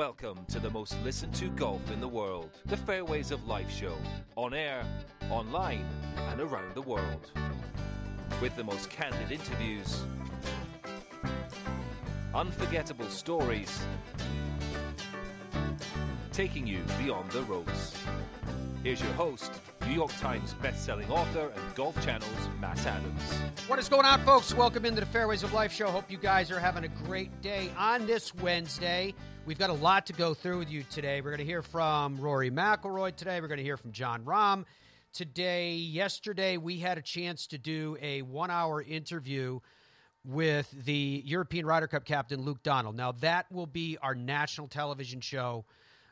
Welcome 0.00 0.46
to 0.46 0.58
the 0.58 0.70
most 0.70 0.96
listened 1.04 1.34
to 1.34 1.50
golf 1.50 1.90
in 1.90 2.00
the 2.00 2.08
world, 2.08 2.48
the 2.64 2.76
Fairways 2.78 3.30
of 3.32 3.46
Life 3.46 3.70
show, 3.70 3.94
on 4.34 4.54
air, 4.54 4.82
online, 5.28 5.84
and 6.30 6.40
around 6.40 6.74
the 6.74 6.80
world. 6.80 7.30
With 8.40 8.56
the 8.56 8.64
most 8.64 8.88
candid 8.88 9.30
interviews, 9.30 10.04
unforgettable 12.34 13.10
stories, 13.10 13.78
taking 16.32 16.66
you 16.66 16.82
beyond 17.04 17.30
the 17.32 17.42
ropes. 17.42 17.94
Here's 18.82 19.02
your 19.02 19.12
host, 19.12 19.52
New 19.90 19.96
York 19.96 20.16
Times 20.18 20.54
bestselling 20.62 21.10
author 21.10 21.50
and 21.52 21.74
Golf 21.74 22.00
Channel's 22.04 22.48
Matt 22.60 22.78
Adams. 22.86 23.20
What 23.66 23.80
is 23.80 23.88
going 23.88 24.06
on, 24.06 24.24
folks? 24.24 24.54
Welcome 24.54 24.84
into 24.84 25.00
the 25.00 25.06
Fairways 25.06 25.42
of 25.42 25.52
Life 25.52 25.72
show. 25.72 25.90
Hope 25.90 26.08
you 26.08 26.16
guys 26.16 26.48
are 26.52 26.60
having 26.60 26.84
a 26.84 26.88
great 27.04 27.42
day 27.42 27.72
on 27.76 28.06
this 28.06 28.32
Wednesday. 28.36 29.12
We've 29.46 29.58
got 29.58 29.68
a 29.68 29.72
lot 29.72 30.06
to 30.06 30.12
go 30.12 30.32
through 30.32 30.60
with 30.60 30.70
you 30.70 30.84
today. 30.92 31.20
We're 31.20 31.30
going 31.30 31.40
to 31.40 31.44
hear 31.44 31.60
from 31.60 32.20
Rory 32.20 32.52
McIlroy 32.52 33.16
today. 33.16 33.40
We're 33.40 33.48
going 33.48 33.58
to 33.58 33.64
hear 33.64 33.76
from 33.76 33.90
Jon 33.90 34.22
Rahm 34.22 34.64
today. 35.12 35.74
Yesterday, 35.74 36.56
we 36.56 36.78
had 36.78 36.96
a 36.96 37.02
chance 37.02 37.48
to 37.48 37.58
do 37.58 37.98
a 38.00 38.22
one-hour 38.22 38.82
interview 38.82 39.58
with 40.24 40.72
the 40.84 41.20
European 41.26 41.66
Ryder 41.66 41.88
Cup 41.88 42.04
captain 42.04 42.42
Luke 42.42 42.62
Donald. 42.62 42.96
Now, 42.96 43.10
that 43.10 43.50
will 43.50 43.66
be 43.66 43.98
our 44.00 44.14
national 44.14 44.68
television 44.68 45.20
show 45.20 45.64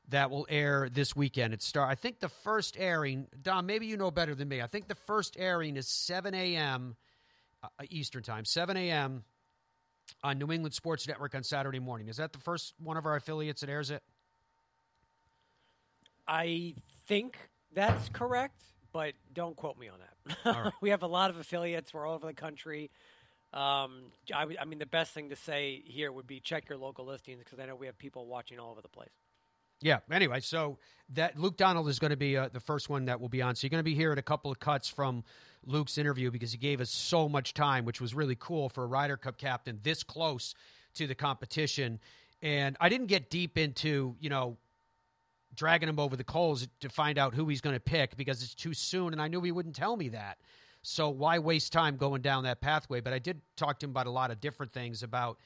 that 0.08 0.30
will 0.30 0.46
air 0.48 0.88
this 0.90 1.14
weekend. 1.14 1.52
It 1.54 1.62
start. 1.62 1.90
I 1.90 1.94
think 1.94 2.20
the 2.20 2.28
first 2.28 2.76
airing, 2.78 3.26
Don. 3.42 3.66
Maybe 3.66 3.86
you 3.86 3.96
know 3.96 4.10
better 4.10 4.34
than 4.34 4.48
me. 4.48 4.62
I 4.62 4.66
think 4.66 4.88
the 4.88 4.94
first 4.94 5.36
airing 5.38 5.76
is 5.76 5.88
7 5.88 6.34
a.m. 6.34 6.96
Uh, 7.62 7.68
Eastern 7.90 8.22
time, 8.22 8.44
7 8.44 8.76
a.m. 8.76 9.24
on 10.22 10.38
New 10.38 10.52
England 10.52 10.74
Sports 10.74 11.06
Network 11.08 11.34
on 11.34 11.42
Saturday 11.42 11.80
morning. 11.80 12.08
Is 12.08 12.16
that 12.16 12.32
the 12.32 12.38
first 12.38 12.74
one 12.78 12.96
of 12.96 13.04
our 13.04 13.16
affiliates 13.16 13.60
that 13.60 13.70
airs 13.70 13.90
it? 13.90 14.02
I 16.26 16.74
think 17.06 17.38
that's 17.74 18.08
correct, 18.10 18.62
but 18.92 19.14
don't 19.32 19.56
quote 19.56 19.78
me 19.78 19.88
on 19.88 19.98
that. 19.98 20.72
we 20.80 20.90
have 20.90 21.02
a 21.02 21.06
lot 21.06 21.30
of 21.30 21.38
affiliates. 21.38 21.92
We're 21.92 22.06
all 22.06 22.14
over 22.14 22.26
the 22.26 22.34
country. 22.34 22.90
Um, 23.52 24.12
I, 24.34 24.46
I 24.60 24.64
mean, 24.66 24.78
the 24.78 24.86
best 24.86 25.12
thing 25.12 25.30
to 25.30 25.36
say 25.36 25.82
here 25.86 26.12
would 26.12 26.26
be 26.26 26.38
check 26.38 26.68
your 26.68 26.76
local 26.78 27.06
listings 27.06 27.38
because 27.42 27.58
I 27.58 27.66
know 27.66 27.76
we 27.76 27.86
have 27.86 27.96
people 27.98 28.26
watching 28.26 28.58
all 28.58 28.70
over 28.70 28.82
the 28.82 28.88
place. 28.88 29.08
Yeah. 29.80 29.98
Anyway, 30.10 30.40
so 30.40 30.78
that 31.10 31.38
Luke 31.38 31.56
Donald 31.56 31.88
is 31.88 31.98
going 31.98 32.10
to 32.10 32.16
be 32.16 32.36
uh, 32.36 32.48
the 32.52 32.60
first 32.60 32.88
one 32.90 33.06
that 33.06 33.20
will 33.20 33.28
be 33.28 33.40
on. 33.42 33.54
So 33.54 33.64
you're 33.64 33.70
going 33.70 33.80
to 33.80 33.90
be 33.90 33.94
hearing 33.94 34.18
a 34.18 34.22
couple 34.22 34.50
of 34.50 34.58
cuts 34.58 34.88
from 34.88 35.24
Luke's 35.64 35.98
interview 35.98 36.30
because 36.30 36.52
he 36.52 36.58
gave 36.58 36.80
us 36.80 36.90
so 36.90 37.28
much 37.28 37.54
time, 37.54 37.84
which 37.84 38.00
was 38.00 38.14
really 38.14 38.36
cool 38.38 38.68
for 38.68 38.84
a 38.84 38.86
Ryder 38.86 39.16
Cup 39.16 39.38
captain 39.38 39.78
this 39.82 40.02
close 40.02 40.54
to 40.94 41.06
the 41.06 41.14
competition. 41.14 42.00
And 42.42 42.76
I 42.80 42.88
didn't 42.88 43.06
get 43.06 43.30
deep 43.30 43.56
into 43.58 44.16
you 44.20 44.30
know 44.30 44.56
dragging 45.54 45.88
him 45.88 45.98
over 45.98 46.16
the 46.16 46.24
coals 46.24 46.68
to 46.80 46.88
find 46.88 47.18
out 47.18 47.34
who 47.34 47.48
he's 47.48 47.60
going 47.60 47.74
to 47.74 47.80
pick 47.80 48.16
because 48.16 48.42
it's 48.42 48.54
too 48.54 48.74
soon, 48.74 49.12
and 49.12 49.20
I 49.20 49.28
knew 49.28 49.40
he 49.40 49.52
wouldn't 49.52 49.74
tell 49.74 49.96
me 49.96 50.10
that. 50.10 50.38
So 50.82 51.10
why 51.10 51.38
waste 51.38 51.72
time 51.72 51.96
going 51.96 52.22
down 52.22 52.44
that 52.44 52.60
pathway? 52.60 53.00
But 53.00 53.12
I 53.12 53.18
did 53.18 53.40
talk 53.56 53.78
to 53.80 53.86
him 53.86 53.90
about 53.90 54.06
a 54.06 54.10
lot 54.10 54.30
of 54.30 54.40
different 54.40 54.72
things 54.72 55.02
about, 55.02 55.38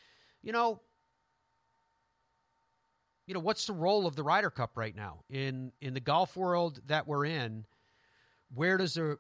you 0.42 0.52
know, 0.52 0.80
you 3.26 3.34
know, 3.34 3.40
what's 3.40 3.66
the 3.66 3.72
role 3.72 4.06
of 4.06 4.16
the 4.16 4.22
Ryder 4.22 4.50
Cup 4.50 4.72
right 4.76 4.94
now 4.94 5.20
in 5.30 5.72
in 5.80 5.94
the 5.94 6.00
golf 6.00 6.36
world 6.36 6.80
that 6.86 7.06
we're 7.06 7.26
in? 7.26 7.64
Where 8.54 8.76
does 8.76 8.94
the 8.94 9.18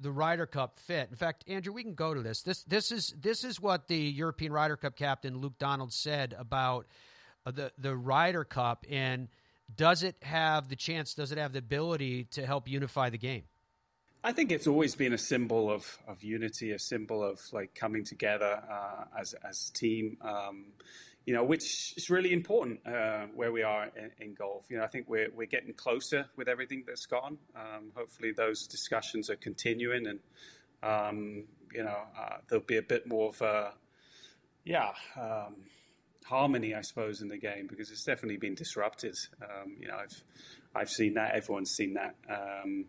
the 0.00 0.10
Ryder 0.10 0.46
Cup 0.46 0.78
fit? 0.78 1.08
In 1.10 1.16
fact, 1.16 1.44
Andrew, 1.48 1.72
we 1.72 1.82
can 1.82 1.94
go 1.94 2.14
to 2.14 2.22
this. 2.22 2.42
This 2.42 2.62
this 2.64 2.92
is 2.92 3.14
this 3.20 3.44
is 3.44 3.60
what 3.60 3.88
the 3.88 3.96
European 3.98 4.52
Ryder 4.52 4.76
Cup 4.76 4.96
captain 4.96 5.38
Luke 5.38 5.58
Donald 5.58 5.92
said 5.92 6.34
about 6.38 6.86
uh, 7.46 7.50
the 7.50 7.72
the 7.78 7.96
Ryder 7.96 8.44
Cup 8.44 8.84
and 8.90 9.28
does 9.74 10.02
it 10.02 10.16
have 10.22 10.68
the 10.68 10.76
chance? 10.76 11.14
Does 11.14 11.32
it 11.32 11.38
have 11.38 11.52
the 11.52 11.58
ability 11.58 12.24
to 12.32 12.46
help 12.46 12.68
unify 12.68 13.10
the 13.10 13.18
game? 13.18 13.44
I 14.24 14.32
think 14.32 14.50
it's 14.50 14.66
always 14.66 14.94
been 14.94 15.12
a 15.12 15.18
symbol 15.18 15.70
of, 15.70 15.98
of 16.08 16.24
unity, 16.24 16.72
a 16.72 16.78
symbol 16.78 17.22
of 17.22 17.40
like 17.52 17.74
coming 17.74 18.04
together 18.04 18.62
uh, 18.68 19.04
as 19.18 19.34
as 19.46 19.70
team. 19.70 20.16
Um, 20.22 20.66
you 21.28 21.34
know, 21.34 21.44
which 21.44 21.92
is 21.98 22.08
really 22.08 22.32
important 22.32 22.80
uh, 22.86 23.26
where 23.34 23.52
we 23.52 23.62
are 23.62 23.90
in, 23.94 24.10
in, 24.18 24.32
golf. 24.32 24.64
You 24.70 24.78
know, 24.78 24.84
I 24.84 24.86
think 24.86 25.10
we're 25.10 25.28
we're 25.36 25.46
getting 25.46 25.74
closer 25.74 26.24
with 26.36 26.48
everything 26.48 26.84
that's 26.86 27.04
gone. 27.04 27.36
Um, 27.54 27.92
hopefully, 27.94 28.32
those 28.32 28.66
discussions 28.66 29.28
are 29.28 29.36
continuing, 29.36 30.06
and 30.06 30.20
um, 30.82 31.44
you 31.70 31.84
know, 31.84 31.98
uh, 32.18 32.38
there'll 32.48 32.64
be 32.64 32.78
a 32.78 32.82
bit 32.82 33.06
more 33.06 33.28
of 33.28 33.42
a 33.42 33.72
yeah. 34.64 34.92
Um, 35.20 35.56
harmony, 36.24 36.74
I 36.74 36.80
suppose, 36.80 37.20
in 37.20 37.28
the 37.28 37.36
game 37.36 37.66
because 37.66 37.90
it's 37.90 38.04
definitely 38.04 38.38
been 38.38 38.54
disrupted. 38.54 39.14
Um, 39.42 39.76
you 39.78 39.88
know, 39.88 39.96
I've 39.96 40.22
I've 40.74 40.90
seen 40.90 41.12
that. 41.14 41.34
Everyone's 41.34 41.72
seen 41.72 41.92
that. 41.92 42.14
Um, 42.30 42.86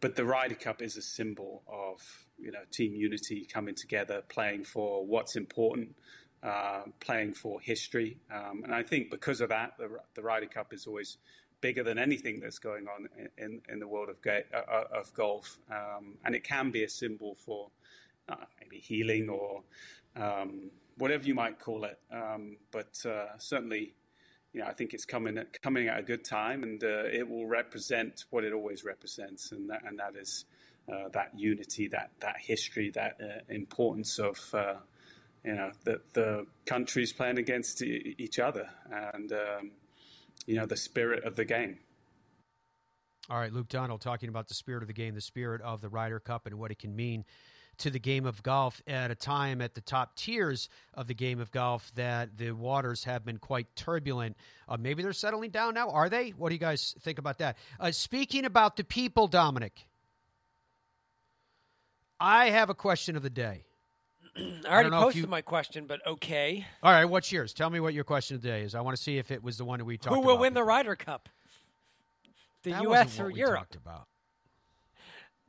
but 0.00 0.16
the 0.16 0.24
Ryder 0.24 0.54
Cup 0.54 0.80
is 0.80 0.96
a 0.96 1.02
symbol 1.02 1.62
of 1.68 2.00
you 2.38 2.50
know 2.50 2.60
team 2.70 2.94
unity, 2.94 3.46
coming 3.52 3.74
together, 3.74 4.22
playing 4.30 4.64
for 4.64 5.04
what's 5.04 5.36
important, 5.36 5.96
uh, 6.44 6.82
playing 7.00 7.32
for 7.32 7.58
history. 7.60 8.18
Um, 8.30 8.64
and 8.64 8.74
I 8.74 8.82
think 8.82 9.10
because 9.10 9.40
of 9.40 9.48
that, 9.48 9.78
the, 9.78 9.88
the 10.14 10.22
Ryder 10.22 10.46
Cup 10.46 10.74
is 10.74 10.86
always 10.86 11.16
bigger 11.62 11.82
than 11.82 11.98
anything 11.98 12.40
that's 12.40 12.58
going 12.58 12.86
on 12.86 13.08
in, 13.38 13.62
in 13.70 13.78
the 13.78 13.88
world 13.88 14.10
of, 14.10 14.20
ga- 14.20 14.44
uh, 14.52 14.70
uh, 14.70 15.00
of 15.00 15.14
golf. 15.14 15.58
Um, 15.70 16.18
and 16.22 16.34
it 16.34 16.44
can 16.44 16.70
be 16.70 16.84
a 16.84 16.88
symbol 16.88 17.36
for 17.36 17.70
uh, 18.28 18.44
maybe 18.60 18.76
healing 18.76 19.30
or 19.30 19.62
um, 20.16 20.70
whatever 20.98 21.24
you 21.24 21.34
might 21.34 21.58
call 21.58 21.84
it. 21.84 21.98
Um, 22.12 22.58
but 22.70 22.94
uh, 23.06 23.38
certainly, 23.38 23.94
you 24.52 24.60
know, 24.60 24.66
I 24.66 24.74
think 24.74 24.92
it's 24.92 25.06
coming 25.06 25.38
at, 25.38 25.62
coming 25.62 25.88
at 25.88 25.98
a 25.98 26.02
good 26.02 26.24
time, 26.24 26.62
and 26.62 26.82
it 26.82 27.26
will 27.26 27.46
represent 27.46 28.26
what 28.28 28.44
it 28.44 28.52
always 28.52 28.84
represents, 28.84 29.50
and 29.50 29.70
that, 29.70 29.82
and 29.86 29.98
that 29.98 30.14
is 30.14 30.44
that 30.86 31.30
unity, 31.34 31.88
that 31.88 32.10
that 32.20 32.36
history, 32.38 32.90
that 32.90 33.18
importance 33.48 34.20
of 34.20 34.38
you 35.44 35.54
know 35.54 35.70
the 35.84 36.00
the 36.14 36.46
countries 36.66 37.12
playing 37.12 37.38
against 37.38 37.82
e- 37.82 38.14
each 38.18 38.38
other, 38.38 38.68
and 38.90 39.32
um, 39.32 39.70
you 40.46 40.56
know 40.56 40.66
the 40.66 40.76
spirit 40.76 41.24
of 41.24 41.36
the 41.36 41.44
game. 41.44 41.78
All 43.30 43.38
right, 43.38 43.52
Luke 43.52 43.68
Donald 43.68 44.00
talking 44.00 44.28
about 44.28 44.48
the 44.48 44.54
spirit 44.54 44.82
of 44.82 44.86
the 44.86 44.94
game, 44.94 45.14
the 45.14 45.20
spirit 45.20 45.62
of 45.62 45.80
the 45.80 45.88
Ryder 45.88 46.20
Cup, 46.20 46.46
and 46.46 46.58
what 46.58 46.70
it 46.70 46.78
can 46.78 46.94
mean 46.94 47.24
to 47.78 47.90
the 47.90 47.98
game 47.98 48.26
of 48.26 48.42
golf 48.42 48.82
at 48.86 49.10
a 49.10 49.14
time 49.14 49.60
at 49.60 49.74
the 49.74 49.80
top 49.80 50.14
tiers 50.14 50.68
of 50.92 51.06
the 51.06 51.14
game 51.14 51.40
of 51.40 51.50
golf 51.50 51.90
that 51.96 52.36
the 52.36 52.52
waters 52.52 53.04
have 53.04 53.24
been 53.24 53.38
quite 53.38 53.66
turbulent. 53.74 54.36
Uh, 54.68 54.76
maybe 54.78 55.02
they're 55.02 55.12
settling 55.12 55.50
down 55.50 55.74
now. 55.74 55.90
Are 55.90 56.08
they? 56.08 56.30
What 56.30 56.50
do 56.50 56.54
you 56.54 56.60
guys 56.60 56.94
think 57.00 57.18
about 57.18 57.38
that? 57.38 57.56
Uh, 57.80 57.90
speaking 57.90 58.44
about 58.44 58.76
the 58.76 58.84
people, 58.84 59.26
Dominic, 59.26 59.86
I 62.20 62.50
have 62.50 62.70
a 62.70 62.74
question 62.74 63.16
of 63.16 63.22
the 63.22 63.30
day. 63.30 63.64
I 64.68 64.72
already 64.72 64.90
I 64.90 65.00
posted 65.00 65.22
you... 65.22 65.28
my 65.28 65.42
question, 65.42 65.86
but 65.86 66.04
okay. 66.06 66.66
All 66.82 66.92
right, 66.92 67.04
what's 67.04 67.30
yours? 67.30 67.52
Tell 67.52 67.70
me 67.70 67.80
what 67.80 67.94
your 67.94 68.04
question 68.04 68.40
today 68.40 68.62
is. 68.62 68.74
I 68.74 68.80
want 68.80 68.96
to 68.96 69.02
see 69.02 69.18
if 69.18 69.30
it 69.30 69.42
was 69.42 69.58
the 69.58 69.64
one 69.64 69.78
that 69.78 69.84
we 69.84 69.96
talked 69.96 70.08
about. 70.08 70.22
Who 70.22 70.26
will 70.26 70.38
win 70.38 70.54
the 70.54 70.64
Ryder 70.64 70.96
Cup? 70.96 71.28
The 72.62 72.72
that 72.72 72.82
U.S. 72.82 73.20
or 73.20 73.30
Europe? 73.30 73.76
about. 73.76 74.06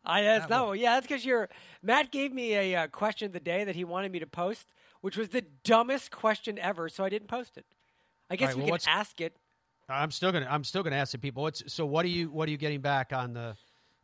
I 0.06 0.22
that's 0.22 0.50
no, 0.50 0.74
yeah, 0.74 0.94
that's 0.94 1.08
because 1.08 1.26
you're. 1.26 1.50
Matt 1.82 2.12
gave 2.12 2.32
me 2.32 2.54
a 2.54 2.76
uh, 2.76 2.88
question 2.88 3.28
of 3.28 3.34
the 3.34 3.40
day 3.40 3.64
that 3.64 3.76
he 3.76 3.84
wanted 3.84 4.12
me 4.12 4.20
to 4.20 4.28
post, 4.28 4.72
which 5.02 5.18
was 5.18 5.30
the 5.30 5.44
dumbest 5.64 6.12
question 6.12 6.60
ever, 6.60 6.90
so 6.90 7.04
I 7.04 7.10
didn't 7.10 7.28
post 7.28 7.58
it. 7.58 7.66
I 8.30 8.36
guess 8.36 8.50
right, 8.50 8.58
we 8.58 8.70
well, 8.70 8.80
can 8.80 8.90
ask 8.90 9.20
it. 9.20 9.36
I'm 9.90 10.12
still 10.12 10.32
gonna. 10.32 10.48
I'm 10.50 10.64
still 10.64 10.84
gonna 10.84 10.96
ask 10.96 11.12
the 11.12 11.18
people. 11.18 11.44
What's 11.44 11.64
so? 11.74 11.86
What 11.86 12.06
are 12.06 12.10
you? 12.10 12.30
What 12.30 12.48
are 12.48 12.52
you 12.52 12.58
getting 12.58 12.82
back 12.82 13.14
on 13.14 13.34
the? 13.34 13.56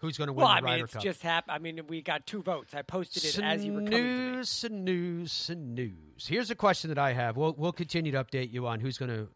Who's 0.02 0.18
going 0.18 0.28
to 0.28 0.34
win 0.34 0.46
well, 0.46 0.56
the 0.56 0.62
Ryder 0.64 0.68
I 0.68 0.76
mean, 0.76 0.84
it's 0.84 0.94
Cup? 0.94 1.04
just 1.04 1.22
happened. 1.22 1.56
I 1.56 1.60
mean, 1.60 1.82
we 1.88 2.02
got 2.02 2.26
two 2.26 2.42
votes. 2.42 2.74
I 2.74 2.82
posted 2.82 3.24
it 3.24 3.40
as 3.40 3.64
you 3.64 3.74
were 3.74 3.82
coming 3.82 3.92
news, 3.92 4.60
to 4.62 4.70
me. 4.70 4.76
Some 4.76 4.84
news, 4.84 5.32
some 5.32 5.74
news. 5.76 6.28
Here's 6.28 6.50
a 6.52 6.56
question 6.56 6.90
that 6.90 6.98
I 6.98 7.14
have. 7.14 7.38
We'll 7.38 7.54
we'll 7.58 7.72
continue 7.72 8.12
to 8.12 8.24
update 8.24 8.52
you 8.52 8.68
on 8.68 8.80
who's 8.80 8.98
going 8.98 9.12
to 9.12 9.30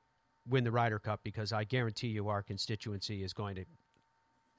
win 0.48 0.64
the 0.64 0.72
Ryder 0.72 1.00
Cup 1.00 1.22
because 1.24 1.54
I 1.54 1.64
guarantee 1.64 2.08
you 2.08 2.30
our 2.30 2.42
constituency 2.42 3.24
is 3.24 3.34
going 3.34 3.56
to 3.56 3.66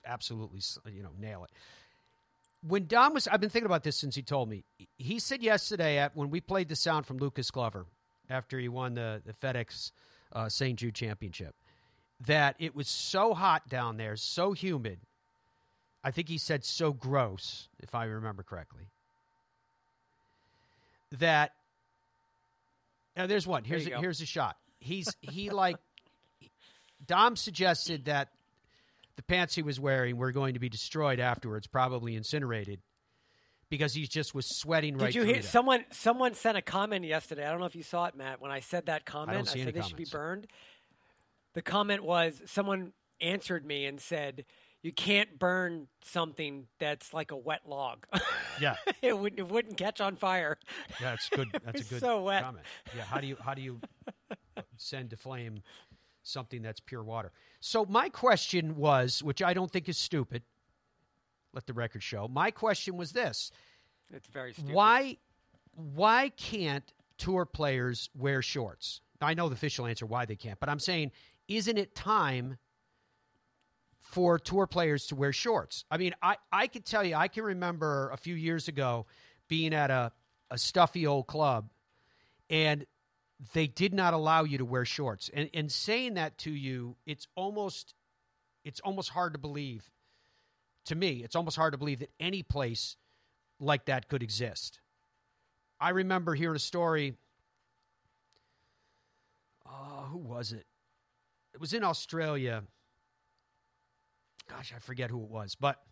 absolutely 0.05 0.61
you 0.93 1.03
know 1.03 1.11
nail 1.19 1.45
it 1.45 1.51
when 2.67 2.87
Don 2.87 3.15
was, 3.15 3.29
I've 3.29 3.41
been 3.41 3.51
thinking 3.51 3.67
about 3.67 3.83
this 3.83 3.97
since 3.97 4.15
he 4.15 4.23
told 4.23 4.49
me. 4.49 4.65
He 4.99 5.19
said 5.19 5.43
yesterday 5.43 5.99
at, 5.99 6.17
when 6.17 6.31
we 6.31 6.41
played 6.41 6.69
the 6.69 6.77
sound 6.77 7.07
from 7.07 7.19
Lucas 7.19 7.51
Glover 7.51 7.87
after 8.29 8.59
he 8.59 8.69
won 8.69 8.95
the, 8.95 9.23
the 9.25 9.33
FedEx 9.33 9.93
uh, 10.33 10.49
St. 10.49 10.79
Jude 10.79 10.95
Championship 10.95 11.55
that 12.21 12.57
it 12.59 12.75
was 12.75 12.89
so 12.89 13.35
hot 13.35 13.69
down 13.69 13.99
there, 13.99 14.17
so 14.17 14.53
humid. 14.53 15.01
I 16.07 16.13
think 16.13 16.29
he 16.29 16.39
said 16.39 16.65
so 16.65 16.93
gross, 16.93 17.69
if 17.81 17.93
I 17.93 18.05
remember 18.05 18.45
correctly. 18.45 18.85
That 21.19 21.51
now 23.17 23.27
there's 23.27 23.45
one. 23.45 23.65
Here's 23.65 23.89
a, 23.89 23.99
here's 23.99 24.21
a 24.21 24.27
shot. 24.27 24.57
He's 24.79 25.09
he 25.21 25.51
like 25.51 25.79
Dom 27.05 27.35
suggested 27.35 28.05
that 28.05 28.29
the 29.17 29.25
pants 29.25 29.57
he 29.57 29.63
was 29.63 29.81
wearing 29.81 30.17
were 30.17 30.31
going 30.31 30.55
to 30.55 30.61
be 30.61 30.69
destroyed 30.69 31.19
afterwards, 31.19 31.67
probably 31.67 32.15
incinerated, 32.15 32.79
because 33.69 33.93
he 33.93 34.07
just 34.07 34.33
was 34.33 34.47
sweating 34.47 34.97
right. 34.97 35.07
Did 35.07 35.17
you 35.17 35.25
hear 35.25 35.43
someone? 35.43 35.87
Someone 35.91 36.35
sent 36.35 36.57
a 36.57 36.63
comment 36.63 37.05
yesterday. 37.05 37.45
I 37.45 37.51
don't 37.51 37.59
know 37.59 37.67
if 37.67 37.75
you 37.75 37.83
saw 37.83 38.05
it, 38.05 38.15
Matt. 38.15 38.41
When 38.41 38.53
I 38.53 38.61
said 38.61 38.87
that 38.87 39.07
comment, 39.07 39.39
I, 39.39 39.41
I 39.41 39.43
said 39.43 39.59
they 39.59 39.73
comments. 39.73 39.89
should 39.89 39.97
be 39.97 40.05
burned. 40.05 40.47
the 41.55 41.63
comment 41.63 42.05
was 42.05 42.41
someone 42.47 42.93
answered 43.21 43.67
me 43.67 43.87
and 43.87 44.01
said, 44.01 44.45
"You 44.87 44.93
can't 44.93 45.37
burn 45.37 45.89
something 46.01 46.69
that's 46.79 47.13
like 47.13 47.33
a 47.33 47.37
wet 47.37 47.63
log. 47.67 48.07
Yeah, 48.59 48.77
it 49.03 49.19
would 49.19 49.39
it 49.39 49.49
wouldn't 49.49 49.77
catch 49.77 50.01
on 50.01 50.17
fire. 50.17 50.57
Yeah, 50.99 51.11
that's 51.11 51.29
good. 51.29 51.49
That's 51.65 51.83
a 51.83 51.85
good 51.85 52.01
so 52.01 52.23
wet. 52.23 52.43
comment. 52.43 52.65
Yeah, 52.97 53.03
how 53.03 53.21
do 53.21 53.27
you 53.27 53.37
how 53.39 53.53
do 53.53 53.61
you 53.61 53.81
send 54.79 55.11
to 55.11 55.17
flame 55.19 55.61
something 56.23 56.63
that's 56.63 56.81
pure 56.81 57.03
water? 57.03 57.33
So 57.61 57.85
my 57.85 58.09
question 58.09 58.77
was, 58.77 59.23
which 59.23 59.43
I 59.43 59.53
don't 59.53 59.71
think 59.71 59.91
is 59.91 59.99
stupid. 59.99 60.43
Let 61.53 61.67
the 61.67 61.75
record 61.75 62.03
show. 62.03 62.29
My 62.29 62.51
question 62.51 62.97
was 62.97 63.13
this: 63.13 63.51
It's 64.11 64.29
very 64.29 64.55
stupid. 64.55 64.73
Why 64.73 65.19
why 65.75 66.31
can't 66.31 66.91
tour 67.19 67.45
players 67.45 68.09
wear 68.17 68.41
shorts? 68.41 69.03
I 69.21 69.35
know 69.35 69.51
the 69.51 69.55
official 69.55 69.85
answer 69.85 70.07
why 70.07 70.25
they 70.25 70.37
can't, 70.37 70.59
but 70.59 70.71
I'm 70.71 70.79
saying, 70.79 71.11
isn't 71.47 71.77
it 71.77 71.95
time 71.95 72.57
for 74.11 74.39
tour 74.39 74.67
players 74.67 75.07
to 75.09 75.17
wear 75.17 75.33
shorts? 75.33 75.85
I 75.91 75.99
mean, 75.99 76.15
I, 76.23 76.37
I 76.53 76.67
could 76.67 76.85
tell 76.85 77.05
you, 77.05 77.15
I 77.15 77.29
can 77.29 77.45
remember 77.45 78.11
a 78.13 78.17
few 78.17 78.35
years 78.35 78.69
ago 78.69 79.07
being 79.49 79.75
at 79.75 79.91
a, 79.91 80.13
a 80.51 80.59
stuffy 80.59 81.07
old 81.07 81.27
club 81.27 81.69
and 82.49 82.87
they 83.53 83.67
did 83.67 83.93
not 83.93 84.15
allow 84.15 84.45
you 84.45 84.59
to 84.59 84.65
wear 84.65 84.85
shorts. 84.85 85.31
And, 85.33 85.51
and 85.53 85.71
saying 85.71 86.15
that 86.15 86.39
to 86.39 86.51
you, 86.51 86.97
it's 87.07 87.27
almost 87.35 87.95
it's 88.65 88.81
almost 88.81 89.11
hard 89.11 89.35
to 89.35 89.39
believe. 89.39 89.89
To 90.87 90.95
me, 90.95 91.23
it's 91.23 91.37
almost 91.37 91.57
hard 91.57 91.73
to 91.73 91.79
believe 91.79 92.01
that 92.01 92.11
any 92.19 92.43
place 92.43 92.97
like 93.61 93.87
that 93.87 94.09
could 94.09 94.23
exist. 94.23 94.81
I 95.81 95.91
remember 95.91 96.35
hearing 96.35 96.57
a 96.57 96.61
story. 96.61 97.15
Oh, 99.69 100.09
who 100.11 100.19
was 100.19 100.53
it? 100.53 100.67
It 101.55 101.61
was 101.61 101.73
in 101.75 101.85
Australia. 101.85 102.65
Gosh, 104.49 104.73
I 104.75 104.79
forget 104.79 105.11
who 105.11 105.23
it 105.23 105.29
was, 105.29 105.55
but 105.55 105.83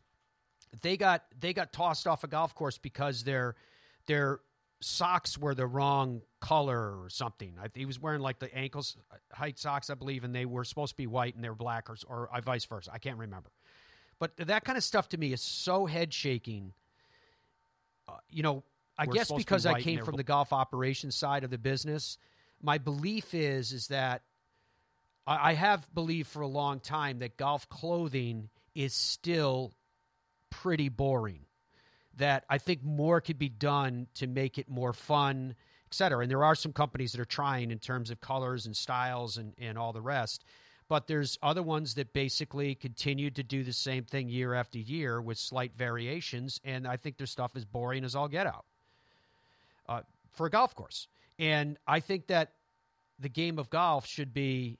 they 0.83 0.97
got 0.97 1.25
they 1.39 1.53
got 1.53 1.73
tossed 1.73 2.07
off 2.07 2.25
a 2.25 2.29
golf 2.29 2.55
course 2.55 2.79
because 2.79 3.25
their 3.25 3.57
their 4.07 4.41
socks 4.81 5.39
were 5.39 5.55
the 5.55 5.67
wrong 5.67 6.21
color 6.41 7.03
or 7.03 7.09
something. 7.09 7.55
I, 7.61 7.69
he 7.75 7.87
was 7.87 7.99
wearing 7.99 8.21
like 8.21 8.39
the 8.39 8.55
ankles 8.55 8.97
height 9.33 9.59
socks, 9.59 9.91
I 9.91 9.95
believe, 9.95 10.25
and 10.25 10.35
they 10.35 10.45
were 10.45 10.65
supposed 10.65 10.93
to 10.93 10.97
be 10.97 11.07
white 11.07 11.35
and 11.35 11.43
they 11.43 11.49
were 11.49 11.55
black, 11.55 11.89
or, 11.89 11.97
or 12.07 12.29
uh, 12.35 12.41
vice 12.41 12.65
versa. 12.65 12.91
I 12.93 12.99
can't 12.99 13.19
remember. 13.19 13.51
But 14.19 14.37
that 14.37 14.65
kind 14.65 14.77
of 14.77 14.85
stuff 14.85 15.09
to 15.11 15.19
me 15.19 15.33
is 15.33 15.41
so 15.41 15.87
head 15.87 16.13
shaking. 16.13 16.73
Uh, 18.07 18.13
you 18.29 18.43
know, 18.43 18.63
I 18.99 19.07
We're 19.07 19.15
guess 19.15 19.29
to 19.29 19.35
be 19.35 19.39
because 19.39 19.67
I 19.67 19.81
came 19.81 20.05
from 20.05 20.17
the 20.17 20.23
golf 20.23 20.53
operations 20.53 21.17
side 21.17 21.45
of 21.45 21.51
the 21.51 21.59
business, 21.59 22.19
my 22.63 22.79
belief 22.79 23.35
is 23.35 23.73
is 23.73 23.89
that 23.89 24.23
I, 25.27 25.51
I 25.51 25.53
have 25.55 25.87
believed 25.95 26.29
for 26.29 26.43
a 26.43 26.47
long 26.47 26.81
time 26.81 27.19
that 27.21 27.37
golf 27.37 27.69
clothing 27.69 28.49
is 28.75 28.95
still 28.95 29.73
pretty 30.51 30.89
boring. 30.89 31.41
That 32.17 32.45
I 32.49 32.59
think 32.59 32.85
more 32.85 33.21
could 33.21 33.39
be 33.39 33.49
done 33.49 34.07
to 34.15 34.27
make 34.27 34.57
it 34.57 34.69
more 34.69 34.93
fun, 34.93 35.57
et 35.89 35.95
cetera. 35.95 36.21
And 36.23 36.31
there 36.31 36.45
are 36.45 36.55
some 36.55 36.73
companies 36.73 37.13
that 37.13 37.21
are 37.21 37.25
trying 37.25 37.73
in 37.73 37.79
terms 37.81 38.11
of 38.11 38.21
colors 38.21 38.67
and 38.67 38.77
styles 38.77 39.37
and, 39.37 39.53
and 39.59 39.77
all 39.77 39.93
the 39.93 40.01
rest. 40.01 40.45
But 40.87 41.09
there's 41.09 41.39
other 41.43 41.63
ones 41.63 41.95
that 41.95 42.13
basically 42.13 42.75
continue 42.75 43.31
to 43.31 43.43
do 43.43 43.65
the 43.65 43.73
same 43.73 44.05
thing 44.05 44.29
year 44.29 44.55
after 44.55 44.79
year 44.79 45.21
with 45.21 45.39
slight 45.39 45.73
variations. 45.77 46.61
And 46.63 46.87
I 46.87 46.99
think 46.99 47.17
their 47.17 47.27
stuff 47.27 47.57
is 47.57 47.65
boring 47.65 48.05
as 48.05 48.15
all 48.15 48.29
get 48.29 48.47
out 48.47 48.65
uh, 49.89 50.03
for 50.35 50.47
a 50.47 50.51
golf 50.51 50.75
course. 50.75 51.09
And 51.39 51.79
I 51.87 51.99
think 51.99 52.29
that 52.29 52.53
the 53.19 53.29
game 53.29 53.59
of 53.59 53.71
golf 53.71 54.07
should 54.07 54.33
be 54.33 54.79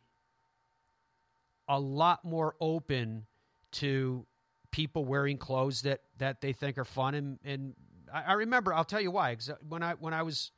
a 1.69 1.79
lot 1.79 2.25
more 2.25 2.55
open 2.61 3.27
to 3.73 4.27
people 4.71 5.05
wearing 5.05 5.39
clothes 5.39 5.83
that, 5.83 6.01
that 6.19 6.41
they 6.41 6.53
think 6.53 6.79
are 6.79 6.85
fun. 6.85 7.15
And, 7.15 7.39
and 7.45 7.75
I, 8.13 8.23
I 8.23 8.33
remember, 8.35 8.75
I'll 8.75 8.85
tell 8.85 9.01
you 9.01 9.11
why. 9.11 9.37
when 9.69 9.83
I 9.83 9.95
when 9.95 10.15
I 10.15 10.23
was 10.23 10.51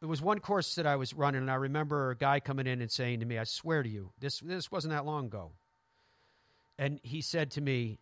there 0.00 0.08
was 0.08 0.22
one 0.22 0.40
course 0.40 0.76
that 0.76 0.86
I 0.86 0.96
was 0.96 1.12
running, 1.12 1.42
and 1.42 1.50
I 1.50 1.56
remember 1.56 2.10
a 2.10 2.16
guy 2.16 2.40
coming 2.40 2.66
in 2.66 2.80
and 2.80 2.90
saying 2.90 3.20
to 3.20 3.26
me, 3.26 3.38
"I 3.38 3.44
swear 3.44 3.82
to 3.82 3.88
you, 3.88 4.12
this 4.18 4.40
this 4.40 4.72
wasn't 4.72 4.92
that 4.92 5.04
long 5.04 5.26
ago." 5.26 5.52
And 6.78 7.00
he 7.02 7.20
said 7.20 7.50
to 7.52 7.60
me, 7.60 7.98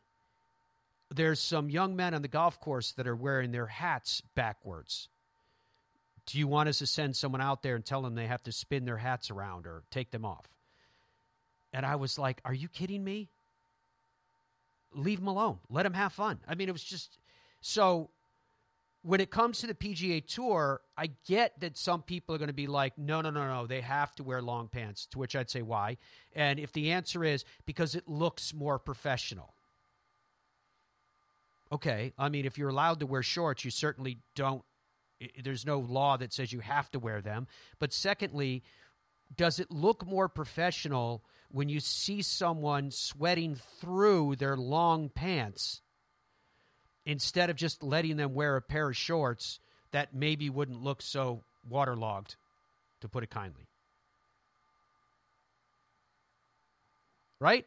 "There's 1.11 1.41
some 1.41 1.69
young 1.69 1.97
men 1.97 2.15
on 2.15 2.23
the 2.23 2.29
golf 2.29 2.61
course 2.61 2.93
that 2.93 3.09
are 3.09 3.17
wearing 3.17 3.51
their 3.51 3.67
hats 3.67 4.23
backwards. 4.37 5.09
Do 6.25 6.39
you 6.39 6.47
want 6.47 6.69
us 6.69 6.79
to 6.79 6.87
send 6.87 7.17
someone 7.17 7.41
out 7.41 7.63
there 7.63 7.75
and 7.75 7.85
tell 7.85 8.03
them 8.03 8.15
they 8.15 8.29
have 8.29 8.45
to 8.45 8.53
spin 8.53 8.85
their 8.85 8.99
hats 8.99 9.31
around 9.31 9.67
or 9.67 9.83
take 9.91 10.13
them 10.13 10.25
off?" 10.25 10.47
And 11.73 11.85
I 11.85 11.97
was 11.97 12.19
like, 12.19 12.41
"Are 12.45 12.55
you 12.55 12.69
kidding 12.69 13.05
me? 13.05 13.29
Leave 14.95 15.19
them 15.19 15.29
alone. 15.29 15.59
Let 15.69 15.83
them 15.83 15.95
have 15.95 16.13
fun." 16.13 16.41
I 16.49 16.55
mean, 16.55 16.69
it 16.69 16.73
was 16.73 16.85
just 16.85 17.19
so 17.61 18.11
when 19.03 19.21
it 19.21 19.31
comes 19.31 19.61
to 19.61 19.67
the 19.67 19.75
PGA 19.75 20.25
Tour, 20.27 20.81
I 20.97 21.11
get 21.27 21.59
that 21.61 21.79
some 21.79 22.03
people 22.03 22.35
are 22.35 22.39
going 22.39 22.49
to 22.49 22.55
be 22.55 22.67
like, 22.67 22.99
no, 22.99 23.21
no, 23.21 23.31
no, 23.31 23.47
no, 23.47 23.67
they 23.67 23.81
have 23.81 24.15
to 24.17 24.23
wear 24.23 24.43
long 24.43 24.69
pants, 24.69 25.07
to 25.13 25.19
which 25.19 25.37
I'd 25.37 25.51
say, 25.51 25.63
why? 25.63 25.97
And 26.35 26.59
if 26.59 26.73
the 26.73 26.91
answer 26.91 27.25
is 27.25 27.45
because 27.65 27.95
it 27.95 28.09
looks 28.09 28.53
more 28.53 28.79
professional. 28.79 29.55
Okay, 31.71 32.13
I 32.19 32.29
mean, 32.29 32.45
if 32.45 32.59
you're 32.59 32.71
allowed 32.71 33.01
to 33.01 33.07
wear 33.07 33.23
shorts, 33.23 33.65
you 33.65 33.71
certainly 33.71 34.19
don't, 34.35 34.63
there's 35.43 35.67
no 35.67 35.79
law 35.79 36.17
that 36.17 36.33
says 36.33 36.53
you 36.53 36.61
have 36.61 36.91
to 36.91 36.99
wear 36.99 37.21
them. 37.21 37.47
But 37.79 37.93
secondly, 37.93 38.63
does 39.37 39.59
it 39.59 39.71
look 39.71 40.07
more 40.07 40.29
professional 40.29 41.23
when 41.51 41.69
you 41.69 41.81
see 41.81 42.23
someone 42.23 42.91
sweating 42.91 43.57
through 43.81 44.37
their 44.37 44.57
long 44.57 45.09
pants? 45.09 45.83
instead 47.09 47.49
of 47.49 47.57
just 47.57 47.83
letting 47.83 48.19
them 48.19 48.35
wear 48.35 48.57
a 48.57 48.61
pair 48.61 48.91
of 48.91 48.97
shorts 48.97 49.61
that 49.93 50.15
maybe 50.15 50.51
wouldn't 50.51 50.83
look 50.83 51.01
so 51.01 51.43
waterlogged, 51.67 52.37
to 53.01 53.09
put 53.09 53.25
it 53.25 53.31
kindly. 53.31 53.67
Right? 57.41 57.67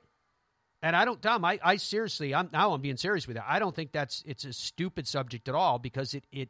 And 0.84 0.96
I 0.96 1.06
don't, 1.06 1.20
Dom, 1.20 1.44
I, 1.44 1.60
I 1.64 1.78
seriously, 1.78 2.36
I'm 2.36 2.50
now 2.54 2.74
I'm 2.74 2.82
being 2.82 2.98
serious 2.98 3.28
with 3.28 3.36
you. 3.36 3.44
I 3.46 3.58
don't 3.58 3.76
think 3.76 3.92
that's 3.92 4.24
it's 4.28 4.46
a 4.46 4.54
stupid 4.54 5.08
subject 5.08 5.50
at 5.50 5.56
all 5.56 5.80
because 5.80 6.14
it 6.14 6.24
it 6.32 6.50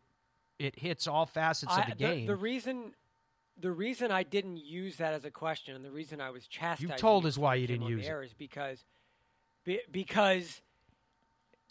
it 0.60 0.78
hits 0.78 1.08
all 1.08 1.26
facets 1.26 1.72
I- 1.72 1.82
of 1.82 1.90
the 1.92 1.96
game. 1.96 2.28
The, 2.28 2.36
reason, 2.36 2.94
the 3.62 3.72
reason 3.72 4.12
I 4.12 4.24
didn't 4.24 4.58
use 4.58 4.98
that 4.98 5.14
as 5.14 5.24
a 5.26 5.32
question, 5.32 5.76
and 5.76 5.86
the 5.86 5.92
reason 5.92 6.20
I 6.20 6.30
was 6.32 6.48
chastised, 6.48 6.82
You 6.82 6.98
told 6.98 7.26
us 7.26 7.38
why 7.38 7.56
you 7.56 7.68
didn't 7.68 7.88
use 7.88 8.06
it. 8.06 8.12
is 8.26 8.34
because, 8.34 8.84
be, 9.64 9.80
because 9.92 10.62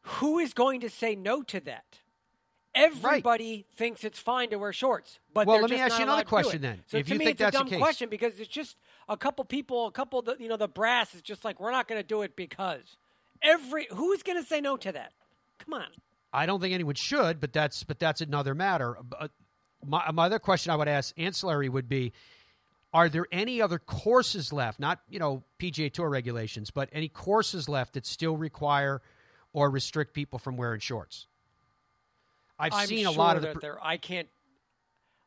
who 0.03 0.39
is 0.39 0.53
going 0.55 0.81
to 0.81 0.91
say 0.91 1.15
no 1.15 1.43
to 1.45 1.61
that? 1.61 1.99
Everybody 2.73 3.67
thinks 3.75 4.05
it's 4.05 4.19
fine 4.21 4.51
to 4.51 4.57
wear 4.57 4.73
shorts, 4.73 5.19
but 5.35 5.47
Well, 5.47 5.61
let 5.61 5.71
me 5.71 5.77
ask 5.81 5.99
you 5.99 6.05
another 6.05 6.13
allowed 6.13 6.19
to 6.21 6.25
do 6.25 6.29
question 6.29 6.63
then. 6.63 6.83
So 6.87 6.99
If 6.99 7.07
to 7.09 7.13
you 7.15 7.19
me, 7.19 7.25
think 7.27 7.41
it's 7.41 7.41
that's 7.51 7.57
a 7.57 7.59
the 7.59 7.65
dumb 7.65 7.71
case. 7.71 7.79
question 7.81 8.09
because 8.09 8.39
it's 8.39 8.49
just 8.49 8.77
a 9.09 9.17
couple 9.17 9.45
people, 9.45 9.87
a 9.89 9.91
couple, 9.91 10.23
the, 10.23 10.37
you 10.39 10.49
know, 10.49 10.57
the 10.57 10.69
brass 10.69 11.15
is 11.15 11.21
just 11.23 11.45
like 11.45 11.59
we're 11.59 11.73
not 11.73 11.89
going 11.89 12.01
to 12.01 12.07
do 12.07 12.23
it 12.23 12.37
because 12.37 12.97
every 13.43 13.89
who's 13.91 14.23
going 14.23 14.41
to 14.41 14.47
say 14.49 14.61
no 14.61 14.77
to 14.77 14.93
that? 14.93 15.13
Come 15.59 15.75
on. 15.75 15.87
I 16.33 16.47
don't 16.47 16.61
think 16.61 16.73
anyone 16.73 16.95
should, 16.95 17.41
but 17.41 17.53
that's 17.53 17.83
but 17.83 17.99
that's 17.99 18.21
another 18.21 18.55
matter. 18.55 18.97
But 19.03 19.33
my, 19.87 20.11
my 20.13 20.27
other 20.27 20.39
question 20.39 20.73
I 20.73 20.77
would 20.77 20.89
ask 20.89 21.15
ancillary 21.19 21.69
would 21.69 21.89
be: 21.89 22.13
Are 22.93 23.09
there 23.09 23.27
any 23.33 23.61
other 23.63 23.79
courses 23.79 24.53
left? 24.53 24.81
Not 24.81 25.01
you 25.09 25.19
know 25.19 25.43
PGA 25.59 25.93
Tour 25.93 26.09
regulations, 26.09 26.71
but 26.71 26.89
any 26.93 27.09
courses 27.09 27.69
left 27.69 27.95
that 27.95 28.07
still 28.07 28.37
require 28.37 29.01
or 29.53 29.71
restrict 29.71 30.15
people 30.15 30.39
from 30.39 30.57
wearing 30.57 30.81
shorts? 30.81 31.27
I've 32.59 32.75
I'm 32.75 32.87
seen 32.87 33.05
sure 33.05 33.09
a 33.15 33.17
lot 33.17 33.37
of 33.37 33.43
that 33.43 33.55
the. 33.55 33.61
there. 33.61 33.79
I 33.83 33.97
can't. 33.97 34.29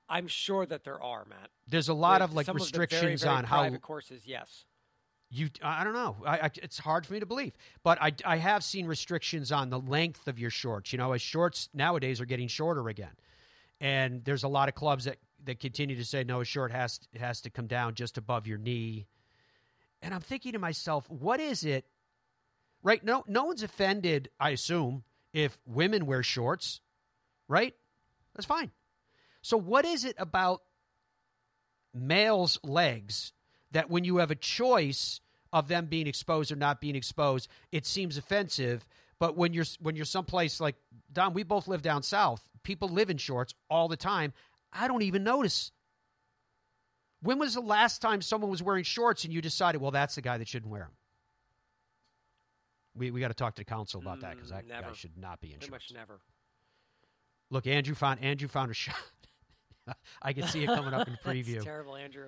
I'm 0.07 0.27
sure 0.27 0.65
that 0.65 0.83
there 0.83 1.01
are, 1.01 1.25
Matt. 1.27 1.50
There's 1.67 1.89
a 1.89 1.93
lot 1.93 2.19
The- 2.19 2.25
of 2.25 2.33
like 2.33 2.48
restrictions 2.53 3.24
of 3.24 3.29
very, 3.29 3.41
very 3.45 3.65
on 3.65 3.72
how 3.72 3.77
courses. 3.77 4.24
Yes. 4.25 4.65
You, 5.36 5.50
I 5.63 5.83
don't 5.83 5.93
know. 5.93 6.17
I, 6.27 6.38
I, 6.38 6.50
it's 6.62 6.77
hard 6.77 7.07
for 7.07 7.13
me 7.13 7.19
to 7.19 7.25
believe, 7.25 7.53
but 7.81 8.00
I, 8.00 8.12
I 8.24 8.38
have 8.38 8.63
seen 8.63 8.86
restrictions 8.86 9.51
on 9.51 9.72
the 9.72 9.79
length 9.79 10.27
of 10.27 10.38
your 10.38 10.51
shorts. 10.51 10.93
You 10.93 11.00
know, 11.00 11.13
as 11.13 11.24
shorts 11.24 11.69
nowadays 11.74 12.22
are 12.22 12.25
getting 12.25 12.48
shorter 12.48 12.88
again, 12.88 13.10
and 13.79 14.23
there's 14.23 14.43
a 14.43 14.47
lot 14.47 14.69
of 14.69 14.75
clubs 14.75 15.05
that, 15.05 15.17
that 15.45 15.59
continue 15.59 15.95
to 15.95 16.05
say 16.05 16.23
no, 16.23 16.41
a 16.41 16.45
short 16.45 16.71
has 16.71 16.99
has 17.19 17.41
to 17.41 17.49
come 17.49 17.67
down 17.67 17.95
just 17.95 18.17
above 18.17 18.47
your 18.47 18.57
knee. 18.57 19.07
And 20.01 20.13
I'm 20.13 20.21
thinking 20.21 20.53
to 20.53 20.59
myself, 20.59 21.09
what 21.09 21.39
is 21.39 21.63
it? 21.63 21.85
Right? 22.81 23.03
No, 23.03 23.23
no 23.27 23.45
one's 23.45 23.63
offended. 23.63 24.29
I 24.39 24.49
assume 24.49 25.03
if 25.31 25.57
women 25.65 26.05
wear 26.05 26.23
shorts, 26.23 26.81
right? 27.47 27.73
That's 28.35 28.45
fine. 28.45 28.71
So 29.41 29.57
what 29.57 29.85
is 29.85 30.05
it 30.05 30.15
about 30.17 30.61
males' 31.93 32.59
legs 32.63 33.33
that 33.71 33.89
when 33.89 34.03
you 34.03 34.17
have 34.17 34.31
a 34.31 34.35
choice 34.35 35.19
of 35.51 35.67
them 35.67 35.85
being 35.85 36.07
exposed 36.07 36.51
or 36.51 36.55
not 36.55 36.81
being 36.81 36.95
exposed, 36.95 37.47
it 37.71 37.85
seems 37.85 38.17
offensive. 38.17 38.85
But 39.23 39.37
when 39.37 39.53
you're 39.53 39.63
when 39.79 39.95
you're 39.95 40.03
someplace 40.03 40.59
like 40.59 40.75
Don, 41.13 41.33
we 41.33 41.43
both 41.43 41.69
live 41.69 41.81
down 41.81 42.03
south. 42.03 42.43
People 42.61 42.89
live 42.89 43.09
in 43.09 43.15
shorts 43.15 43.53
all 43.69 43.87
the 43.87 43.95
time. 43.95 44.33
I 44.73 44.89
don't 44.89 45.01
even 45.01 45.23
notice. 45.23 45.71
When 47.21 47.39
was 47.39 47.53
the 47.53 47.61
last 47.61 48.01
time 48.01 48.21
someone 48.21 48.51
was 48.51 48.61
wearing 48.61 48.83
shorts 48.83 49.23
and 49.23 49.33
you 49.33 49.41
decided, 49.41 49.79
well, 49.79 49.91
that's 49.91 50.15
the 50.15 50.21
guy 50.21 50.37
that 50.39 50.49
shouldn't 50.49 50.69
wear 50.69 50.81
them? 50.81 50.91
We, 52.97 53.11
we 53.11 53.21
got 53.21 53.29
to 53.29 53.33
talk 53.33 53.55
to 53.55 53.61
the 53.61 53.65
council 53.65 54.01
about 54.01 54.19
that 54.19 54.35
because 54.35 54.49
that 54.49 54.65
Mm, 54.65 54.69
never. 54.71 54.87
guy 54.87 54.93
should 54.93 55.17
not 55.17 55.39
be 55.39 55.53
in 55.53 55.59
Pretty 55.59 55.67
shorts. 55.71 55.89
much 55.93 55.97
never. 55.97 56.19
Look, 57.49 57.65
Andrew 57.65 57.95
found 57.95 58.21
Andrew 58.21 58.49
found 58.49 58.71
a 58.71 58.73
shot. 58.73 58.95
I 60.21 60.33
can 60.33 60.49
see 60.49 60.63
it 60.63 60.67
coming 60.67 60.93
up 60.93 61.07
in 61.07 61.13
preview. 61.25 61.53
That's 61.53 61.63
terrible, 61.65 61.95
Andrew. 61.95 62.27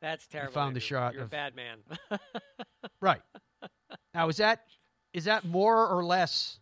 That's 0.00 0.26
terrible. 0.26 0.54
found 0.54 0.74
the 0.74 0.80
shot 0.80 1.12
You're 1.14 1.22
of- 1.22 1.28
a 1.28 1.30
bad 1.30 1.54
man. 1.54 1.78
Right. 3.00 3.22
Now 4.12 4.28
is 4.28 4.38
that 4.38 4.62
is 5.12 5.24
that 5.24 5.44
more 5.44 5.86
or 5.88 6.04
less 6.04 6.58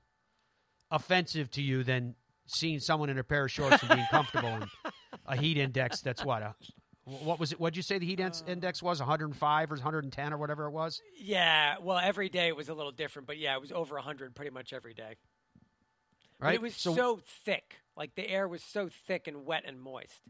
offensive 0.91 1.51
to 1.53 1.63
you 1.63 1.83
than 1.85 2.15
seeing 2.47 2.79
someone 2.79 3.09
in 3.11 3.19
a 3.19 3.25
pair 3.25 3.45
of 3.47 3.51
shorts 3.51 3.83
and 3.83 3.91
being 3.95 4.07
comfortable 4.11 4.49
and 4.49 4.67
a 5.27 5.37
heat 5.37 5.57
index 5.57 6.01
that's 6.03 6.25
what 6.25 6.43
a 6.43 6.55
what 7.07 7.39
was 7.39 7.53
it? 7.53 7.61
What'd 7.61 7.77
you 7.77 7.83
say 7.83 7.99
the 7.99 8.07
heat 8.07 8.19
Uh. 8.19 8.31
index 8.47 8.83
was? 8.83 8.99
105 8.99 9.71
or 9.73 9.75
110 9.75 10.33
or 10.33 10.39
whatever 10.39 10.65
it 10.67 10.71
was? 10.71 11.03
yeah. 11.21 11.75
Well, 11.83 11.99
every 11.99 12.31
day 12.31 12.49
it 12.49 12.57
was 12.57 12.71
a 12.71 12.75
little 12.75 12.93
different, 12.93 13.27
but 13.29 13.37
yeah, 13.37 13.55
it 13.55 13.61
was 13.61 13.73
over 13.73 13.97
100 13.97 14.35
pretty 14.35 14.51
much 14.51 14.73
every 14.73 14.95
day. 14.95 15.17
But 16.41 16.47
Right. 16.47 16.55
it 16.55 16.63
was 16.63 16.75
so, 16.75 17.21
thick. 17.45 17.77
Like 17.95 18.15
the 18.15 18.27
air 18.27 18.49
was 18.49 18.63
so 18.65 18.89
thick 19.07 19.27
and 19.29 19.45
wet 19.45 19.65
and 19.67 19.79
moist. 19.83 20.23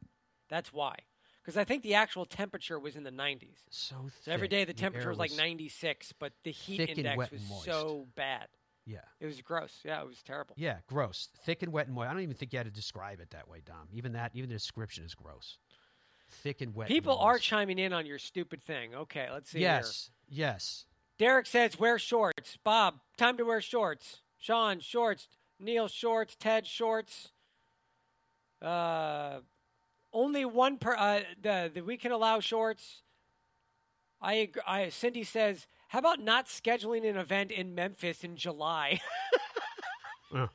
That's 0.49 0.73
why. 0.73 0.97
Because 1.45 1.59
I 1.59 1.65
think 1.65 1.83
the 1.83 1.95
actual 1.95 2.25
temperature 2.25 2.79
was 2.79 2.97
in 2.97 3.03
the 3.05 3.11
90s. 3.11 3.59
so, 3.69 3.97
So 4.23 4.33
every 4.33 4.47
thick. 4.49 4.51
day 4.51 4.65
the 4.65 4.73
temperature 4.73 5.11
was 5.11 5.19
like 5.19 5.33
96, 5.37 6.15
but 6.19 6.33
the 6.43 6.51
heat 6.51 6.81
index 6.89 7.31
was 7.31 7.43
so 7.65 8.07
bad. 8.17 8.47
Yeah. 8.87 9.01
It 9.21 9.27
was 9.27 9.41
gross. 9.43 9.81
Yeah, 9.85 10.01
it 10.01 10.07
was 10.07 10.23
terrible. 10.23 10.55
Yeah, 10.59 10.79
gross. 10.87 11.29
Thick 11.45 11.63
and 11.63 11.71
wet 11.73 11.87
and 11.87 11.95
moist. 11.95 12.09
I 12.09 12.13
don't 12.15 12.23
even 12.23 12.35
think 12.35 12.53
you 12.53 12.59
had 12.59 12.67
to 12.67 12.73
describe 12.73 13.21
it 13.21 13.31
that 13.31 13.47
way, 13.49 13.61
Dom. 13.65 13.89
Even 13.93 14.13
that 14.13 14.31
even 14.35 14.49
the 14.49 14.55
description 14.55 15.05
is 15.05 15.15
gross. 15.15 15.59
Thick 16.43 16.61
and 16.63 16.75
wet. 16.75 16.89
and 16.89 16.95
People 16.95 17.19
are 17.19 17.33
moist. 17.35 17.45
chiming 17.45 17.79
in 17.79 17.93
on 17.93 18.07
your 18.07 18.19
stupid 18.19 18.63
thing. 18.63 18.95
Okay, 18.95 19.29
let's 19.31 19.51
see. 19.51 19.59
here. 19.59 19.69
Yes. 19.69 20.11
Yes. 20.29 20.87
Derek 21.19 21.47
says, 21.47 21.79
wear 21.79 21.99
shorts. 21.99 22.57
Bob, 22.65 22.95
time 23.19 23.37
to 23.37 23.45
wear 23.45 23.61
shorts. 23.61 24.23
Sean, 24.39 24.81
shorts. 24.81 25.29
Neil, 25.61 25.89
shorts. 25.89 26.37
Ted, 26.39 26.67
shorts. 26.67 27.31
Uh, 28.61 29.41
only 30.15 30.45
one 30.45 30.79
per. 30.79 30.95
Uh, 30.95 31.21
the, 31.43 31.71
the 31.75 31.81
we 31.83 31.99
can 31.99 32.13
allow 32.13 32.41
shorts. 32.41 33.03
I, 34.23 34.49
I 34.67 34.89
Cindy 34.89 35.25
says, 35.25 35.67
how 35.89 35.99
about 35.99 36.21
not 36.21 36.47
scheduling 36.47 37.09
an 37.09 37.19
event 37.19 37.51
in 37.51 37.75
Memphis 37.75 38.25
in 38.25 38.37
July? 38.37 39.01
Uh, 40.35 40.49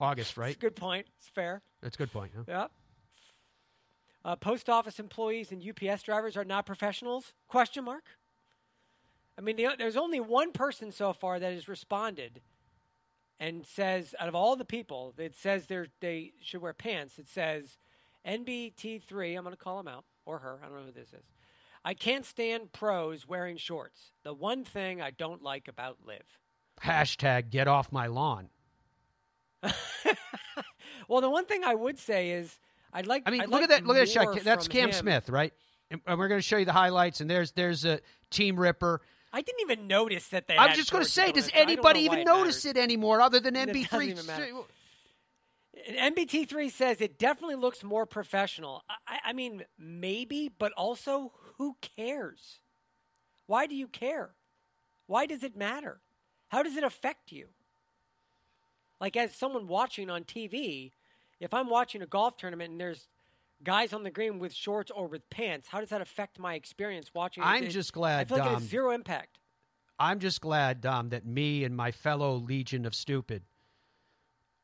August, 0.00 0.38
right? 0.38 0.58
good 0.58 0.76
point. 0.76 1.06
It's 1.18 1.28
fair. 1.28 1.60
That's 1.82 1.94
a 1.96 1.98
good 1.98 2.10
point. 2.10 2.32
Huh? 2.34 2.44
Yeah. 2.48 2.66
Uh, 4.24 4.34
post 4.34 4.70
office 4.70 4.98
employees 4.98 5.52
and 5.52 5.62
UPS 5.62 6.04
drivers 6.04 6.38
are 6.38 6.44
not 6.44 6.64
professionals? 6.64 7.34
Question 7.46 7.84
mark. 7.84 8.04
I 9.36 9.42
mean, 9.42 9.56
the, 9.56 9.68
there's 9.76 9.96
only 9.96 10.20
one 10.20 10.52
person 10.52 10.90
so 10.90 11.12
far 11.12 11.38
that 11.38 11.52
has 11.52 11.68
responded 11.68 12.40
and 13.38 13.66
says, 13.66 14.14
out 14.18 14.28
of 14.28 14.34
all 14.34 14.56
the 14.56 14.64
people, 14.64 15.12
that 15.18 15.36
says 15.36 15.66
they 16.00 16.32
should 16.40 16.62
wear 16.62 16.72
pants. 16.72 17.18
It 17.18 17.28
says 17.28 17.76
NBT3, 18.26 19.36
I'm 19.36 19.44
going 19.44 19.54
to 19.54 19.62
call 19.62 19.78
him 19.78 19.88
out, 19.88 20.04
or 20.24 20.38
her, 20.38 20.58
I 20.62 20.66
don't 20.66 20.76
know 20.76 20.84
who 20.86 20.92
this 20.92 21.12
is. 21.12 21.24
I 21.84 21.94
can't 21.94 22.24
stand 22.24 22.72
pros 22.72 23.28
wearing 23.28 23.56
shorts. 23.56 24.12
The 24.24 24.34
one 24.34 24.64
thing 24.64 25.00
I 25.00 25.10
don't 25.12 25.42
like 25.42 25.68
about 25.68 25.98
LIV. 26.04 26.22
Hashtag 26.82 27.50
get 27.50 27.68
off 27.68 27.92
my 27.92 28.08
lawn. 28.08 28.48
well, 31.08 31.20
the 31.20 31.30
one 31.30 31.46
thing 31.46 31.62
I 31.64 31.74
would 31.74 31.98
say 31.98 32.30
is 32.30 32.58
I'd 32.92 33.06
like. 33.06 33.22
I 33.24 33.30
mean, 33.30 33.42
I'd 33.42 33.48
look 33.48 33.60
like 33.60 33.62
at 33.64 33.68
that. 33.70 33.86
Look 33.86 33.96
at 33.96 34.00
that 34.00 34.12
shot. 34.12 34.42
That's 34.42 34.68
Cam 34.68 34.88
him. 34.88 34.92
Smith, 34.92 35.28
right? 35.28 35.52
And 35.90 36.00
we're 36.18 36.28
going 36.28 36.38
to 36.38 36.42
show 36.42 36.56
you 36.56 36.64
the 36.64 36.72
highlights. 36.72 37.20
And 37.20 37.30
there's 37.30 37.52
there's 37.52 37.84
a 37.84 38.00
team 38.30 38.58
ripper. 38.58 39.00
I 39.32 39.42
didn't 39.42 39.60
even 39.60 39.86
notice 39.86 40.28
that 40.28 40.48
they. 40.48 40.56
I'm 40.56 40.74
just 40.74 40.90
going 40.90 41.04
to 41.04 41.10
say, 41.10 41.30
does 41.30 41.50
anybody 41.54 42.00
even 42.00 42.24
notice 42.24 42.64
matters. 42.64 42.76
it 42.76 42.82
anymore, 42.82 43.20
other 43.20 43.38
than 43.38 43.54
MB3? 43.54 44.64
MBT3 45.90 46.70
says 46.70 47.00
it 47.00 47.18
definitely 47.18 47.56
looks 47.56 47.84
more 47.84 48.06
professional. 48.06 48.82
I, 49.06 49.18
I 49.26 49.32
mean, 49.32 49.64
maybe, 49.78 50.50
but 50.58 50.72
also, 50.72 51.32
who 51.58 51.76
cares? 51.96 52.60
Why 53.46 53.66
do 53.66 53.74
you 53.74 53.86
care? 53.86 54.30
Why 55.06 55.26
does 55.26 55.42
it 55.42 55.56
matter? 55.56 56.00
How 56.48 56.62
does 56.62 56.76
it 56.76 56.84
affect 56.84 57.30
you? 57.32 57.48
Like, 59.00 59.16
as 59.16 59.34
someone 59.34 59.66
watching 59.66 60.10
on 60.10 60.24
TV, 60.24 60.92
if 61.40 61.52
I'm 61.52 61.68
watching 61.68 62.02
a 62.02 62.06
golf 62.06 62.36
tournament 62.36 62.72
and 62.72 62.80
there's 62.80 63.08
guys 63.62 63.92
on 63.92 64.02
the 64.02 64.10
green 64.10 64.38
with 64.38 64.54
shorts 64.54 64.90
or 64.90 65.06
with 65.06 65.28
pants, 65.30 65.68
how 65.68 65.80
does 65.80 65.90
that 65.90 66.00
affect 66.00 66.38
my 66.38 66.54
experience 66.54 67.10
watching? 67.14 67.42
I'm 67.42 67.64
It- 67.64 67.70
just 67.70 67.92
glad. 67.92 68.20
I 68.20 68.24
feel 68.24 68.38
like 68.38 68.46
it 68.48 68.54
has 68.54 68.62
zero 68.62 68.90
impact. 68.92 69.38
I'm 69.98 70.18
just 70.20 70.40
glad, 70.40 70.80
Dom, 70.82 71.08
that 71.10 71.24
me 71.24 71.64
and 71.64 71.74
my 71.74 71.90
fellow 71.90 72.34
legion 72.34 72.84
of 72.84 72.94
stupid 72.94 73.44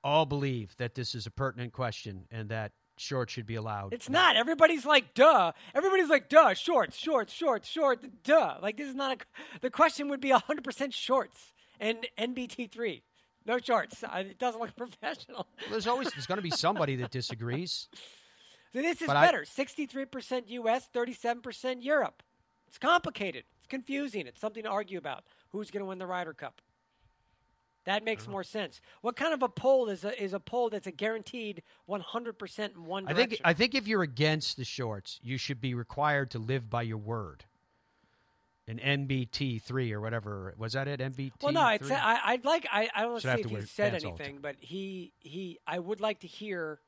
all 0.04 0.26
believe 0.26 0.75
that 0.78 0.94
this 0.94 1.14
is 1.14 1.26
a 1.26 1.30
pertinent 1.30 1.73
question 1.73 2.26
and 2.30 2.49
that 2.49 2.73
shorts 2.99 3.32
should 3.32 3.47
be 3.47 3.54
allowed. 3.54 3.92
It's 3.94 4.09
not. 4.09 4.37
Everybody's 4.37 4.85
like, 4.85 5.14
duh. 5.14 5.52
Everybody's 5.75 6.09
like, 6.09 6.28
duh. 6.28 6.54
Shorts, 6.54 6.97
shorts, 6.97 7.32
shorts, 7.32 7.68
shorts, 7.68 8.06
duh. 8.25 8.56
Like 8.61 8.76
this 8.76 8.88
is 8.88 8.94
not 8.94 9.12
a. 9.23 9.59
The 9.61 9.71
question 9.71 10.09
would 10.09 10.21
be 10.21 10.30
100% 10.30 10.92
shorts 10.92 11.52
and 11.80 12.06
NBT3. 12.18 13.02
No 13.47 13.59
shorts. 13.59 14.04
It 14.14 14.38
doesn't 14.38 14.61
look 14.61 14.76
professional. 14.76 15.47
There's 15.71 15.87
always 15.87 16.11
there's 16.12 16.26
going 16.26 16.38
to 16.38 16.42
be 16.42 16.50
somebody 16.50 16.97
that 16.97 17.11
disagrees. 17.11 17.88
So 18.73 18.80
this 18.80 19.00
is 19.02 19.06
But 19.06 19.16
I- 19.16 19.26
better. 19.26 19.44
63% 19.44 20.44
US, 20.49 20.88
37% 20.94 21.82
Europe. 21.85 22.23
It's 22.68 22.78
complicated. 22.78 23.44
It's 23.59 23.66
confusing. 23.66 24.26
It's 24.26 24.40
something 24.40 24.62
to 24.62 24.68
argue 24.71 24.97
about. 24.99 25.25
Who's 25.50 25.71
going 25.71 25.82
to 25.82 25.87
win 25.87 25.99
the 25.99 26.06
Ryder 26.06 26.32
Cup? 26.32 26.61
That 27.84 28.04
makes 28.04 28.24
uh-huh. 28.24 28.32
more 28.32 28.44
sense. 28.44 28.80
What 29.00 29.16
kind 29.16 29.34
of 29.34 29.42
a 29.42 29.48
poll 29.48 29.88
is 29.88 30.04
a, 30.04 30.22
is 30.22 30.32
a 30.32 30.40
poll 30.40 30.70
that's 30.70 30.86
a 30.86 30.92
guaranteed 30.92 31.62
100% 31.88 32.74
in 32.74 32.84
one 32.84 33.08
I 33.08 33.12
direction? 33.12 33.30
think 33.30 33.40
I 33.44 33.52
think 33.52 33.74
if 33.74 33.88
you're 33.88 34.02
against 34.02 34.56
the 34.56 34.64
shorts, 34.64 35.18
you 35.22 35.36
should 35.36 35.60
be 35.60 35.74
required 35.74 36.30
to 36.32 36.38
live 36.38 36.70
by 36.70 36.82
your 36.82 36.98
word. 36.98 37.44
An 38.68 38.78
NBT 38.78 39.60
three 39.60 39.92
or 39.92 40.00
whatever 40.00 40.54
was 40.56 40.74
that 40.74 40.86
it? 40.86 41.00
NBT. 41.00 41.32
Well, 41.42 41.52
no, 41.52 41.66
it's, 41.68 41.90
I, 41.90 42.20
I'd 42.24 42.44
like. 42.44 42.66
I, 42.72 42.88
I 42.94 43.02
don't 43.02 43.20
Should 43.20 43.36
see 43.36 43.42
to 43.42 43.54
if 43.56 43.60
he 43.62 43.66
said 43.66 43.90
pants 43.90 44.04
all 44.04 44.14
the 44.14 44.22
anything, 44.22 44.38
but 44.40 44.54
he 44.60 45.12
he. 45.18 45.58
I 45.66 45.80
would 45.80 46.00
like 46.00 46.20
to 46.20 46.28
hear. 46.28 46.78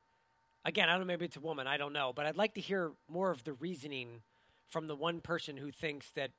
Again, 0.65 0.89
I 0.89 0.93
don't 0.93 1.01
know. 1.01 1.07
Maybe 1.07 1.25
it's 1.25 1.37
a 1.37 1.41
woman. 1.41 1.67
I 1.67 1.77
don't 1.77 1.93
know, 1.93 2.13
but 2.15 2.27
I'd 2.27 2.37
like 2.37 2.55
to 2.55 2.61
hear 2.61 2.93
more 3.11 3.33
of 3.33 3.43
the 3.43 3.55
reasoning 3.55 4.23
from 4.69 4.87
the 4.87 4.95
one 4.95 5.21
person 5.21 5.57
who 5.57 5.73
thinks 5.73 6.11
that 6.13 6.31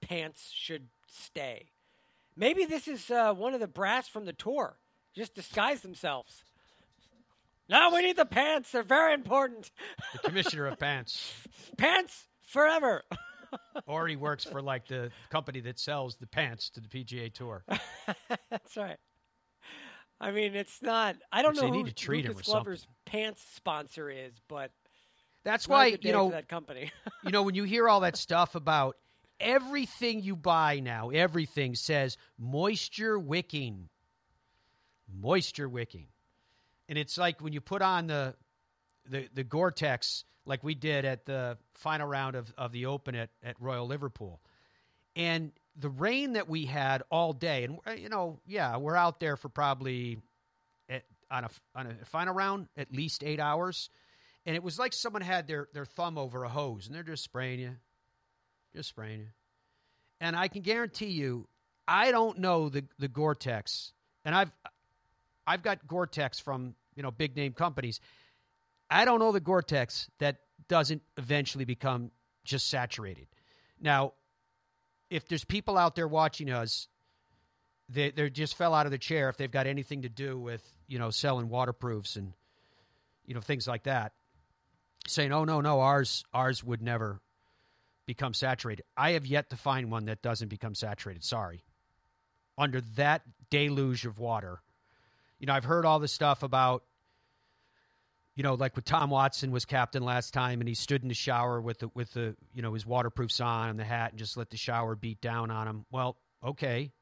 pants 0.00 0.50
should 0.52 0.88
stay. 1.06 1.66
Maybe 2.38 2.64
this 2.64 2.86
is 2.86 3.10
uh, 3.10 3.34
one 3.34 3.52
of 3.52 3.60
the 3.60 3.66
brass 3.66 4.06
from 4.06 4.24
the 4.24 4.32
tour. 4.32 4.78
Just 5.14 5.34
disguise 5.34 5.80
themselves. 5.80 6.44
No, 7.68 7.90
we 7.92 8.02
need 8.02 8.16
the 8.16 8.24
pants. 8.24 8.70
They're 8.70 8.84
very 8.84 9.12
important. 9.12 9.72
the 10.12 10.20
commissioner 10.20 10.66
of 10.66 10.78
pants, 10.78 11.34
Pants 11.76 12.28
forever. 12.46 13.02
or 13.86 14.06
he 14.06 14.14
works 14.14 14.44
for 14.44 14.62
like 14.62 14.86
the 14.86 15.10
company 15.30 15.60
that 15.60 15.80
sells 15.80 16.16
the 16.16 16.28
pants 16.28 16.70
to 16.70 16.80
the 16.80 16.88
PGA 16.88 17.32
Tour. 17.32 17.64
That's 18.50 18.76
right. 18.76 18.98
I 20.20 20.30
mean, 20.30 20.54
it's 20.54 20.80
not. 20.80 21.16
I 21.32 21.42
don't 21.42 21.52
Which 21.52 21.62
know 21.62 21.68
they 21.68 21.76
who 21.76 21.84
need 21.84 21.88
to 21.88 21.94
treat 21.94 22.24
him 22.24 22.32
Lucas 22.32 22.48
or 22.48 22.52
Glover's 22.52 22.86
pants 23.04 23.44
sponsor 23.54 24.08
is, 24.10 24.32
but 24.48 24.70
That's 25.44 25.66
why 25.68 25.98
you 26.00 26.12
know 26.12 26.30
that 26.30 26.48
company. 26.48 26.92
you 27.24 27.32
know 27.32 27.42
when 27.42 27.54
you 27.56 27.64
hear 27.64 27.88
all 27.88 28.00
that 28.00 28.16
stuff 28.16 28.54
about 28.54 28.96
everything 29.40 30.22
you 30.22 30.36
buy 30.36 30.80
now, 30.80 31.10
everything 31.10 31.74
says 31.74 32.16
moisture 32.38 33.18
wicking, 33.18 33.88
moisture 35.12 35.68
wicking, 35.68 36.06
and 36.88 36.98
it's 36.98 37.18
like 37.18 37.40
when 37.40 37.52
you 37.52 37.60
put 37.60 37.82
on 37.82 38.06
the 38.06 38.34
the 39.08 39.28
the 39.34 39.44
Gore-Tex 39.44 40.24
like 40.44 40.64
we 40.64 40.74
did 40.74 41.04
at 41.04 41.26
the 41.26 41.58
final 41.74 42.06
round 42.06 42.34
of, 42.34 42.52
of 42.56 42.72
the 42.72 42.86
Open 42.86 43.14
at, 43.14 43.30
at 43.42 43.56
Royal 43.60 43.86
Liverpool, 43.86 44.40
and 45.14 45.52
the 45.76 45.90
rain 45.90 46.32
that 46.32 46.48
we 46.48 46.64
had 46.64 47.02
all 47.10 47.32
day, 47.32 47.64
and 47.64 47.78
uh, 47.86 47.92
you 47.92 48.08
know, 48.08 48.40
yeah, 48.46 48.76
we're 48.76 48.96
out 48.96 49.20
there 49.20 49.36
for 49.36 49.48
probably 49.48 50.18
at, 50.88 51.04
on 51.30 51.44
a 51.44 51.50
on 51.74 51.86
a 51.86 52.04
final 52.04 52.34
round 52.34 52.68
at 52.76 52.92
least 52.92 53.22
eight 53.22 53.40
hours, 53.40 53.90
and 54.46 54.56
it 54.56 54.62
was 54.62 54.78
like 54.78 54.92
someone 54.92 55.22
had 55.22 55.46
their 55.46 55.68
their 55.72 55.84
thumb 55.84 56.18
over 56.18 56.44
a 56.44 56.48
hose 56.48 56.86
and 56.86 56.94
they're 56.94 57.02
just 57.02 57.22
spraying 57.22 57.60
you, 57.60 57.76
just 58.74 58.88
spraying 58.88 59.20
you, 59.20 59.28
and 60.20 60.36
I 60.36 60.48
can 60.48 60.62
guarantee 60.62 61.10
you, 61.10 61.48
I 61.86 62.10
don't 62.10 62.38
know 62.38 62.68
the 62.68 62.84
the 62.98 63.08
Gore-Tex, 63.08 63.92
and 64.24 64.34
I've 64.34 64.52
I've 65.46 65.62
got 65.62 65.86
Gore-Tex 65.86 66.38
from 66.38 66.74
you 66.94 67.02
know 67.02 67.10
big 67.10 67.36
name 67.36 67.52
companies. 67.52 68.00
I 68.90 69.04
don't 69.04 69.18
know 69.18 69.32
the 69.32 69.40
Gore-Tex 69.40 70.10
that 70.18 70.36
doesn't 70.68 71.02
eventually 71.16 71.64
become 71.64 72.10
just 72.44 72.68
saturated. 72.68 73.26
Now, 73.80 74.14
if 75.10 75.28
there's 75.28 75.44
people 75.44 75.78
out 75.78 75.94
there 75.94 76.08
watching 76.08 76.50
us, 76.50 76.88
they 77.88 78.10
they 78.10 78.28
just 78.30 78.56
fell 78.56 78.74
out 78.74 78.86
of 78.86 78.92
the 78.92 78.98
chair 78.98 79.28
if 79.28 79.36
they've 79.36 79.50
got 79.50 79.66
anything 79.66 80.02
to 80.02 80.08
do 80.08 80.38
with 80.38 80.62
you 80.86 80.98
know 80.98 81.10
selling 81.10 81.48
waterproofs 81.48 82.16
and 82.16 82.32
you 83.24 83.34
know 83.34 83.40
things 83.40 83.66
like 83.66 83.84
that, 83.84 84.12
saying, 85.06 85.32
"Oh 85.32 85.44
no, 85.44 85.60
no, 85.60 85.80
ours 85.80 86.24
ours 86.34 86.62
would 86.62 86.82
never 86.82 87.20
become 88.08 88.34
saturated. 88.34 88.84
I 88.96 89.12
have 89.12 89.26
yet 89.26 89.50
to 89.50 89.56
find 89.56 89.92
one 89.92 90.06
that 90.06 90.22
doesn't 90.22 90.48
become 90.48 90.74
saturated. 90.74 91.22
Sorry. 91.22 91.62
Under 92.56 92.80
that 92.96 93.22
deluge 93.50 94.04
of 94.04 94.18
water. 94.18 94.60
You 95.38 95.46
know, 95.46 95.52
I've 95.52 95.64
heard 95.64 95.84
all 95.86 96.00
this 96.00 96.10
stuff 96.12 96.42
about 96.42 96.82
you 98.34 98.44
know, 98.44 98.54
like 98.54 98.76
with 98.76 98.84
Tom 98.84 99.10
Watson 99.10 99.50
was 99.50 99.64
captain 99.64 100.04
last 100.04 100.32
time, 100.32 100.60
and 100.60 100.68
he 100.68 100.74
stood 100.76 101.02
in 101.02 101.08
the 101.08 101.14
shower 101.14 101.60
with 101.60 101.80
the 101.80 101.88
with 101.92 102.12
the 102.12 102.36
you 102.54 102.62
know 102.62 102.72
his 102.72 102.86
waterproofs 102.86 103.40
on 103.40 103.68
and 103.68 103.80
the 103.80 103.84
hat, 103.84 104.12
and 104.12 104.18
just 104.18 104.36
let 104.36 104.50
the 104.50 104.56
shower 104.56 104.94
beat 104.94 105.20
down 105.20 105.50
on 105.50 105.66
him. 105.66 105.86
Well, 105.90 106.16
okay, 106.44 106.92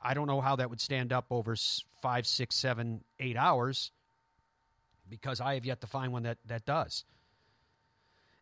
I 0.00 0.14
don't 0.14 0.28
know 0.28 0.40
how 0.40 0.54
that 0.56 0.70
would 0.70 0.80
stand 0.80 1.12
up 1.12 1.26
over 1.30 1.56
five, 2.00 2.24
six, 2.24 2.54
seven, 2.54 3.02
eight 3.18 3.36
hours, 3.36 3.90
because 5.08 5.40
I 5.40 5.54
have 5.54 5.66
yet 5.66 5.80
to 5.80 5.88
find 5.88 6.12
one 6.12 6.22
that 6.22 6.38
that 6.46 6.64
does. 6.64 7.04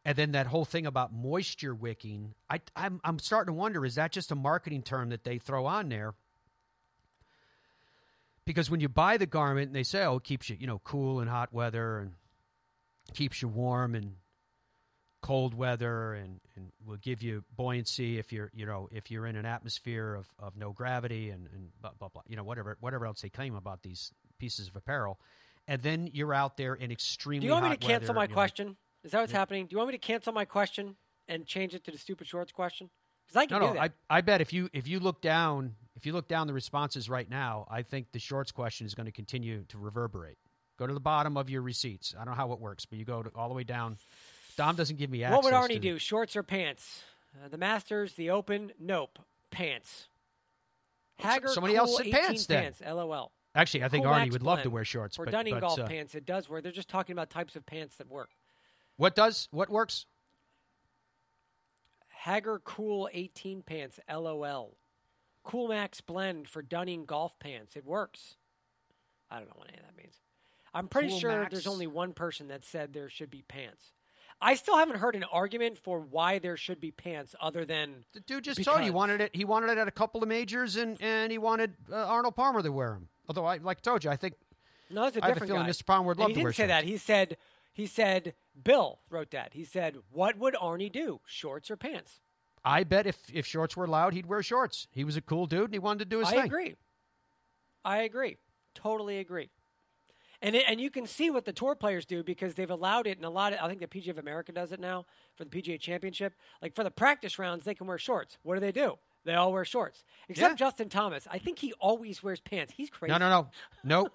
And 0.05 0.17
then 0.17 0.33
that 0.33 0.47
whole 0.47 0.64
thing 0.64 0.87
about 0.87 1.12
moisture 1.12 1.75
wicking, 1.75 2.35
I, 2.49 2.61
I'm 2.75 3.00
I'm 3.05 3.19
starting 3.19 3.52
to 3.52 3.59
wonder: 3.59 3.85
is 3.85 3.97
that 3.97 4.12
just 4.12 4.31
a 4.31 4.35
marketing 4.35 4.83
term 4.83 5.11
that 5.11 5.25
they 5.25 5.38
throw 5.38 5.67
on 5.67 5.88
there? 5.88 6.14
because 8.49 8.71
when 8.71 8.81
you 8.81 8.88
buy 8.88 9.19
the 9.19 9.26
garment 9.26 9.67
and 9.67 9.76
they 9.76 9.83
say, 9.83 10.02
"Oh, 10.05 10.17
it 10.17 10.25
keeps 10.25 10.49
you, 10.49 10.57
you 10.59 10.67
know, 10.67 10.81
cool 10.83 11.21
in 11.21 11.28
hot 11.28 11.52
weather 11.52 11.99
and 11.99 12.12
keeps 13.12 13.43
you 13.43 13.49
warm 13.49 13.95
in 13.95 14.14
cold 15.21 15.52
weather 15.52 16.14
and, 16.14 16.40
and 16.57 16.73
will 16.87 16.97
give 16.97 17.23
you 17.23 17.45
buoyancy 17.57 18.19
if 18.19 18.33
you're, 18.33 18.50
you 18.55 18.64
know, 18.64 18.88
if 18.90 19.11
you're 19.11 19.26
in 19.26 19.37
an 19.37 19.45
atmosphere 19.45 20.14
of, 20.14 20.28
of 20.38 20.57
no 20.57 20.73
gravity 20.73 21.28
and, 21.28 21.47
and 21.52 21.69
blah, 21.83 21.90
blah, 21.99 22.09
blah, 22.09 22.23
you 22.26 22.37
know, 22.37 22.45
whatever, 22.45 22.76
whatever 22.81 23.05
else 23.05 23.21
they 23.21 23.28
claim 23.28 23.55
about 23.55 23.83
these 23.83 24.12
pieces 24.38 24.69
of 24.69 24.76
apparel. 24.76 25.19
And 25.67 25.83
then 25.83 26.09
you're 26.12 26.33
out 26.33 26.57
there 26.57 26.75
in 26.75 26.90
extremely 26.90 27.40
Do 27.40 27.47
you 27.47 27.52
want 27.52 27.64
me 27.64 27.76
to 27.76 27.87
weather, 27.87 27.99
cancel 27.99 28.14
my 28.14 28.23
you 28.23 28.28
know, 28.28 28.35
question? 28.35 28.76
Is 29.05 29.12
that 29.12 29.21
what's 29.21 29.33
Yeah. 29.33 29.38
happening? 29.38 29.67
Do 29.67 29.75
you 29.75 29.78
want 29.78 29.88
me 29.88 29.93
to 29.93 29.99
cancel 29.99 30.33
my 30.33 30.45
question 30.45 30.97
and 31.28 31.47
change 31.47 31.75
it 31.75 31.85
to 31.85 31.90
the 31.90 31.99
stupid 31.99 32.26
shorts 32.26 32.52
question? 32.52 32.90
Because 33.26 33.37
I 33.43 33.47
can 33.47 33.59
No, 33.61 33.67
do 33.69 33.75
no. 33.75 33.81
that. 33.81 33.93
I, 34.11 34.19
I 34.19 34.21
bet 34.23 34.40
if 34.40 34.52
you 34.52 34.69
if 34.73 34.88
you 34.88 35.00
look 35.00 35.21
down 35.21 35.76
if 35.95 36.07
you 36.07 36.12
look 36.12 36.28
down 36.28 36.47
the 36.47 36.52
responses 36.52 37.09
right 37.11 37.28
now, 37.28 37.67
I 37.71 37.83
think 37.83 38.12
the 38.12 38.19
shorts 38.19 38.52
question 38.52 38.87
is 38.87 38.95
going 38.95 39.07
to 39.07 39.12
continue 39.12 39.64
to 39.64 39.78
reverberate. 39.78 40.38
Go 40.78 40.87
to 40.87 40.95
the 40.95 41.00
bottom 41.00 41.37
of 41.37 41.50
your 41.50 41.61
receipts. 41.62 42.14
I 42.14 42.19
don't 42.25 42.35
know 42.35 42.37
how 42.37 42.52
it 42.52 42.61
works, 42.61 42.87
but 42.87 42.99
you 42.99 43.05
go 43.05 43.23
to, 43.23 43.31
all 43.35 43.49
the 43.49 43.55
way 43.55 43.64
down. 43.64 43.99
Dom 44.57 44.76
doesn't 44.76 44.97
give 44.97 45.11
me 45.11 45.25
access. 45.25 45.37
what 45.37 45.45
would 45.45 45.52
Arnie 45.55 45.75
to- 45.75 45.78
do? 45.81 45.99
Shorts 45.99 46.37
or 46.37 46.43
pants? 46.45 47.02
Uh, 47.35 47.49
the 47.49 47.59
Masters, 47.59 48.14
the 48.14 48.31
Open, 48.31 48.73
nope, 48.78 49.19
pants. 49.50 50.09
Haggar, 51.19 51.49
somebody 51.49 51.75
cool 51.75 51.81
else 51.81 51.97
said 51.97 52.11
pants 52.12 52.47
then. 52.47 52.62
pants. 52.62 52.81
LOL. 52.81 53.33
Actually, 53.55 53.83
I 53.85 53.88
think 53.88 54.05
Cool 54.05 54.14
Arnie 54.14 54.31
would 54.31 54.43
love 54.43 54.62
to 54.62 54.71
wear 54.71 54.85
shorts. 54.85 55.17
For 55.17 55.25
but, 55.25 55.33
Dunning 55.33 55.55
but, 55.55 55.61
golf 55.61 55.81
uh, 55.81 55.87
pants, 55.87 56.14
it 56.14 56.25
does 56.25 56.49
work. 56.49 56.62
They're 56.62 56.71
just 56.71 56.88
talking 56.88 57.12
about 57.12 57.28
types 57.28 57.57
of 57.57 57.67
pants 57.67 57.97
that 57.97 58.09
work. 58.09 58.31
What 58.99 59.14
does 59.14 59.49
what 59.50 59.71
works? 59.71 60.05
Haggar 62.09 62.61
Cool 62.64 63.09
18 63.12 63.62
pants, 63.62 63.99
LOL. 64.12 64.76
Cool 65.45 65.69
Max 65.69 66.00
Blend 66.00 66.49
for 66.49 66.61
Dunning 66.62 67.07
golf 67.07 67.38
pants. 67.38 67.76
It 67.76 67.87
works. 67.87 68.35
I 69.31 69.37
don't 69.38 69.47
know 69.47 69.55
what 69.57 69.69
any 69.69 69.78
of 69.78 69.85
that 69.85 69.97
means. 69.97 70.14
I'm 70.75 70.88
pretty 70.88 71.09
Cool 71.09 71.21
sure 71.21 71.38
Max. 71.40 71.52
there's 71.52 71.67
only 71.67 71.87
one 71.87 72.12
person 72.12 72.49
that 72.49 72.64
said 72.64 72.93
there 72.93 73.09
should 73.09 73.31
be 73.31 73.43
pants. 73.43 73.93
I 74.40 74.55
still 74.55 74.76
haven't 74.76 74.99
heard 74.99 75.17
an 75.17 75.25
argument 75.25 75.78
for 75.78 75.99
why 76.00 76.38
there 76.38 76.57
should 76.57 76.81
be 76.81 76.90
pants 76.90 77.35
other 77.40 77.64
than 77.64 78.05
The 78.14 78.21
dude 78.21 78.45
just 78.45 78.62
told 78.62 78.78
you 78.78 78.85
he 78.85 78.90
wanted 78.90 79.21
it. 79.21 79.35
He 79.35 79.45
wanted 79.45 79.71
it 79.71 79.78
at 79.78 79.88
a 79.88 79.93
couple 79.93 80.23
of 80.23 80.28
majors, 80.28 80.76
and 80.76 81.00
and 81.00 81.33
he 81.33 81.38
wanted 81.38 81.75
uh, 81.90 81.97
Arnold 81.97 82.37
Palmer 82.37 82.62
to 82.62 82.71
wear 82.71 82.90
them. 82.90 83.09
Although 83.28 83.47
I 83.47 83.57
like 83.59 83.78
I 83.78 83.81
told 83.81 84.05
you, 84.05 84.11
I 84.11 84.17
think 84.17 84.35
no, 84.90 85.05
it's 85.07 85.17
a 85.17 85.25
I 85.25 85.28
have 85.28 85.37
a 85.38 85.47
feeling 85.47 85.62
guy. 85.62 85.69
Mr. 85.71 85.87
Palmer 85.87 86.09
would 86.09 86.19
And 86.19 86.21
love 86.21 86.28
he 86.28 86.35
to 86.35 86.38
didn't 86.38 86.45
wear 86.45 86.52
say 86.52 86.67
that. 86.67 86.85
He 86.85 86.99
said 86.99 87.37
he 87.79 87.87
said 87.87 88.35
Bill 88.63 88.99
wrote 89.09 89.31
that. 89.31 89.55
He 89.55 89.65
said, 89.65 89.99
"What 90.11 90.37
would 90.37 90.55
Arnie 90.55 90.91
do? 90.91 91.21
Shorts 91.25 91.71
or 91.71 91.77
pants?" 91.77 92.21
I 92.65 92.83
bet 92.83 93.07
if 93.07 93.17
if 93.33 93.47
shorts 93.47 93.77
were 93.77 93.85
allowed, 93.85 94.15
he'd 94.15 94.27
wear 94.27 94.43
shorts. 94.43 94.89
He 94.91 95.05
was 95.05 95.17
a 95.17 95.21
cool 95.21 95.47
dude, 95.47 95.67
and 95.67 95.73
he 95.73 95.79
wanted 95.79 96.01
to 96.01 96.05
do 96.07 96.19
his 96.19 96.29
I 96.29 96.31
thing. 96.33 96.41
I 96.41 96.45
agree. 96.45 96.77
I 97.85 97.99
agree. 98.03 98.37
Totally 98.75 99.19
agree. 99.19 99.51
And 100.43 100.55
it, 100.55 100.64
and 100.69 100.81
you 100.81 100.91
can 100.91 101.07
see 101.07 101.31
what 101.31 101.45
the 101.45 101.53
tour 101.53 101.75
players 101.75 102.05
do 102.05 102.23
because 102.23 102.55
they've 102.55 102.71
allowed 102.71 103.07
it 103.07 103.17
in 103.19 103.25
a 103.25 103.31
lot 103.31 103.53
of. 103.53 103.61
I 103.61 103.69
think 103.69 103.81
the 103.81 103.87
PGA 103.87 104.11
of 104.11 104.19
America 104.19 104.53
does 104.53 104.73
it 104.73 104.81
now 104.81 105.07
for 105.37 105.45
the 105.45 105.51
PGA 105.51 105.81
Championship. 105.81 106.35
Like 106.61 106.75
for 106.75 106.85
the 106.85 106.91
practice 106.91 107.38
rounds, 107.38 107.64
they 107.64 107.75
can 107.75 107.87
wear 107.87 107.99
shorts. 107.99 108.38
What 108.43 108.55
do 108.55 108.61
they 108.61 108.73
do? 108.73 108.99
They 109.25 109.35
all 109.35 109.53
wear 109.53 109.64
shorts, 109.64 110.05
except 110.29 110.53
Yeah. 110.53 110.67
Justin 110.67 110.88
Thomas. 110.88 111.27
I 111.31 111.38
think 111.38 111.59
he 111.59 111.73
always 111.75 112.23
wears 112.23 112.41
pants. 112.41 112.75
He's 112.77 112.88
crazy. 112.91 113.12
No, 113.12 113.19
no, 113.19 113.29
no, 113.29 113.51
no, 113.85 114.09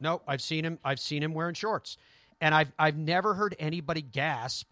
no. 0.00 0.22
I've 0.26 0.42
seen 0.42 0.64
him. 0.64 0.78
I've 0.82 1.00
seen 1.00 1.22
him 1.22 1.34
wearing 1.34 1.54
shorts, 1.54 1.98
and 2.40 2.54
I've 2.54 2.72
I've 2.78 2.96
never 2.96 3.34
heard 3.34 3.54
anybody 3.58 4.02
gasp 4.02 4.70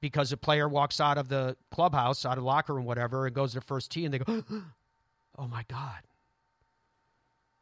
because 0.00 0.32
a 0.32 0.36
player 0.36 0.68
walks 0.68 1.00
out 1.00 1.18
of 1.18 1.28
the 1.28 1.56
clubhouse, 1.70 2.24
out 2.24 2.38
of 2.38 2.44
the 2.44 2.46
locker 2.46 2.74
room, 2.74 2.84
whatever, 2.84 3.26
and 3.26 3.34
goes 3.34 3.52
to 3.52 3.60
the 3.60 3.64
first 3.64 3.90
tee, 3.90 4.04
and 4.04 4.14
they 4.14 4.18
go, 4.18 4.44
"Oh 5.38 5.48
my 5.48 5.64
god, 5.68 6.00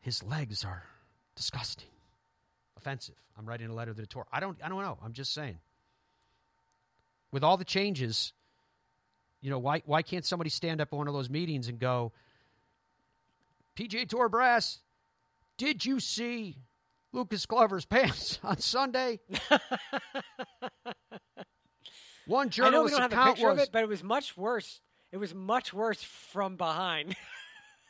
his 0.01 0.23
legs 0.23 0.65
are 0.65 0.85
disgusting, 1.35 1.89
offensive." 2.77 3.17
I'm 3.39 3.47
writing 3.47 3.69
a 3.69 3.75
letter 3.75 3.93
to 3.93 4.01
the 4.01 4.07
tour. 4.07 4.27
I 4.33 4.41
don't. 4.41 4.59
I 4.63 4.69
don't 4.69 4.83
know. 4.83 4.99
I'm 5.05 5.13
just 5.13 5.33
saying. 5.33 5.59
With 7.33 7.45
all 7.45 7.57
the 7.57 7.65
changes, 7.65 8.33
you 9.43 9.51
know, 9.51 9.59
why 9.59 9.83
why 9.85 10.03
can't 10.03 10.25
somebody 10.25 10.51
stand 10.51 10.81
up 10.81 10.89
at 10.93 10.97
one 10.97 11.09
of 11.09 11.15
those 11.15 11.29
meetings 11.29 11.69
and 11.69 11.79
go, 11.79 12.13
PGA 13.77 14.09
Tour 14.09 14.29
brass, 14.29 14.79
did 15.59 15.85
you 15.85 16.01
see 16.01 16.57
Lucas 17.13 17.47
Glover's 17.47 17.85
pants 17.85 18.39
on 18.45 18.59
Sunday? 18.59 19.21
One 22.27 22.49
I 22.61 22.71
know 22.71 22.83
we 22.85 22.91
journalist 22.91 22.97
don't 22.97 23.13
have 23.13 23.27
a 23.29 23.31
picture 23.31 23.49
was 23.49 23.59
of 23.59 23.65
it, 23.65 23.69
but 23.73 23.83
it 23.83 23.89
was 23.89 24.03
much 24.03 24.37
worse. 24.37 24.81
It 25.13 25.19
was 25.19 25.33
much 25.35 25.73
worse 25.73 26.03
from 26.03 26.57
behind. 26.57 27.15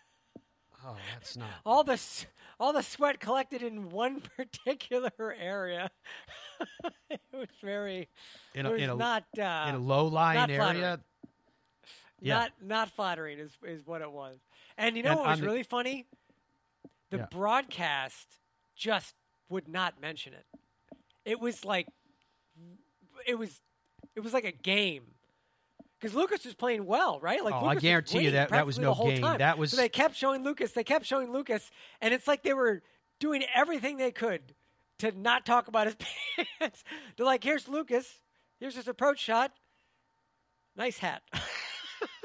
oh, 0.86 0.96
that's 1.14 1.36
not. 1.38 1.48
all 1.64 1.82
the 1.84 1.98
all 2.60 2.74
the 2.74 2.82
sweat 2.82 3.18
collected 3.18 3.62
in 3.62 3.88
one 3.88 4.20
particular 4.36 5.10
area. 5.40 5.90
it 7.10 7.20
was 7.32 7.48
very. 7.62 8.08
In 8.54 8.66
a, 8.66 8.72
in 8.72 8.90
a, 8.90 8.94
not 8.94 9.24
uh, 9.38 9.66
in 9.70 9.74
a 9.76 9.78
low 9.78 10.06
lying 10.06 10.50
area. 10.50 11.00
Yeah. 12.20 12.34
Not 12.34 12.52
not 12.62 12.90
flattering 12.90 13.38
is 13.38 13.52
is 13.66 13.86
what 13.86 14.02
it 14.02 14.10
was. 14.12 14.38
And 14.76 14.96
you 14.98 15.02
know 15.02 15.10
And 15.12 15.20
what 15.20 15.28
was 15.28 15.40
the- 15.40 15.46
really 15.46 15.62
funny? 15.62 16.06
The 17.10 17.18
Yeah. 17.18 17.26
broadcast 17.30 18.26
just 18.76 19.14
would 19.48 19.68
not 19.68 20.00
mention 20.00 20.32
it. 20.34 20.44
It 21.24 21.40
was 21.40 21.64
like 21.64 21.88
it 23.26 23.36
was 23.38 23.60
it 24.14 24.20
was 24.20 24.32
like 24.32 24.44
a 24.44 24.52
game. 24.52 25.02
Because 25.98 26.14
Lucas 26.14 26.44
was 26.44 26.54
playing 26.54 26.84
well, 26.84 27.18
right? 27.20 27.42
Like 27.42 27.54
Oh, 27.54 27.58
I 27.58 27.60
Lucas 27.62 27.74
was 27.76 27.82
guarantee 27.82 28.24
you 28.24 28.30
that- 28.32 28.50
that 28.50 28.66
was 28.66 28.78
no 28.78 28.94
game. 28.94 29.22
time. 29.22 29.38
That 29.38 29.56
was- 29.56 29.70
so 29.70 29.78
they 29.78 29.88
kept 29.88 30.14
showing 30.14 30.44
Lucas. 30.44 30.72
They 30.72 30.84
kept 30.84 31.06
showing 31.06 31.32
Lucas, 31.32 31.70
and 32.02 32.12
it's 32.12 32.28
like 32.28 32.42
they 32.42 32.52
were 32.52 32.82
doing 33.18 33.42
everything 33.54 33.96
they 33.96 34.10
could 34.12 34.42
to 34.98 35.10
not 35.12 35.46
talk 35.46 35.68
about 35.68 35.86
his 35.86 35.96
pants. 36.60 36.84
They're 37.16 37.24
like, 37.26 37.42
"Here's 37.42 37.66
Lucas. 37.66 38.06
Here's 38.60 38.76
his 38.76 38.88
approach 38.88 39.18
shot. 39.20 39.52
Nice 40.76 40.98
hat." 40.98 41.22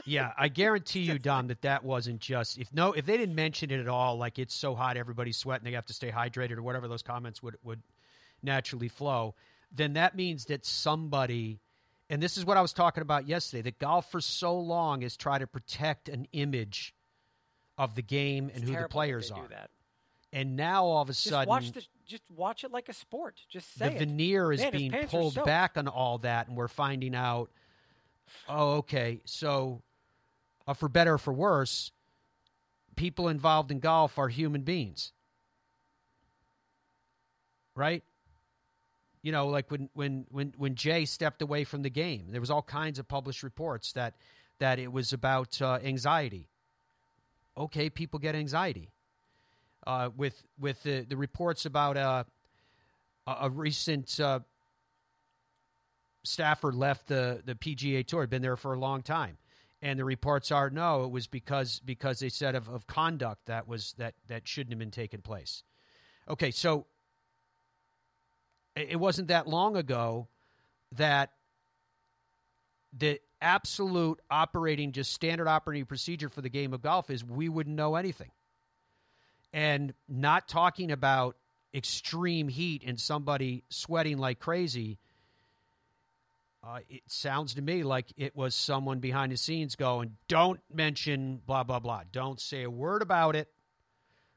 yeah, 0.05 0.31
I 0.37 0.47
guarantee 0.47 1.01
you, 1.01 1.19
Dom, 1.19 1.47
that 1.47 1.61
that 1.61 1.83
wasn't 1.83 2.19
just 2.19 2.57
if 2.57 2.73
no 2.73 2.93
if 2.93 3.05
they 3.05 3.17
didn't 3.17 3.35
mention 3.35 3.71
it 3.71 3.79
at 3.79 3.87
all, 3.87 4.17
like 4.17 4.39
it's 4.39 4.55
so 4.55 4.75
hot 4.75 4.97
everybody's 4.97 5.37
sweating, 5.37 5.65
they 5.65 5.71
have 5.71 5.85
to 5.87 5.93
stay 5.93 6.11
hydrated 6.11 6.57
or 6.57 6.63
whatever 6.63 6.87
those 6.87 7.01
comments 7.01 7.41
would 7.43 7.57
would 7.63 7.81
naturally 8.43 8.87
flow. 8.87 9.35
Then 9.71 9.93
that 9.93 10.15
means 10.15 10.45
that 10.45 10.65
somebody, 10.65 11.59
and 12.09 12.21
this 12.21 12.37
is 12.37 12.45
what 12.45 12.57
I 12.57 12.61
was 12.61 12.73
talking 12.73 13.01
about 13.01 13.27
yesterday, 13.27 13.61
that 13.63 13.79
golf 13.79 14.11
for 14.11 14.19
so 14.19 14.59
long 14.59 15.01
has 15.01 15.15
tried 15.15 15.39
to 15.39 15.47
protect 15.47 16.09
an 16.09 16.27
image 16.33 16.93
of 17.77 17.95
the 17.95 18.01
game 18.01 18.51
and 18.53 18.63
who 18.63 18.73
the 18.75 18.87
players 18.89 19.31
are, 19.31 19.47
and 20.33 20.55
now 20.55 20.85
all 20.85 21.01
of 21.01 21.09
a 21.09 21.13
Just 21.13 21.23
sudden 21.23 21.49
watch 21.49 21.71
the. 21.71 21.85
Just 22.05 22.23
watch 22.29 22.65
it 22.65 22.71
like 22.71 22.89
a 22.89 22.93
sport. 22.93 23.39
Just 23.49 23.73
say 23.77 23.87
the 23.87 23.95
it. 23.95 23.99
veneer 23.99 24.51
is 24.51 24.59
Man, 24.59 24.71
being 24.73 24.91
pulled 25.07 25.41
back 25.45 25.77
on 25.77 25.87
all 25.87 26.17
that, 26.17 26.49
and 26.49 26.57
we're 26.57 26.67
finding 26.67 27.15
out. 27.15 27.49
Oh, 28.49 28.71
okay. 28.79 29.21
So, 29.23 29.81
uh, 30.71 30.73
for 30.73 30.88
better 30.88 31.15
or 31.15 31.17
for 31.17 31.34
worse, 31.34 31.91
people 32.95 33.27
involved 33.27 33.71
in 33.71 33.79
golf 33.79 34.17
are 34.17 34.29
human 34.29 34.62
beings, 34.62 35.12
right? 37.75 38.03
You 39.21 39.34
know, 39.34 39.47
like 39.47 39.69
when 39.69 39.89
when 39.93 40.25
when 40.29 40.53
when 40.57 40.75
Jay 40.75 41.03
stepped 41.05 41.41
away 41.41 41.65
from 41.65 41.81
the 41.81 41.89
game, 41.89 42.27
there 42.29 42.39
was 42.39 42.49
all 42.49 42.62
kinds 42.62 42.99
of 42.99 43.07
published 43.07 43.43
reports 43.43 43.91
that 43.93 44.15
that 44.60 44.79
it 44.79 44.91
was 44.91 45.12
about 45.12 45.62
uh, 45.62 45.79
anxiety. 45.84 46.47
Okay, 47.57 47.89
people 47.89 48.19
get 48.19 48.34
anxiety. 48.34 48.89
Uh, 49.86 50.10
with 50.15 50.41
with 50.57 50.81
the, 50.84 51.01
the 51.01 51.17
reports 51.17 51.65
about 51.65 51.97
uh, 51.97 52.23
a, 53.27 53.36
a 53.41 53.49
recent 53.49 54.19
uh, 54.21 54.39
staffer 56.23 56.71
left 56.71 57.07
the, 57.07 57.41
the 57.45 57.55
PGA 57.55 58.05
Tour, 58.05 58.25
been 58.27 58.41
there 58.41 58.55
for 58.55 58.73
a 58.73 58.79
long 58.79 59.01
time, 59.01 59.38
and 59.81 59.97
the 59.97 60.05
reports 60.05 60.51
are 60.51 60.69
no, 60.69 61.03
it 61.03 61.11
was 61.11 61.27
because 61.27 61.79
because 61.83 62.19
they 62.19 62.29
said 62.29 62.55
of, 62.55 62.69
of 62.69 62.87
conduct 62.87 63.47
that 63.47 63.67
was 63.67 63.93
that 63.97 64.13
that 64.27 64.47
shouldn't 64.47 64.71
have 64.71 64.79
been 64.79 64.91
taking 64.91 65.21
place. 65.21 65.63
Okay, 66.29 66.51
so 66.51 66.85
it 68.75 68.99
wasn't 68.99 69.27
that 69.29 69.47
long 69.47 69.75
ago 69.75 70.27
that 70.93 71.31
the 72.93 73.19
absolute 73.41 74.19
operating, 74.29 74.91
just 74.91 75.13
standard 75.13 75.47
operating 75.47 75.85
procedure 75.85 76.29
for 76.29 76.41
the 76.41 76.49
game 76.49 76.73
of 76.73 76.81
golf 76.81 77.09
is 77.09 77.23
we 77.23 77.49
wouldn't 77.49 77.75
know 77.75 77.95
anything. 77.95 78.31
And 79.53 79.93
not 80.07 80.47
talking 80.47 80.91
about 80.91 81.35
extreme 81.73 82.47
heat 82.47 82.83
and 82.85 82.99
somebody 82.99 83.63
sweating 83.69 84.17
like 84.17 84.39
crazy, 84.39 84.99
uh, 86.63 86.80
it 86.89 87.02
sounds 87.08 87.56
to 87.56 87.62
me 87.62 87.84
like 87.84 88.08
it 88.17 88.36
was 88.36 88.54
someone 88.54 89.00
behind 89.00 89.32
the 89.32 89.38
scenes 89.38 89.76
going, 89.76 90.17
don't 90.28 90.60
mention 90.71 91.41
blah, 91.45 91.63
blah, 91.63 91.80
blah. 91.80 92.02
Don't 92.12 92.39
say 92.39 92.63
a 92.63 92.69
word 92.69 93.02
about 93.02 93.36
it. 93.36 93.47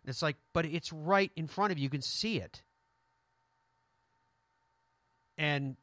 And 0.03 0.11
it's 0.11 0.23
like, 0.23 0.37
but 0.53 0.65
it's 0.65 0.93
right 0.93 1.31
in 1.37 1.47
front 1.49 1.73
of 1.73 1.79
you. 1.79 1.85
You 1.85 1.91
can 1.91 2.03
see 2.03 2.39
it. 2.39 2.63
And 5.37 5.77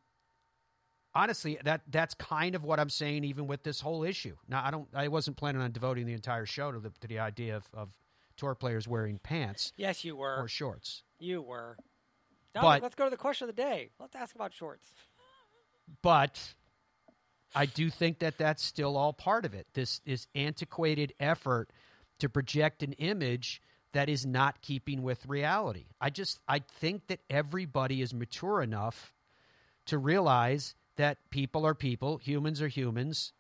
honestly, 1.13 1.59
that 1.63 1.81
that's 1.89 2.13
kind 2.15 2.55
of 2.55 2.63
what 2.63 2.79
I'm 2.79 2.89
saying, 2.89 3.23
even 3.23 3.47
with 3.47 3.63
this 3.63 3.81
whole 3.81 4.03
issue. 4.03 4.35
Now, 4.47 4.63
I 4.65 4.71
don't, 4.71 4.87
I 4.93 5.09
wasn't 5.09 5.37
planning 5.37 5.61
on 5.61 5.71
devoting 5.71 6.05
the 6.05 6.13
entire 6.13 6.45
show 6.45 6.71
to 6.71 6.79
the 6.79 6.91
to 7.01 7.07
the 7.07 7.19
idea 7.19 7.57
of, 7.57 7.69
of 7.73 7.89
tour 8.37 8.55
players 8.55 8.87
wearing 8.87 9.19
pants. 9.19 9.73
Yes, 9.75 10.03
you 10.03 10.15
were 10.15 10.37
or 10.37 10.47
shorts. 10.47 11.03
You 11.19 11.41
were. 11.41 11.77
Dominic, 12.53 12.81
but, 12.81 12.83
let's 12.83 12.95
go 12.95 13.05
to 13.05 13.09
the 13.09 13.17
question 13.17 13.47
of 13.47 13.55
the 13.55 13.61
day. 13.61 13.89
Let's 13.99 14.15
ask 14.15 14.35
about 14.35 14.53
shorts. 14.53 14.93
But 16.01 16.39
I 17.55 17.65
do 17.65 17.89
think 17.89 18.19
that 18.19 18.37
that's 18.37 18.63
still 18.63 18.97
all 18.97 19.13
part 19.13 19.45
of 19.45 19.53
it. 19.53 19.67
This 19.73 19.99
this 20.05 20.27
antiquated 20.35 21.13
effort 21.19 21.69
to 22.19 22.29
project 22.29 22.83
an 22.83 22.93
image 22.93 23.61
that 23.93 24.09
is 24.09 24.25
not 24.25 24.61
keeping 24.61 25.03
with 25.03 25.25
reality. 25.25 25.85
I 25.99 26.09
just 26.09 26.39
I 26.47 26.59
think 26.59 27.07
that 27.07 27.19
everybody 27.29 28.01
is 28.01 28.13
mature 28.13 28.61
enough 28.61 29.13
to 29.87 29.97
realize 29.97 30.75
that 30.95 31.17
people 31.29 31.65
are 31.65 31.73
people, 31.73 32.17
humans 32.17 32.61
are 32.61 32.67
humans, 32.67 33.33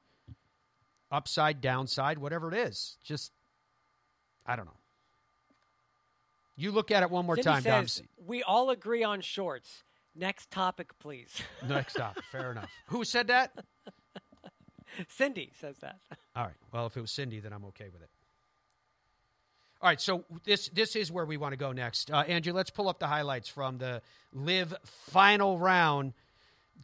upside, 1.11 1.61
downside, 1.61 2.17
whatever 2.17 2.47
it 2.47 2.57
is. 2.57 2.97
Just, 3.03 3.31
I 4.45 4.55
don't 4.55 4.65
know. 4.65 4.71
You 6.55 6.71
look 6.71 6.91
at 6.91 7.03
it 7.03 7.09
one 7.09 7.25
more 7.25 7.35
Cindy 7.35 7.49
time, 7.49 7.61
says, 7.63 7.95
Dom. 7.97 8.07
We 8.25 8.43
all 8.43 8.69
agree 8.69 9.03
on 9.03 9.21
shorts. 9.21 9.83
Next 10.15 10.51
topic, 10.51 10.97
please. 10.99 11.41
Next 11.67 11.93
topic. 11.93 12.23
Fair 12.31 12.51
enough. 12.51 12.69
Who 12.87 13.03
said 13.03 13.27
that? 13.27 13.53
Cindy 15.09 15.51
says 15.59 15.77
that. 15.79 15.99
All 16.35 16.43
right. 16.43 16.53
Well, 16.71 16.85
if 16.85 16.97
it 16.97 17.01
was 17.01 17.11
Cindy, 17.11 17.39
then 17.39 17.53
I'm 17.53 17.65
okay 17.65 17.89
with 17.91 18.01
it. 18.01 18.09
All 19.81 19.89
right, 19.89 19.99
so 19.99 20.25
this 20.43 20.69
this 20.69 20.95
is 20.95 21.11
where 21.11 21.25
we 21.25 21.37
want 21.37 21.53
to 21.53 21.57
go 21.57 21.71
next. 21.71 22.11
Uh, 22.11 22.17
Andrew, 22.17 22.53
let's 22.53 22.69
pull 22.69 22.87
up 22.87 22.99
the 22.99 23.07
highlights 23.07 23.49
from 23.49 23.79
the 23.79 24.03
LIV 24.31 24.75
final 24.83 25.57
round 25.57 26.13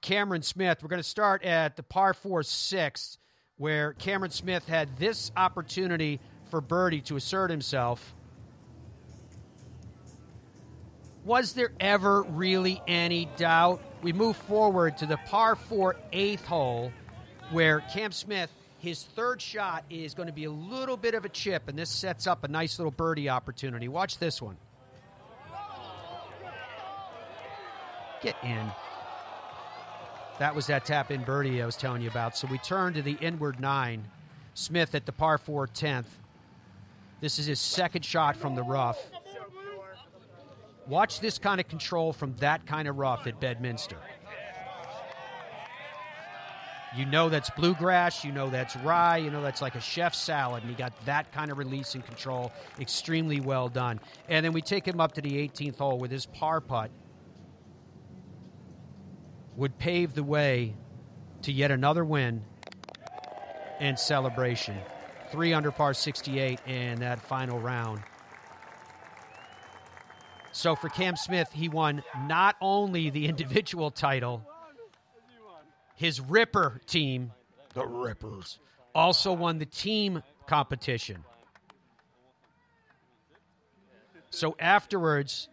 Cameron 0.02 0.42
Smith. 0.42 0.80
We're 0.82 0.90
going 0.90 1.02
to 1.02 1.08
start 1.08 1.44
at 1.44 1.76
the 1.76 1.84
par 1.84 2.16
four 2.16 2.42
six, 2.42 3.20
where 3.58 3.94
Cameron 3.94 4.32
Smith 4.32 4.68
had 4.68 4.98
this 4.98 5.32
opportunity 5.38 6.20
for 6.50 6.60
birdie 6.60 7.02
to 7.02 7.18
assert 7.18 7.52
himself. 7.52 8.16
Was 11.28 11.52
there 11.52 11.72
ever 11.82 12.24
really 12.24 12.82
any 12.88 13.28
doubt? 13.36 13.82
We 14.02 14.14
move 14.14 14.38
forward 14.38 14.98
to 15.00 15.06
the 15.06 15.18
par 15.18 15.58
four 15.58 15.98
eighth 16.14 16.46
hole, 16.46 16.94
where 17.52 17.82
Cam 17.92 18.14
Smith, 18.14 18.50
his 18.80 19.04
third 19.04 19.42
shot 19.42 19.84
is 19.90 20.14
going 20.14 20.28
to 20.28 20.34
be 20.34 20.46
a 20.46 20.50
little 20.50 20.96
bit 20.96 21.16
of 21.16 21.26
a 21.26 21.30
chip, 21.30 21.68
and 21.68 21.78
this 21.78 21.90
sets 21.90 22.28
up 22.28 22.46
a 22.46 22.48
nice 22.48 22.80
little 22.80 22.92
birdie 22.92 23.28
opportunity. 23.28 23.90
Watch 23.90 24.20
this 24.20 24.42
one. 24.42 24.56
Get 28.22 28.38
in. 28.42 28.72
That 30.40 30.56
was 30.56 30.68
that 30.68 30.86
tap 30.86 31.12
in 31.12 31.26
birdie 31.26 31.62
I 31.62 31.66
was 31.66 31.76
telling 31.76 32.02
you 32.02 32.10
about. 32.10 32.38
So 32.38 32.48
we 32.50 32.58
turn 32.60 32.94
to 32.94 33.02
the 33.02 33.18
inward 33.20 33.60
nine. 33.60 34.06
Smith 34.54 34.96
at 34.96 35.06
the 35.06 35.12
par 35.12 35.38
4 35.38 35.68
10th. 35.68 36.06
This 37.20 37.38
is 37.38 37.48
his 37.48 37.60
second 37.60 38.06
shot 38.06 38.38
from 38.38 38.56
the 38.56 38.64
rough. 38.64 38.98
Watch 40.88 41.20
this 41.20 41.38
kind 41.38 41.60
of 41.60 41.68
control 41.68 42.14
from 42.14 42.36
that 42.38 42.66
kind 42.66 42.88
of 42.88 42.98
rough 42.98 43.28
at 43.28 43.40
Bedminster. 43.40 43.98
You 46.96 47.06
know 47.06 47.30
that's 47.30 47.50
bluegrass, 47.52 48.24
you 48.24 48.32
know 48.32 48.50
that's 48.50 48.76
rye, 48.78 49.18
you 49.18 49.30
know 49.30 49.42
that's 49.42 49.62
like 49.62 49.76
a 49.76 49.82
chef's 49.82 50.18
salad, 50.18 50.64
and 50.64 50.70
he 50.70 50.76
got 50.76 50.94
that 51.06 51.32
kind 51.32 51.52
of 51.52 51.58
release 51.58 51.94
and 51.94 52.06
control 52.06 52.52
extremely 52.80 53.40
well 53.40 53.68
done. 53.68 54.00
And 54.30 54.46
then 54.46 54.54
we 54.54 54.62
take 54.62 54.88
him 54.88 55.00
up 55.00 55.12
to 55.14 55.22
the 55.22 55.34
18th 55.48 55.78
hole 55.78 56.00
with 56.00 56.10
his 56.10 56.26
par 56.26 56.62
putt 56.62 56.90
would 59.58 59.78
pave 59.78 60.14
the 60.14 60.24
way 60.24 60.76
to 61.42 61.52
yet 61.52 61.72
another 61.72 62.06
win 62.06 62.44
and 63.80 64.00
celebration. 64.00 64.78
Three 65.32 65.54
under 65.54 65.72
par 65.72 65.94
68 65.94 66.60
in 66.68 67.00
that 67.02 67.20
final 67.20 67.60
round. 67.60 68.02
So 70.58 70.76
for 70.76 70.90
Cam 70.90 71.16
Smith, 71.16 71.52
he 71.54 71.70
won 71.70 72.02
not 72.26 72.56
only 72.62 73.12
the 73.12 73.26
individual 73.30 73.92
title, 73.92 74.44
his 75.94 76.20
Ripper 76.20 76.82
team, 76.88 77.32
the 77.76 77.86
Rippers, 77.86 78.58
also 78.96 79.34
won 79.34 79.60
the 79.60 79.68
team 79.68 80.24
competition. 80.48 81.24
So 84.32 84.56
afterwards, 84.60 85.48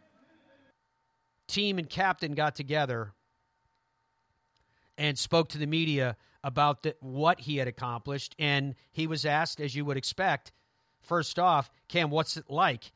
team 1.48 1.78
and 1.78 1.88
captain 1.88 2.32
got 2.32 2.54
together 2.54 3.12
and 4.96 5.18
spoke 5.18 5.50
to 5.50 5.58
the 5.58 5.66
media 5.66 6.16
about 6.42 6.82
the, 6.82 6.96
what 7.00 7.40
he 7.40 7.58
had 7.58 7.68
accomplished. 7.68 8.34
And 8.38 8.74
he 8.90 9.06
was 9.06 9.26
asked, 9.26 9.60
as 9.60 9.74
you 9.74 9.84
would 9.84 9.98
expect, 9.98 10.50
first 11.02 11.38
off, 11.38 11.70
Cam, 11.88 12.08
what's 12.08 12.38
it 12.38 12.46
like 12.48 12.93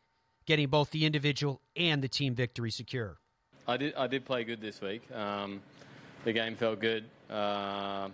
getting 0.49 0.67
both 0.67 0.91
the 0.91 1.05
individual 1.05 1.61
and 1.77 2.03
the 2.03 2.09
team 2.09 2.35
victory 2.35 2.71
secure? 2.71 3.19
I 3.69 3.77
did. 3.77 3.95
I 3.95 4.07
did 4.07 4.25
play 4.25 4.45
good 4.45 4.63
this 4.63 4.81
week. 4.81 5.03
Um, 5.13 5.61
the 6.25 6.33
game 6.33 6.57
felt 6.57 6.81
good. 6.81 7.05
Uh, 7.29 8.09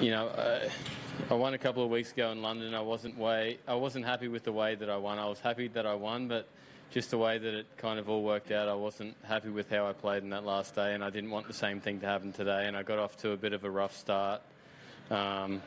you 0.00 0.12
know, 0.12 0.28
uh, 0.28 0.68
I 1.28 1.34
won 1.34 1.54
a 1.54 1.58
couple 1.58 1.82
of 1.82 1.90
weeks 1.90 2.12
ago 2.12 2.30
in 2.30 2.40
London. 2.42 2.74
I 2.74 2.80
wasn't 2.80 3.18
way. 3.18 3.58
I 3.66 3.74
wasn't 3.74 4.04
happy 4.04 4.28
with 4.28 4.44
the 4.44 4.52
way 4.52 4.76
that 4.76 4.88
I 4.88 4.96
won. 4.96 5.18
I 5.18 5.26
was 5.26 5.40
happy 5.40 5.66
that 5.68 5.84
I 5.84 5.94
won, 5.94 6.28
but 6.28 6.48
just 6.92 7.10
the 7.10 7.18
way 7.18 7.38
that 7.38 7.52
it 7.52 7.66
kind 7.76 7.98
of 7.98 8.08
all 8.08 8.22
worked 8.22 8.52
out, 8.52 8.68
I 8.68 8.74
wasn't 8.74 9.16
happy 9.24 9.48
with 9.48 9.68
how 9.68 9.88
I 9.88 9.92
played 9.92 10.22
in 10.22 10.30
that 10.30 10.44
last 10.44 10.76
day, 10.76 10.94
and 10.94 11.02
I 11.02 11.10
didn't 11.10 11.30
want 11.30 11.48
the 11.48 11.52
same 11.52 11.80
thing 11.80 11.98
to 12.00 12.06
happen 12.06 12.32
today. 12.32 12.68
And 12.68 12.76
I 12.76 12.84
got 12.84 13.00
off 13.00 13.16
to 13.18 13.32
a 13.32 13.36
bit 13.36 13.52
of 13.52 13.64
a 13.64 13.70
rough 13.70 13.96
start. 13.96 14.42
Um, 15.10 15.60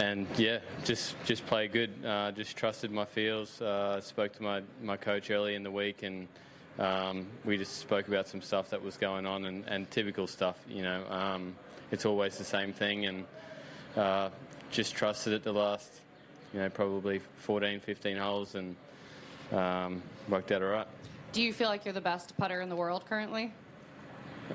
and 0.00 0.26
yeah, 0.36 0.58
just 0.84 1.14
just 1.24 1.46
play 1.46 1.68
good. 1.68 1.90
Uh, 2.04 2.32
just 2.32 2.56
trusted 2.56 2.90
my 2.90 3.04
feels. 3.04 3.60
Uh, 3.60 4.00
spoke 4.00 4.32
to 4.32 4.42
my, 4.42 4.62
my 4.82 4.96
coach 4.96 5.30
early 5.30 5.54
in 5.54 5.62
the 5.62 5.70
week, 5.70 6.02
and 6.02 6.26
um, 6.78 7.26
we 7.44 7.58
just 7.58 7.78
spoke 7.78 8.08
about 8.08 8.26
some 8.26 8.40
stuff 8.40 8.70
that 8.70 8.82
was 8.82 8.96
going 8.96 9.26
on 9.26 9.44
and, 9.44 9.64
and 9.68 9.90
typical 9.90 10.26
stuff. 10.26 10.56
You 10.68 10.82
know, 10.82 11.04
um, 11.10 11.54
it's 11.90 12.06
always 12.06 12.38
the 12.38 12.44
same 12.44 12.72
thing, 12.72 13.06
and 13.06 13.26
uh, 13.96 14.30
just 14.70 14.94
trusted 14.94 15.34
it 15.34 15.42
the 15.42 15.52
last, 15.52 15.92
you 16.54 16.60
know, 16.60 16.70
probably 16.70 17.20
14, 17.36 17.80
15 17.80 18.16
holes, 18.16 18.54
and 18.54 18.76
um, 19.52 20.02
worked 20.28 20.50
out 20.50 20.62
all 20.62 20.68
right. 20.68 20.86
Do 21.32 21.42
you 21.42 21.52
feel 21.52 21.68
like 21.68 21.84
you're 21.84 21.94
the 21.94 22.00
best 22.00 22.36
putter 22.38 22.62
in 22.62 22.70
the 22.70 22.76
world 22.76 23.04
currently? 23.06 23.52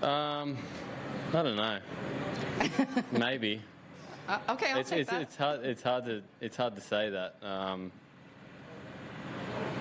Um, 0.01 0.57
I 1.33 1.43
don't 1.43 1.55
know. 1.55 1.79
Maybe. 3.11 3.61
Uh, 4.27 4.39
okay, 4.49 4.71
I'll 4.71 4.79
it's, 4.79 4.89
take 4.89 5.01
it's, 5.01 5.11
that. 5.11 5.21
It's 5.21 5.35
hard. 5.35 5.65
It's 5.65 5.83
hard 5.83 6.05
to. 6.05 6.21
It's 6.41 6.57
hard 6.57 6.75
to 6.75 6.81
say 6.81 7.09
that. 7.09 7.35
Um, 7.43 7.91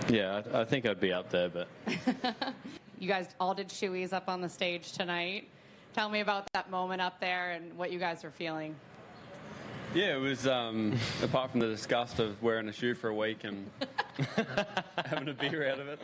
yeah, 0.09 0.43
I, 0.53 0.61
I, 0.61 0.65
think 0.65 0.87
I'd 0.87 1.01
be 1.01 1.13
up 1.13 1.31
there, 1.31 1.49
but. 1.49 1.69
you 2.99 3.09
guys 3.09 3.29
all 3.41 3.55
did 3.55 3.69
shoeies 3.69 4.13
up 4.13 4.29
on 4.29 4.41
the 4.41 4.49
stage 4.49 4.93
tonight. 4.93 5.49
Tell 5.95 6.09
me 6.09 6.21
about 6.21 6.47
that 6.53 6.71
moment 6.71 7.01
up 7.01 7.21
there 7.21 7.53
and 7.53 7.73
what 7.75 7.91
you 7.91 7.99
guys 7.99 8.23
were 8.23 8.31
feeling. 8.31 8.75
Yeah, 9.95 10.17
it 10.17 10.21
was. 10.21 10.47
Um, 10.47 10.99
apart 11.23 11.51
from 11.53 11.61
the 11.61 11.69
disgust 11.69 12.19
of 12.19 12.43
wearing 12.43 12.69
a 12.69 12.73
shoe 12.73 12.95
for 12.95 13.09
a 13.09 13.15
week 13.15 13.45
and 13.45 13.71
having 15.07 15.29
a 15.29 15.35
beer 15.35 15.71
out 15.71 15.79
of 15.79 15.89
it, 15.89 16.01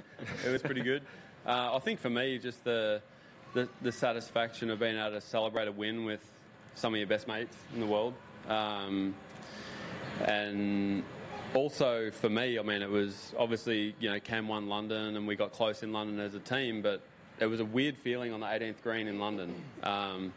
it 0.47 0.51
was 0.51 0.63
pretty 0.63 0.83
good. 0.83 1.03
Uh, 1.45 1.75
I 1.75 1.79
think 1.81 2.01
for 2.01 2.11
me, 2.11 2.39
just 2.39 2.63
the, 2.65 3.03
the, 3.53 3.69
the 3.83 3.93
satisfaction 3.93 4.71
of 4.71 4.79
being 4.79 4.97
able 4.97 5.11
to 5.11 5.21
celebrate 5.21 5.69
a 5.69 5.73
win 5.73 6.05
with 6.05 6.23
some 6.75 6.95
of 6.95 6.99
your 6.99 7.07
best 7.07 7.27
mates 7.27 7.57
in 7.75 7.81
the 7.81 7.87
world, 7.87 8.15
um, 8.49 9.15
and 10.25 11.03
also 11.55 12.11
for 12.11 12.29
me, 12.29 12.59
I 12.59 12.63
mean, 12.63 12.83
it 12.83 12.91
was 12.91 13.35
obviously 13.39 13.95
you 14.01 14.11
know 14.11 14.21
Cam 14.21 14.49
won 14.49 14.69
London 14.69 15.17
and 15.17 15.27
we 15.27 15.37
got 15.37 15.53
close 15.53 15.83
in 15.83 15.93
London 15.93 16.21
as 16.21 16.35
a 16.35 16.41
team, 16.41 16.83
but 16.83 17.03
it 17.39 17.47
was 17.47 17.61
a 17.61 17.65
weird 17.65 17.97
feeling 17.97 18.33
on 18.33 18.41
the 18.41 18.47
18th 18.47 18.83
green 18.83 19.09
in 19.09 19.19
London. 19.19 19.55
Um, 19.83 20.33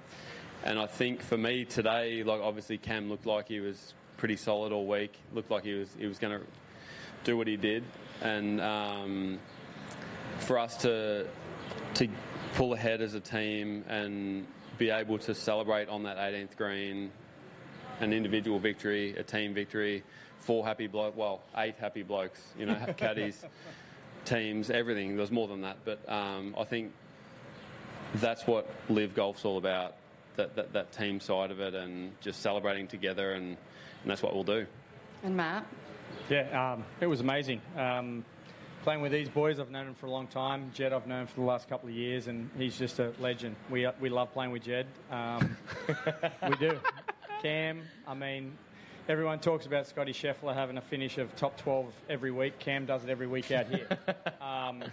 and 0.64 0.80
I 0.80 0.88
think 0.88 1.22
for 1.22 1.38
me 1.38 1.66
today, 1.66 2.24
like 2.24 2.42
obviously 2.42 2.78
Cam 2.78 3.10
looked 3.10 3.26
like 3.26 3.48
he 3.48 3.60
was 3.60 3.94
pretty 4.18 4.38
solid 4.38 4.72
all 4.72 4.88
week. 4.88 5.14
Looked 5.34 5.52
like 5.52 5.64
he 5.64 5.74
was 5.74 5.90
he 6.00 6.08
was 6.08 6.18
going 6.18 6.40
to 6.40 6.46
do 7.24 7.38
what 7.38 7.48
he 7.48 7.58
did, 7.58 7.84
and 8.22 8.62
um, 8.62 9.40
for 10.40 10.58
us 10.58 10.78
to 10.78 11.28
to 11.96 12.08
pull 12.56 12.74
ahead 12.74 13.02
as 13.02 13.14
a 13.14 13.20
team 13.20 13.84
and 13.88 14.48
be 14.78 14.90
able 14.90 15.18
to 15.18 15.36
celebrate 15.36 15.90
on 15.90 16.04
that 16.04 16.18
18th 16.18 16.56
green 16.56 17.12
an 18.04 18.14
individual 18.14 18.60
victory, 18.60 19.16
a 19.18 19.24
team 19.24 19.54
victory, 19.54 20.04
four 20.40 20.66
happy 20.66 20.88
blokes, 20.88 21.16
well, 21.18 21.42
eight 21.58 21.76
happy 21.80 22.04
blokes, 22.04 22.42
you 22.58 22.66
know, 22.66 22.78
caddies, 22.98 23.46
teams, 24.26 24.70
everything. 24.70 25.16
There's 25.16 25.32
more 25.32 25.48
than 25.48 25.62
that, 25.62 25.78
but 25.86 26.08
um, 26.12 26.56
I 26.58 26.66
think 26.66 26.92
that's 28.16 28.46
what 28.46 28.70
LIV 28.90 29.16
Golf's 29.16 29.46
all 29.46 29.58
about. 29.58 29.96
That, 30.36 30.56
that, 30.56 30.74
that 30.74 30.92
team 30.92 31.20
side 31.20 31.52
of 31.52 31.60
it 31.60 31.76
and 31.76 32.20
just 32.20 32.42
celebrating 32.42 32.88
together, 32.88 33.34
and, 33.34 33.50
and 33.50 34.12
that's 34.12 34.24
what 34.24 34.34
we'll 34.34 34.44
do. 34.44 34.66
And 35.22 35.38
Matt? 35.38 35.64
Yeah, 36.28 36.74
um, 36.74 36.84
it 37.00 37.06
was 37.06 37.22
amazing. 37.22 37.62
Um, 37.78 38.26
playing 38.84 39.02
with 39.02 39.12
these 39.12 39.30
boys, 39.30 39.60
I've 39.60 39.70
known 39.70 39.88
him 39.88 39.94
for 39.94 40.08
a 40.08 40.12
long 40.12 40.26
time. 40.26 40.72
Jed, 40.74 40.92
I've 40.92 41.06
known 41.06 41.28
for 41.28 41.36
the 41.36 41.46
last 41.46 41.70
couple 41.70 41.88
of 41.88 41.94
years, 41.94 42.28
and 42.28 42.50
he's 42.58 42.80
just 42.80 42.98
a 42.98 43.14
legend. 43.20 43.56
We, 43.70 43.88
we 44.02 44.10
love 44.10 44.34
playing 44.34 44.50
with 44.50 44.64
Jed. 44.64 44.88
Um, 45.12 45.56
we 46.50 46.56
do. 46.56 46.80
Cam, 47.44 47.82
I 48.08 48.14
mean, 48.14 48.58
everyone 49.10 49.38
talks 49.40 49.66
about 49.66 49.86
Scotty 49.86 50.14
Scheffler 50.14 50.54
having 50.54 50.78
a 50.78 50.82
finish 50.82 51.18
of 51.18 51.36
top 51.36 51.58
12 51.58 51.94
every 52.10 52.32
week. 52.32 52.58
Cam 52.58 52.86
does 52.86 53.04
it 53.04 53.10
every 53.10 53.28
week 53.28 53.52
out 53.52 53.68
here. 53.68 53.88
Um, 54.42 54.84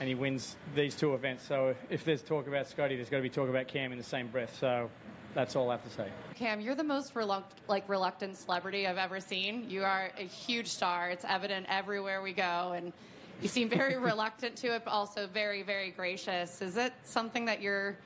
and 0.00 0.08
he 0.08 0.14
wins 0.14 0.56
these 0.74 0.94
two 0.94 1.14
events. 1.14 1.44
So 1.46 1.74
if 1.90 2.04
there's 2.04 2.22
talk 2.22 2.46
about 2.48 2.66
Scotty, 2.66 2.96
there's 2.96 3.08
got 3.08 3.18
to 3.18 3.22
be 3.22 3.28
talk 3.28 3.48
about 3.48 3.68
Cam 3.68 3.92
in 3.92 3.98
the 3.98 4.04
same 4.04 4.26
breath. 4.28 4.56
So 4.58 4.90
that's 5.34 5.54
all 5.54 5.70
I 5.70 5.74
have 5.74 5.84
to 5.84 5.90
say. 5.90 6.08
Cam, 6.34 6.60
you're 6.60 6.74
the 6.74 6.84
most 6.84 7.14
reluct- 7.14 7.54
like 7.68 7.88
reluctant 7.88 8.36
celebrity 8.36 8.86
I've 8.86 8.98
ever 8.98 9.20
seen. 9.20 9.68
You 9.70 9.84
are 9.84 10.10
a 10.18 10.22
huge 10.22 10.66
star. 10.66 11.10
It's 11.10 11.24
evident 11.28 11.66
everywhere 11.68 12.20
we 12.20 12.32
go, 12.32 12.72
and 12.74 12.92
you 13.40 13.48
seem 13.48 13.68
very 13.68 13.96
reluctant 14.10 14.56
to 14.56 14.74
it, 14.74 14.82
but 14.84 14.90
also 14.90 15.28
very, 15.28 15.62
very 15.62 15.90
gracious. 15.92 16.60
Is 16.62 16.76
it 16.76 16.92
something 17.04 17.44
that 17.44 17.60
you're 17.62 17.96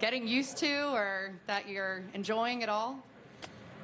getting 0.00 0.28
used 0.28 0.58
to, 0.58 0.94
or 0.94 1.32
that 1.46 1.68
you're 1.68 2.02
enjoying 2.14 2.62
at 2.62 2.68
all? 2.68 3.02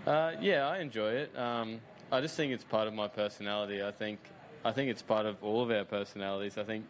Uh, 0.06 0.32
yeah, 0.40 0.66
I 0.66 0.78
enjoy 0.78 1.12
it. 1.12 1.38
Um, 1.38 1.80
I 2.10 2.20
just 2.20 2.36
think 2.36 2.52
it's 2.52 2.64
part 2.64 2.88
of 2.88 2.94
my 2.94 3.08
personality. 3.08 3.82
I 3.82 3.92
think 3.92 4.18
I 4.64 4.72
think 4.72 4.90
it's 4.90 5.02
part 5.02 5.26
of 5.26 5.42
all 5.42 5.62
of 5.62 5.70
our 5.70 5.84
personalities. 5.84 6.58
I 6.58 6.64
think 6.64 6.86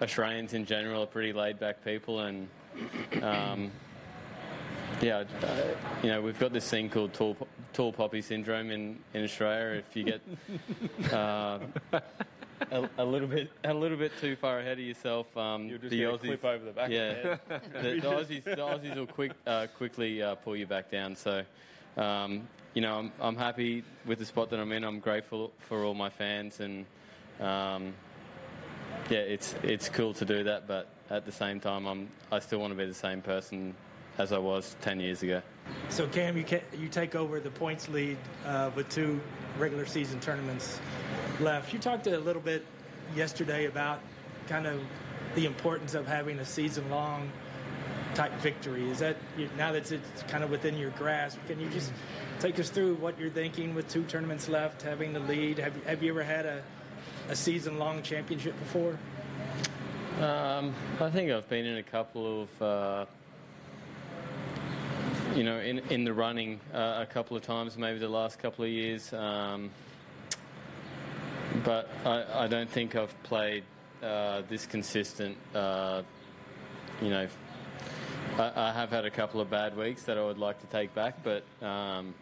Australians 0.00 0.54
in 0.54 0.64
general 0.64 1.02
are 1.02 1.06
pretty 1.06 1.32
laid 1.32 1.58
back 1.58 1.84
people, 1.84 2.20
and 2.20 2.48
um, 3.22 3.70
yeah, 5.00 5.24
uh, 5.42 5.62
you 6.02 6.10
know, 6.10 6.22
we've 6.22 6.38
got 6.38 6.52
this 6.52 6.68
thing 6.68 6.88
called 6.88 7.12
tall, 7.12 7.36
tall 7.72 7.92
poppy 7.92 8.22
syndrome 8.22 8.70
in, 8.70 8.98
in 9.12 9.24
Australia. 9.24 9.82
If 9.88 9.94
you 9.96 10.04
get 10.04 11.12
uh, 11.12 11.58
a, 12.70 12.88
a, 12.98 13.04
little 13.04 13.28
bit 13.28 13.50
a 13.64 13.74
little 13.74 13.98
bit 13.98 14.12
too 14.20 14.36
far 14.36 14.60
ahead 14.60 14.78
of 14.78 14.84
yourself, 14.84 15.34
um, 15.36 15.68
You'll 15.68 15.78
just 15.78 15.90
the 15.90 16.02
Aussies, 16.02 16.44
over 16.44 16.64
the 16.64 16.72
back. 16.72 16.90
Yeah, 16.90 17.36
the, 17.48 17.60
the, 17.80 18.00
Aussies, 18.00 18.44
the 18.44 18.56
Aussies 18.56 18.96
will 18.96 19.06
quick, 19.06 19.32
uh, 19.46 19.66
quickly 19.76 20.22
uh, 20.22 20.34
pull 20.36 20.56
you 20.56 20.66
back 20.66 20.90
down. 20.90 21.16
So. 21.16 21.44
Um, 21.96 22.48
you 22.74 22.82
know, 22.82 22.98
I'm, 22.98 23.12
I'm 23.20 23.36
happy 23.36 23.84
with 24.04 24.18
the 24.18 24.26
spot 24.26 24.50
that 24.50 24.60
I'm 24.60 24.70
in. 24.72 24.84
I'm 24.84 25.00
grateful 25.00 25.52
for 25.60 25.84
all 25.84 25.94
my 25.94 26.10
fans, 26.10 26.60
and 26.60 26.84
um, 27.40 27.94
yeah, 29.08 29.20
it's 29.20 29.54
it's 29.62 29.88
cool 29.88 30.12
to 30.14 30.24
do 30.24 30.44
that. 30.44 30.68
But 30.68 30.88
at 31.08 31.24
the 31.24 31.32
same 31.32 31.60
time, 31.60 31.86
I'm 31.86 32.08
I 32.30 32.38
still 32.40 32.58
want 32.58 32.72
to 32.72 32.76
be 32.76 32.86
the 32.86 32.94
same 32.94 33.22
person 33.22 33.74
as 34.18 34.32
I 34.32 34.38
was 34.38 34.76
10 34.80 35.00
years 35.00 35.22
ago. 35.22 35.42
So 35.88 36.06
Cam, 36.08 36.36
you 36.36 36.44
you 36.78 36.88
take 36.88 37.14
over 37.14 37.40
the 37.40 37.50
points 37.50 37.88
lead 37.88 38.16
uh, 38.44 38.70
with 38.74 38.88
two 38.88 39.20
regular 39.58 39.86
season 39.86 40.20
tournaments 40.20 40.80
left. 41.40 41.72
You 41.72 41.78
talked 41.78 42.06
a 42.06 42.18
little 42.18 42.42
bit 42.42 42.64
yesterday 43.14 43.66
about 43.66 44.00
kind 44.48 44.66
of 44.66 44.80
the 45.34 45.44
importance 45.44 45.94
of 45.94 46.06
having 46.06 46.38
a 46.38 46.44
season 46.44 46.88
long 46.90 47.30
type 48.16 48.32
victory. 48.40 48.88
Is 48.88 49.00
that 49.00 49.16
now 49.58 49.72
that 49.72 49.92
it's 49.92 50.22
kind 50.22 50.42
of 50.42 50.50
within 50.50 50.78
your 50.78 50.90
grasp? 50.90 51.38
Can 51.46 51.60
you 51.60 51.68
just 51.68 51.92
take 52.40 52.58
us 52.58 52.70
through 52.70 52.94
what 52.94 53.20
you're 53.20 53.30
thinking 53.30 53.74
with 53.74 53.88
two 53.88 54.04
tournaments 54.04 54.48
left, 54.48 54.80
having 54.80 55.12
the 55.12 55.20
lead? 55.20 55.58
Have 55.58 55.76
you, 55.76 55.82
have 55.82 56.02
you 56.02 56.10
ever 56.12 56.24
had 56.24 56.46
a, 56.46 56.62
a 57.28 57.36
season 57.36 57.78
long 57.78 58.02
championship 58.02 58.58
before? 58.58 58.98
Um, 60.22 60.74
I 60.98 61.10
think 61.10 61.30
I've 61.30 61.46
been 61.50 61.66
in 61.66 61.76
a 61.76 61.82
couple 61.82 62.42
of, 62.42 62.62
uh, 62.62 63.04
you 65.34 65.44
know, 65.44 65.60
in 65.60 65.80
in 65.90 66.04
the 66.04 66.14
running 66.14 66.58
uh, 66.72 67.04
a 67.06 67.06
couple 67.06 67.36
of 67.36 67.42
times, 67.42 67.76
maybe 67.76 67.98
the 67.98 68.08
last 68.08 68.38
couple 68.38 68.64
of 68.64 68.70
years. 68.70 69.12
Um, 69.12 69.70
but 71.64 71.90
I, 72.06 72.44
I, 72.44 72.46
don't 72.46 72.68
think 72.68 72.96
I've 72.96 73.22
played 73.24 73.64
uh, 74.02 74.42
this 74.48 74.64
consistent. 74.64 75.36
Uh, 75.54 76.02
you 77.02 77.10
know, 77.10 77.28
I, 78.38 78.52
I, 78.54 78.72
have 78.72 78.90
had 78.90 79.06
a 79.06 79.10
couple 79.10 79.40
of 79.40 79.48
bad 79.48 79.76
weeks 79.76 80.02
that 80.02 80.18
I 80.18 80.22
would 80.22 80.36
like 80.36 80.60
to 80.60 80.66
take 80.66 80.94
back, 80.94 81.22
but 81.22 81.42
um, 81.64 82.14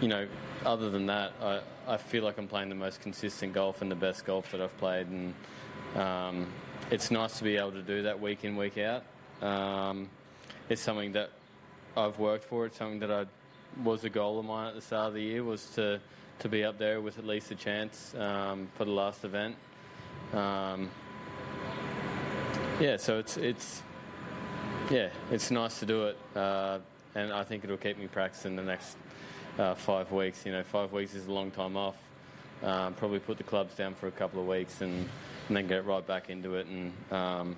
you 0.00 0.08
know, 0.08 0.26
other 0.64 0.90
than 0.90 1.06
that, 1.06 1.32
I, 1.40 1.60
I 1.86 1.96
feel 1.96 2.24
like 2.24 2.38
I'm 2.38 2.48
playing 2.48 2.70
the 2.70 2.74
most 2.74 3.00
consistent 3.00 3.52
golf 3.52 3.82
and 3.82 3.90
the 3.90 3.96
best 3.96 4.24
golf 4.24 4.50
that 4.50 4.60
I've 4.60 4.76
played, 4.78 5.06
and 5.06 5.34
um, 5.94 6.46
it's 6.90 7.12
nice 7.12 7.38
to 7.38 7.44
be 7.44 7.56
able 7.56 7.70
to 7.72 7.82
do 7.82 8.02
that 8.02 8.20
week 8.20 8.44
in 8.44 8.56
week 8.56 8.78
out. 8.78 9.04
Um, 9.40 10.08
it's 10.68 10.82
something 10.82 11.12
that 11.12 11.30
I've 11.96 12.18
worked 12.18 12.44
for. 12.44 12.66
It's 12.66 12.76
something 12.76 12.98
that 12.98 13.12
I 13.12 13.26
was 13.84 14.02
a 14.02 14.10
goal 14.10 14.40
of 14.40 14.44
mine 14.44 14.68
at 14.68 14.74
the 14.74 14.80
start 14.80 15.08
of 15.08 15.14
the 15.14 15.22
year 15.22 15.44
was 15.44 15.66
to 15.76 16.00
to 16.40 16.48
be 16.48 16.64
up 16.64 16.78
there 16.78 17.00
with 17.00 17.18
at 17.18 17.26
least 17.26 17.52
a 17.52 17.54
chance 17.54 18.12
um, 18.18 18.66
for 18.74 18.86
the 18.86 18.90
last 18.90 19.24
event. 19.24 19.54
Um, 20.32 20.90
yeah, 22.80 22.96
so 22.96 23.18
it's 23.18 23.36
it's 23.36 23.82
yeah, 24.90 25.08
it's 25.30 25.50
nice 25.50 25.78
to 25.78 25.86
do 25.86 26.06
it, 26.06 26.18
uh, 26.34 26.78
and 27.14 27.32
I 27.32 27.44
think 27.44 27.64
it'll 27.64 27.76
keep 27.76 27.96
me 27.96 28.08
practicing 28.08 28.56
the 28.56 28.62
next 28.62 28.96
uh, 29.58 29.74
five 29.74 30.10
weeks. 30.10 30.44
You 30.44 30.52
know, 30.52 30.62
five 30.64 30.92
weeks 30.92 31.14
is 31.14 31.26
a 31.26 31.32
long 31.32 31.50
time 31.50 31.76
off. 31.76 31.96
Um, 32.62 32.94
probably 32.94 33.20
put 33.20 33.38
the 33.38 33.44
clubs 33.44 33.74
down 33.74 33.94
for 33.94 34.08
a 34.08 34.10
couple 34.10 34.40
of 34.40 34.46
weeks 34.46 34.82
and, 34.82 35.08
and 35.48 35.56
then 35.56 35.66
get 35.66 35.86
right 35.86 36.06
back 36.06 36.28
into 36.28 36.56
it. 36.56 36.66
And 36.66 36.92
um, 37.10 37.56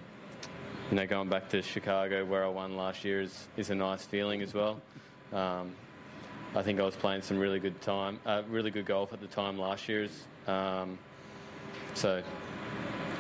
you 0.91 0.97
know, 0.97 1.07
going 1.07 1.29
back 1.29 1.49
to 1.49 1.63
Chicago 1.63 2.25
where 2.25 2.45
I 2.45 2.49
won 2.49 2.77
last 2.77 3.03
year 3.03 3.23
is, 3.23 3.49
is 3.57 3.71
a 3.71 3.75
nice 3.75 4.05
feeling 4.05 4.43
as 4.43 4.53
well. 4.53 4.81
Um, 5.33 5.73
I 6.55 6.63
think 6.63 6.79
I 6.79 6.83
was 6.83 6.95
playing 6.95 7.23
some 7.23 7.39
really 7.39 7.59
good 7.59 7.81
time, 7.81 8.21
uh, 8.27 8.43
really 8.51 8.71
good 8.71 8.85
golf 8.85 9.13
at 9.15 9.21
the 9.21 9.27
time 9.27 9.59
last 9.59 9.89
year's. 9.89 10.27
Um, 10.47 10.99
so 11.95 12.23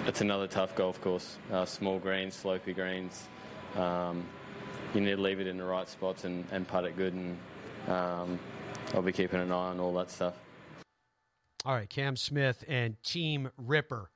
it's 0.07 0.20
another 0.20 0.46
tough 0.46 0.77
golf 0.77 1.01
course. 1.01 1.38
Uh, 1.51 1.64
small 1.64 1.98
greens, 1.98 2.40
slopey 2.40 2.75
greens. 2.75 3.27
Um, 3.76 4.24
you 4.94 5.00
need 5.00 5.16
to 5.16 5.22
leave 5.22 5.40
it 5.40 5.46
in 5.46 5.56
the 5.56 5.64
right 5.64 5.88
spots 5.88 6.24
and, 6.24 6.44
and 6.50 6.68
putt 6.68 6.85
it 6.85 6.96
good, 6.96 7.14
and 7.14 7.38
um, 7.88 8.38
I'll 8.94 9.02
be 9.02 9.12
keeping 9.12 9.40
an 9.40 9.50
eye 9.50 9.70
on 9.70 9.80
all 9.80 9.94
that 9.94 10.11
stuff. 10.11 10.35
All 11.64 11.74
right, 11.74 11.88
Cam 11.88 12.16
Smith 12.16 12.64
and 12.68 13.00
Team 13.02 13.50
Ripper. 13.56 14.11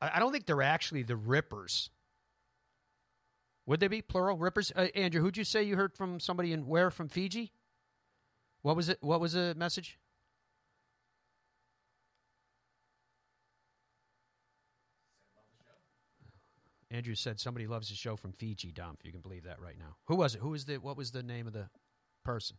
I, 0.00 0.18
don't 0.18 0.32
think 0.32 0.46
they're 0.46 0.62
actually 0.62 1.02
the 1.02 1.16
Rippers. 1.16 1.90
Would 3.66 3.80
they 3.80 3.88
be 3.88 4.00
plural 4.00 4.38
Rippers? 4.38 4.72
Uh, 4.74 4.86
Andrew, 4.94 5.20
who'd 5.20 5.36
you 5.36 5.44
say 5.44 5.62
you 5.62 5.76
heard 5.76 5.94
from 5.94 6.20
somebody 6.20 6.52
in 6.52 6.66
where 6.66 6.90
from 6.90 7.08
Fiji? 7.08 7.52
What 8.62 8.76
was 8.76 8.88
it? 8.88 8.98
What 9.00 9.20
was 9.20 9.34
the 9.34 9.54
message? 9.56 9.98
Andrew 16.90 17.14
said 17.14 17.38
somebody 17.38 17.66
loves 17.66 17.88
the 17.88 17.94
show 17.94 18.16
from 18.16 18.32
Fiji, 18.32 18.72
Dom, 18.72 18.96
if 18.98 19.06
you 19.06 19.12
can 19.12 19.20
believe 19.20 19.44
that 19.44 19.60
right 19.60 19.78
now. 19.78 19.96
Who 20.06 20.16
was 20.16 20.34
it? 20.34 20.40
Who 20.40 20.50
was 20.50 20.64
the 20.64 20.78
what 20.78 20.96
was 20.96 21.12
the 21.12 21.22
name 21.22 21.46
of 21.46 21.52
the 21.52 21.68
person? 22.24 22.56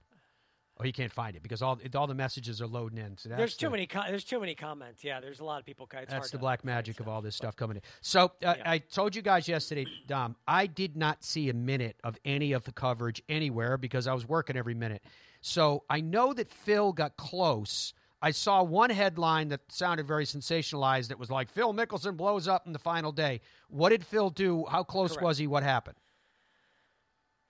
Oh, 0.79 0.83
he 0.83 0.93
can't 0.93 1.11
find 1.11 1.35
it 1.35 1.43
because 1.43 1.61
all 1.61 1.77
all 1.95 2.07
the 2.07 2.15
messages 2.15 2.61
are 2.61 2.67
loading 2.67 2.97
in. 2.97 3.17
So 3.17 3.29
there's 3.29 3.57
too 3.57 3.67
the, 3.67 3.71
many. 3.71 3.87
Co- 3.87 4.03
there's 4.07 4.23
too 4.23 4.39
many 4.39 4.55
comments. 4.55 5.03
Yeah, 5.03 5.19
there's 5.19 5.39
a 5.41 5.43
lot 5.43 5.59
of 5.59 5.65
people. 5.65 5.87
It's 5.93 6.11
that's 6.11 6.31
the 6.31 6.37
black 6.37 6.63
magic 6.63 6.99
of 6.99 7.07
all 7.07 7.21
this 7.21 7.35
stuff 7.35 7.55
coming 7.55 7.77
in. 7.77 7.83
So 8.01 8.31
uh, 8.43 8.55
yeah. 8.57 8.63
I 8.65 8.77
told 8.79 9.15
you 9.15 9.21
guys 9.21 9.47
yesterday, 9.47 9.85
Dom. 10.07 10.35
I 10.47 10.67
did 10.67 10.95
not 10.95 11.23
see 11.23 11.49
a 11.49 11.53
minute 11.53 11.97
of 12.03 12.17
any 12.23 12.53
of 12.53 12.63
the 12.63 12.71
coverage 12.71 13.21
anywhere 13.27 13.77
because 13.77 14.07
I 14.07 14.13
was 14.13 14.27
working 14.27 14.55
every 14.55 14.73
minute. 14.73 15.03
So 15.41 15.83
I 15.89 16.01
know 16.01 16.33
that 16.33 16.49
Phil 16.49 16.93
got 16.93 17.17
close 17.17 17.93
I 18.21 18.31
saw 18.31 18.61
one 18.61 18.91
headline 18.91 19.49
that 19.49 19.61
sounded 19.69 20.07
very 20.07 20.25
sensationalized. 20.25 21.07
That 21.07 21.17
was 21.17 21.31
like 21.31 21.49
Phil 21.49 21.73
Mickelson 21.73 22.15
blows 22.15 22.47
up 22.47 22.67
in 22.67 22.73
the 22.73 22.79
final 22.79 23.11
day. 23.11 23.41
What 23.67 23.89
did 23.89 24.05
Phil 24.05 24.29
do? 24.29 24.65
How 24.69 24.83
close 24.83 25.11
Correct. 25.13 25.23
was 25.23 25.37
he? 25.39 25.47
What 25.47 25.63
happened? 25.63 25.97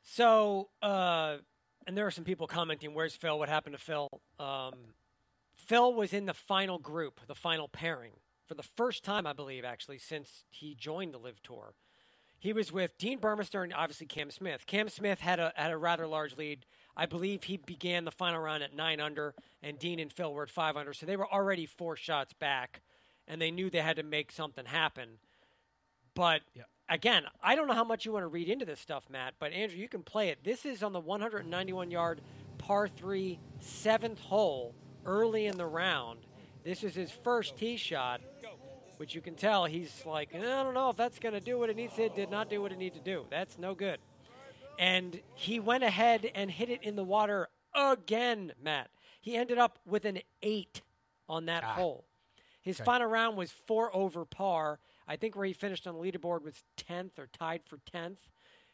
So, 0.03 0.69
uh, 0.81 1.37
and 1.85 1.97
there 1.97 2.07
are 2.07 2.11
some 2.11 2.23
people 2.23 2.47
commenting, 2.47 2.93
"Where's 2.93 3.15
Phil? 3.15 3.37
What 3.37 3.49
happened 3.49 3.75
to 3.75 3.81
Phil?" 3.81 4.09
Um, 4.39 4.93
Phil 5.53 5.93
was 5.93 6.13
in 6.13 6.25
the 6.25 6.33
final 6.33 6.79
group, 6.79 7.19
the 7.27 7.35
final 7.35 7.67
pairing, 7.67 8.13
for 8.45 8.55
the 8.55 8.63
first 8.63 9.03
time, 9.03 9.27
I 9.27 9.33
believe, 9.33 9.63
actually, 9.63 9.99
since 9.99 10.45
he 10.49 10.73
joined 10.73 11.13
the 11.13 11.19
LIV 11.19 11.41
Tour. 11.43 11.75
He 12.39 12.53
was 12.53 12.71
with 12.71 12.97
Dean 12.97 13.19
Burmester 13.19 13.63
and 13.63 13.71
obviously 13.73 14.07
Cam 14.07 14.31
Smith. 14.31 14.65
Cam 14.65 14.89
Smith 14.89 15.19
had 15.19 15.39
a 15.39 15.53
had 15.55 15.71
a 15.71 15.77
rather 15.77 16.07
large 16.07 16.35
lead 16.37 16.65
I 16.95 17.05
believe 17.05 17.43
he 17.43 17.57
began 17.57 18.05
the 18.05 18.11
final 18.11 18.39
round 18.39 18.63
at 18.63 18.75
nine 18.75 18.99
under, 18.99 19.33
and 19.63 19.79
Dean 19.79 19.99
and 19.99 20.11
Phil 20.11 20.33
were 20.33 20.43
at 20.43 20.49
five 20.49 20.75
under. 20.75 20.93
So 20.93 21.05
they 21.05 21.17
were 21.17 21.31
already 21.31 21.65
four 21.65 21.95
shots 21.95 22.33
back, 22.33 22.81
and 23.27 23.41
they 23.41 23.51
knew 23.51 23.69
they 23.69 23.79
had 23.79 23.95
to 23.95 24.03
make 24.03 24.31
something 24.31 24.65
happen. 24.65 25.17
But 26.13 26.41
yeah. 26.53 26.63
again, 26.89 27.23
I 27.41 27.55
don't 27.55 27.67
know 27.67 27.73
how 27.73 27.83
much 27.83 28.05
you 28.05 28.11
want 28.11 28.23
to 28.23 28.27
read 28.27 28.49
into 28.49 28.65
this 28.65 28.79
stuff, 28.79 29.03
Matt, 29.09 29.35
but 29.39 29.53
Andrew, 29.53 29.77
you 29.77 29.87
can 29.87 30.03
play 30.03 30.29
it. 30.29 30.43
This 30.43 30.65
is 30.65 30.83
on 30.83 30.93
the 30.93 30.99
191 30.99 31.91
yard 31.91 32.21
par 32.57 32.87
three 32.87 33.39
seventh 33.59 34.19
hole 34.19 34.75
early 35.05 35.47
in 35.47 35.57
the 35.57 35.65
round. 35.65 36.19
This 36.63 36.83
is 36.83 36.93
his 36.93 37.11
first 37.11 37.57
tee 37.57 37.77
shot, 37.77 38.21
which 38.97 39.15
you 39.15 39.21
can 39.21 39.35
tell 39.35 39.65
he's 39.65 40.05
like, 40.05 40.29
eh, 40.33 40.37
I 40.37 40.63
don't 40.63 40.73
know 40.73 40.89
if 40.89 40.97
that's 40.97 41.17
going 41.17 41.33
to 41.33 41.39
do 41.39 41.57
what 41.57 41.69
it 41.69 41.75
needs 41.75 41.95
to. 41.95 42.03
It 42.03 42.15
did 42.15 42.29
not 42.29 42.49
do 42.49 42.61
what 42.61 42.71
it 42.71 42.77
needed 42.77 43.03
to 43.03 43.11
do. 43.11 43.25
That's 43.29 43.57
no 43.57 43.73
good. 43.73 43.99
And 44.79 45.21
he 45.35 45.59
went 45.59 45.83
ahead 45.83 46.29
and 46.33 46.49
hit 46.49 46.69
it 46.69 46.83
in 46.83 46.95
the 46.95 47.03
water 47.03 47.49
again, 47.75 48.53
Matt. 48.61 48.89
He 49.19 49.35
ended 49.35 49.57
up 49.57 49.79
with 49.85 50.05
an 50.05 50.19
eight 50.41 50.81
on 51.29 51.45
that 51.45 51.63
ah. 51.63 51.73
hole. 51.73 52.05
His 52.61 52.77
okay. 52.77 52.85
final 52.85 53.07
round 53.07 53.37
was 53.37 53.51
four 53.51 53.95
over 53.95 54.25
par. 54.25 54.79
I 55.07 55.15
think 55.15 55.35
where 55.35 55.45
he 55.45 55.53
finished 55.53 55.87
on 55.87 55.95
the 55.95 56.01
leaderboard 56.01 56.43
was 56.43 56.63
10th 56.77 57.17
or 57.17 57.27
tied 57.27 57.61
for 57.65 57.79
10th. 57.93 58.17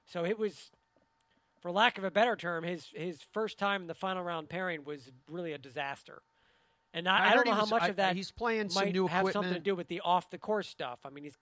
So 0.06 0.26
it 0.26 0.38
was, 0.38 0.72
for 1.62 1.72
lack 1.72 1.98
of 1.98 2.04
a 2.04 2.12
better 2.12 2.36
term, 2.36 2.64
his, 2.64 2.88
his 2.94 3.20
first 3.34 3.58
time 3.58 3.82
in 3.82 3.88
the 3.88 3.94
final 3.94 4.24
round 4.24 4.50
pairing 4.50 4.84
was 4.84 5.12
really 5.30 5.54
a 5.54 5.58
disaster. 5.58 6.22
And 6.94 7.08
I, 7.08 7.18
I, 7.18 7.32
I 7.32 7.34
don't 7.36 7.46
know 7.46 7.54
how 7.54 7.62
was, 7.62 7.72
much 7.72 7.84
I, 7.84 7.88
of 7.90 7.96
that 7.98 8.16
he's 8.16 8.32
playing 8.32 8.70
might 8.74 8.88
have 8.88 8.96
equipment. 8.96 9.34
something 9.34 9.54
to 9.54 9.60
do 9.60 9.76
with 9.76 9.88
the 9.88 10.02
off 10.02 10.30
the 10.30 10.38
course 10.38 10.68
stuff. 10.68 11.00
I 11.06 11.10
mean, 11.10 11.26
he's 11.26 11.38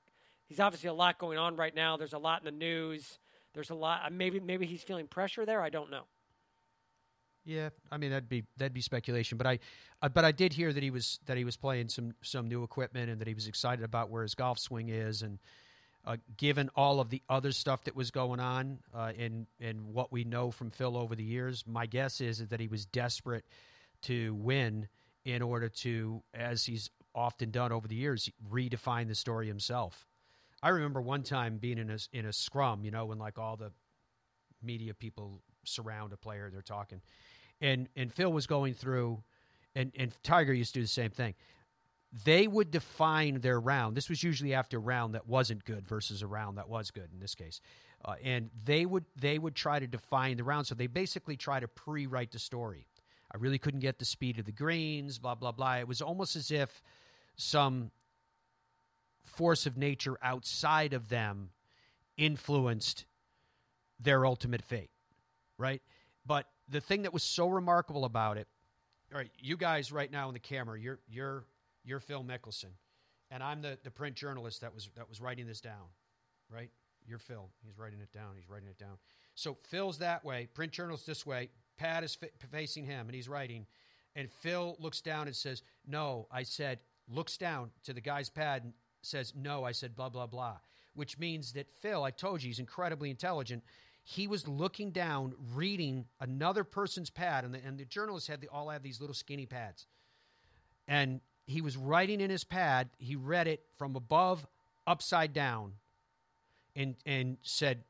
he's 0.48 0.60
obviously 0.60 0.90
a 0.90 0.94
lot 0.94 1.18
going 1.18 1.38
on 1.38 1.56
right 1.56 1.74
now. 1.74 1.98
There's 1.98 2.14
a 2.14 2.18
lot 2.18 2.42
in 2.42 2.46
the 2.46 2.52
news. 2.52 3.20
There's 3.56 3.72
a 3.72 3.76
lot. 3.76 4.12
Maybe 4.12 4.40
maybe 4.40 4.68
he's 4.68 4.84
feeling 4.84 5.08
pressure 5.08 5.46
there. 5.46 5.62
I 5.62 5.70
don't 5.70 5.90
know. 5.90 6.04
Yeah, 7.46 7.70
I 7.92 7.98
mean 7.98 8.10
that'd 8.10 8.28
be 8.28 8.44
that'd 8.58 8.74
be 8.74 8.82
speculation, 8.82 9.38
but 9.38 9.48
I, 9.48 9.60
uh, 10.02 10.10
but 10.10 10.26
I 10.26 10.32
did 10.32 10.52
hear 10.52 10.74
that 10.74 10.84
he 10.84 10.90
was 10.90 11.20
that 11.26 11.38
he 11.38 11.46
was 11.46 11.56
playing 11.56 11.90
some 11.90 12.14
some 12.22 12.48
new 12.48 12.64
equipment 12.64 13.10
and 13.10 13.22
that 13.22 13.28
he 13.28 13.34
was 13.34 13.48
excited 13.48 13.86
about 13.86 14.10
where 14.10 14.24
his 14.24 14.36
golf 14.36 14.60
swing 14.60 14.90
is, 14.90 15.22
and 15.22 15.40
uh, 16.06 16.18
given 16.38 16.70
all 16.76 17.00
of 17.00 17.10
the 17.12 17.22
other 17.30 17.52
stuff 17.52 17.84
that 17.86 17.96
was 17.96 18.12
going 18.12 18.40
on 18.40 18.80
uh, 18.94 19.14
and 19.18 19.46
and 19.60 19.94
what 19.94 20.12
we 20.12 20.24
know 20.24 20.52
from 20.52 20.72
Phil 20.72 20.98
over 20.98 21.16
the 21.16 21.24
years, 21.24 21.64
my 21.68 21.86
guess 21.86 22.20
is 22.20 22.40
that 22.40 22.60
he 22.60 22.68
was 22.68 22.86
desperate 22.86 23.46
to 24.02 24.34
win 24.36 24.88
in 25.24 25.42
order 25.42 25.70
to, 25.70 26.22
as 26.34 26.66
he's 26.66 26.90
often 27.14 27.52
done 27.52 27.72
over 27.72 27.88
the 27.88 27.96
years, 27.96 28.30
redefine 28.52 29.08
the 29.08 29.16
story 29.16 29.48
himself. 29.48 30.08
I 30.66 30.70
remember 30.70 31.02
one 31.02 31.24
time 31.24 31.58
being 31.58 31.78
in 31.78 31.90
a 31.90 31.98
in 32.12 32.26
a 32.26 32.34
scrum, 32.34 32.84
you 32.84 32.92
know, 32.92 33.06
when 33.06 33.20
like 33.20 33.38
all 33.38 33.56
the 33.56 33.72
media 34.64 34.94
people 34.94 35.42
surround 35.64 36.12
a 36.12 36.18
player, 36.18 36.50
they're 36.52 36.62
talking 36.62 37.02
and 37.62 37.88
and 37.96 38.14
Phil 38.14 38.32
was 38.32 38.48
going 38.48 38.74
through, 38.74 39.24
and 39.76 39.92
and 39.98 40.12
Tiger 40.24 40.54
used 40.54 40.74
to 40.74 40.80
do 40.80 40.84
the 40.84 40.88
same 40.88 41.12
thing. 41.12 41.34
They 42.24 42.48
would 42.48 42.72
define 42.72 43.42
their 43.42 43.60
round. 43.60 43.96
This 43.98 44.10
was 44.10 44.24
usually 44.24 44.54
after 44.54 44.78
a 44.78 44.80
round 44.80 45.16
that 45.16 45.28
wasn't 45.28 45.66
good 45.66 45.88
versus 45.88 46.22
a 46.22 46.28
round 46.28 46.58
that 46.58 46.70
was 46.70 46.92
good 46.92 47.10
in 47.14 47.20
this 47.20 47.36
case, 47.36 47.60
uh, 48.04 48.16
and 48.24 48.50
they 48.64 48.86
would 48.86 49.06
they 49.16 49.40
would 49.40 49.56
try 49.56 49.80
to 49.80 49.88
define 49.88 50.38
the 50.38 50.44
round. 50.44 50.68
So 50.68 50.76
they 50.76 50.88
basically 50.88 51.38
try 51.38 51.60
to 51.60 51.68
pre-write 51.68 52.32
the 52.32 52.40
story. 52.40 52.88
I 53.34 53.38
really 53.38 53.58
couldn't 53.58 53.82
get 53.82 54.00
the 54.00 54.06
speed 54.06 54.40
of 54.40 54.46
the 54.46 54.52
greens, 54.52 55.20
blah 55.20 55.36
blah 55.36 55.52
blah. 55.52 55.78
It 55.78 55.88
was 55.88 56.02
almost 56.02 56.36
as 56.36 56.52
if 56.52 56.82
some 57.38 57.92
force 59.26 59.66
of 59.66 59.78
nature 59.78 60.18
outside 60.22 60.94
of 60.94 61.10
them 61.10 61.50
influenced 62.18 63.06
their 64.00 64.26
ultimate 64.26 64.62
fate, 64.62 64.92
right? 65.58 65.82
But 66.26 66.48
the 66.70 66.82
thing 66.82 67.04
that 67.04 67.14
was 67.14 67.24
so 67.24 67.48
remarkable 67.48 68.06
about 68.06 68.38
it, 68.38 68.48
all 69.12 69.20
right, 69.20 69.32
you 69.40 69.58
guys 69.58 69.92
right 69.92 70.12
now 70.12 70.28
in 70.28 70.34
the 70.34 70.40
camera, 70.40 70.80
you're 70.80 71.00
you're 71.08 71.46
you're 71.84 72.00
Phil 72.00 72.24
Mickelson, 72.24 72.72
and 73.30 73.44
I'm 73.44 73.62
the, 73.62 73.78
the 73.84 73.92
print 73.92 74.16
journalist 74.16 74.62
that 74.62 74.74
was 74.74 74.90
that 74.96 75.08
was 75.08 75.22
writing 75.22 75.46
this 75.48 75.62
down, 75.62 75.88
right? 76.50 76.70
You're 77.08 77.20
Phil. 77.20 77.50
He's 77.64 77.78
writing 77.78 78.00
it 78.02 78.12
down. 78.12 78.36
He's 78.36 78.50
writing 78.50 78.68
it 78.68 78.80
down. 78.80 78.98
So 79.36 79.58
Phil's 79.70 80.00
that 80.00 80.26
way. 80.26 80.48
Print 80.54 80.72
journalist 80.72 81.06
this 81.06 81.26
way. 81.26 81.50
Pat 81.78 82.04
is 82.04 82.18
facing 82.52 82.86
him, 82.86 83.08
and 83.08 83.16
he's 83.16 83.30
writing. 83.30 83.68
And 84.16 84.32
Phil 84.42 84.76
looks 84.80 85.02
down 85.02 85.28
and 85.28 85.36
says, 85.36 85.62
"No." 85.86 86.28
I 86.32 86.44
said, 86.44 86.80
looks 87.08 87.38
down 87.38 87.72
to 87.84 87.94
the 87.94 88.02
guy's 88.02 88.30
pad 88.30 88.64
and 88.64 88.74
says, 89.06 89.34
"No." 89.36 89.64
I 89.64 89.72
said, 89.72 89.96
"Blah 89.96 90.10
blah 90.10 90.28
blah," 90.28 90.58
which 90.94 91.18
means 91.18 91.54
that 91.54 91.72
Phil, 91.82 92.04
I 92.04 92.12
told 92.12 92.44
you, 92.44 92.50
he's 92.50 92.60
incredibly 92.60 93.10
intelligent 93.10 93.64
he 94.08 94.28
was 94.28 94.48
looking 94.48 94.92
down, 94.92 95.34
reading 95.56 96.06
another 96.20 96.64
person's 96.64 97.10
pad, 97.10 97.44
and 97.44 97.56
the, 97.56 97.60
and 97.66 97.80
the 97.80 97.86
journalists 97.86 98.30
had 98.30 98.40
the, 98.40 98.48
all 98.50 98.70
have 98.70 98.84
these 98.84 99.02
little 99.02 99.16
skinny 99.16 99.48
pads. 99.48 99.88
And 100.88 101.22
he 101.48 101.60
was 101.60 101.76
writing 101.76 102.22
in 102.22 102.30
his 102.30 102.44
pad. 102.44 102.90
He 103.00 103.16
read 103.16 103.48
it 103.48 103.64
from 103.80 103.96
above, 103.96 104.46
upside 104.86 105.34
down, 105.34 105.74
and 106.76 106.96
and 107.08 107.38
said 107.42 107.84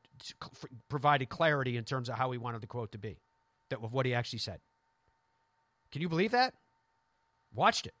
provided 0.88 1.28
clarity 1.28 1.76
in 1.76 1.84
terms 1.84 2.08
of 2.08 2.14
how 2.14 2.30
he 2.30 2.38
wanted 2.38 2.62
the 2.62 2.66
quote 2.66 2.92
to 2.92 2.98
be, 2.98 3.18
that 3.68 3.82
of 3.82 3.92
what 3.92 4.06
he 4.06 4.14
actually 4.14 4.38
said. 4.38 4.60
Can 5.92 6.00
you 6.00 6.08
believe 6.08 6.30
that? 6.30 6.54
Watched 7.54 7.86
it. 7.86 7.94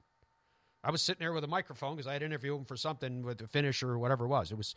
I 0.86 0.92
was 0.92 1.02
sitting 1.02 1.18
there 1.18 1.32
with 1.32 1.42
a 1.42 1.48
microphone 1.48 1.96
because 1.96 2.06
I 2.06 2.12
had 2.12 2.22
interviewed 2.22 2.58
him 2.58 2.64
for 2.64 2.76
something 2.76 3.24
with 3.24 3.38
the 3.38 3.48
finish 3.48 3.82
or 3.82 3.98
whatever 3.98 4.26
it 4.26 4.28
was. 4.28 4.52
It 4.52 4.56
was 4.56 4.76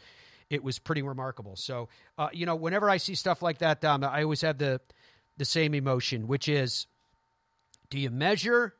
it 0.50 0.64
was 0.64 0.80
pretty 0.80 1.04
remarkable. 1.04 1.56
So, 1.56 1.88
uh, 2.18 2.30
you 2.34 2.48
know, 2.48 2.56
whenever 2.56 2.90
I 2.90 2.98
see 2.98 3.14
stuff 3.14 3.44
like 3.44 3.60
that, 3.60 3.80
Dom, 3.80 4.04
I 4.04 4.24
always 4.24 4.42
have 4.42 4.58
the 4.58 4.82
the 5.38 5.46
same 5.46 5.76
emotion, 5.76 6.28
which 6.28 6.50
is, 6.50 6.88
do 7.92 8.00
you 8.00 8.10
measure 8.10 8.74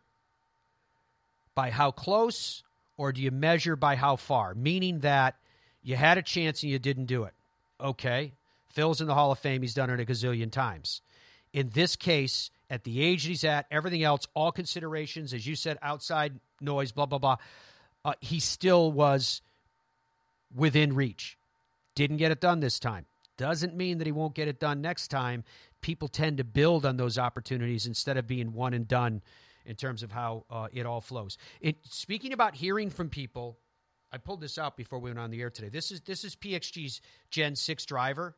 by 1.54 1.70
how 1.70 1.92
close, 1.92 2.64
or 2.98 3.12
do 3.12 3.22
you 3.22 3.30
measure 3.30 3.76
by 3.76 3.96
how 3.96 4.16
far? 4.16 4.56
Meaning 4.56 5.02
that 5.02 5.36
you 5.84 5.96
had 5.96 6.18
a 6.18 6.24
chance 6.24 6.64
and 6.64 6.72
you 6.72 6.80
didn't 6.80 7.06
do 7.06 7.26
it. 7.26 7.34
Okay, 7.80 8.34
Phil's 8.74 9.02
in 9.02 9.08
the 9.08 9.14
Hall 9.14 9.32
of 9.32 9.38
Fame. 9.38 9.62
He's 9.62 9.76
done 9.76 9.92
it 9.92 10.00
a 10.00 10.06
gazillion 10.06 10.52
times. 10.52 11.02
In 11.54 11.70
this 11.70 11.96
case, 11.96 12.50
at 12.70 12.84
the 12.84 13.02
age 13.02 13.26
he's 13.26 13.44
at, 13.44 13.66
everything 13.72 14.04
else, 14.04 14.28
all 14.34 14.52
considerations, 14.52 15.34
as 15.34 15.46
you 15.46 15.56
said, 15.56 15.78
outside 15.82 16.40
noise, 16.62 16.92
blah 16.92 17.06
blah 17.06 17.20
blah. 17.20 17.38
Uh, 18.06 18.14
he 18.22 18.40
still 18.40 18.92
was 18.92 19.42
within 20.56 20.96
reach. 20.96 21.38
Didn't 21.96 22.18
get 22.18 22.32
it 22.32 22.40
done 22.40 22.60
this 22.60 22.80
time. 22.80 23.06
Doesn't 23.38 23.76
mean 23.76 24.00
that 24.00 24.08
he 24.08 24.12
won't 24.12 24.36
get 24.36 24.48
it 24.48 24.60
done 24.60 24.82
next 24.82 25.08
time. 25.08 25.44
People 25.82 26.08
tend 26.08 26.38
to 26.38 26.44
build 26.44 26.86
on 26.86 26.98
those 26.98 27.18
opportunities 27.18 27.86
instead 27.86 28.18
of 28.18 28.28
being 28.28 28.54
one 28.54 28.74
and 28.74 28.88
done 28.88 29.22
in 29.66 29.76
terms 29.76 30.04
of 30.04 30.12
how 30.12 30.46
uh, 30.50 30.68
it 30.74 30.86
all 30.86 31.02
flows. 31.02 31.38
It, 31.62 31.78
speaking 31.84 32.34
about 32.34 32.56
hearing 32.56 32.90
from 32.90 33.10
people, 33.10 33.58
I 34.12 34.18
pulled 34.18 34.42
this 34.42 34.58
out 34.58 34.76
before 34.76 35.00
we 35.00 35.10
went 35.10 35.20
on 35.20 35.32
the 35.32 35.42
air 35.42 35.50
today. 35.50 35.70
This 35.70 35.92
is 35.92 36.02
this 36.02 36.24
is 36.24 36.36
PXG's 36.36 37.02
Gen 37.30 37.56
6 37.56 37.86
driver. 37.86 38.36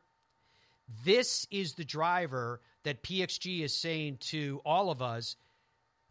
This 1.04 1.46
is 1.50 1.74
the 1.74 1.84
driver 1.84 2.60
that 2.84 3.02
PXG 3.02 3.62
is 3.62 3.76
saying 3.76 4.18
to 4.20 4.60
all 4.64 4.90
of 4.90 5.00
us 5.02 5.36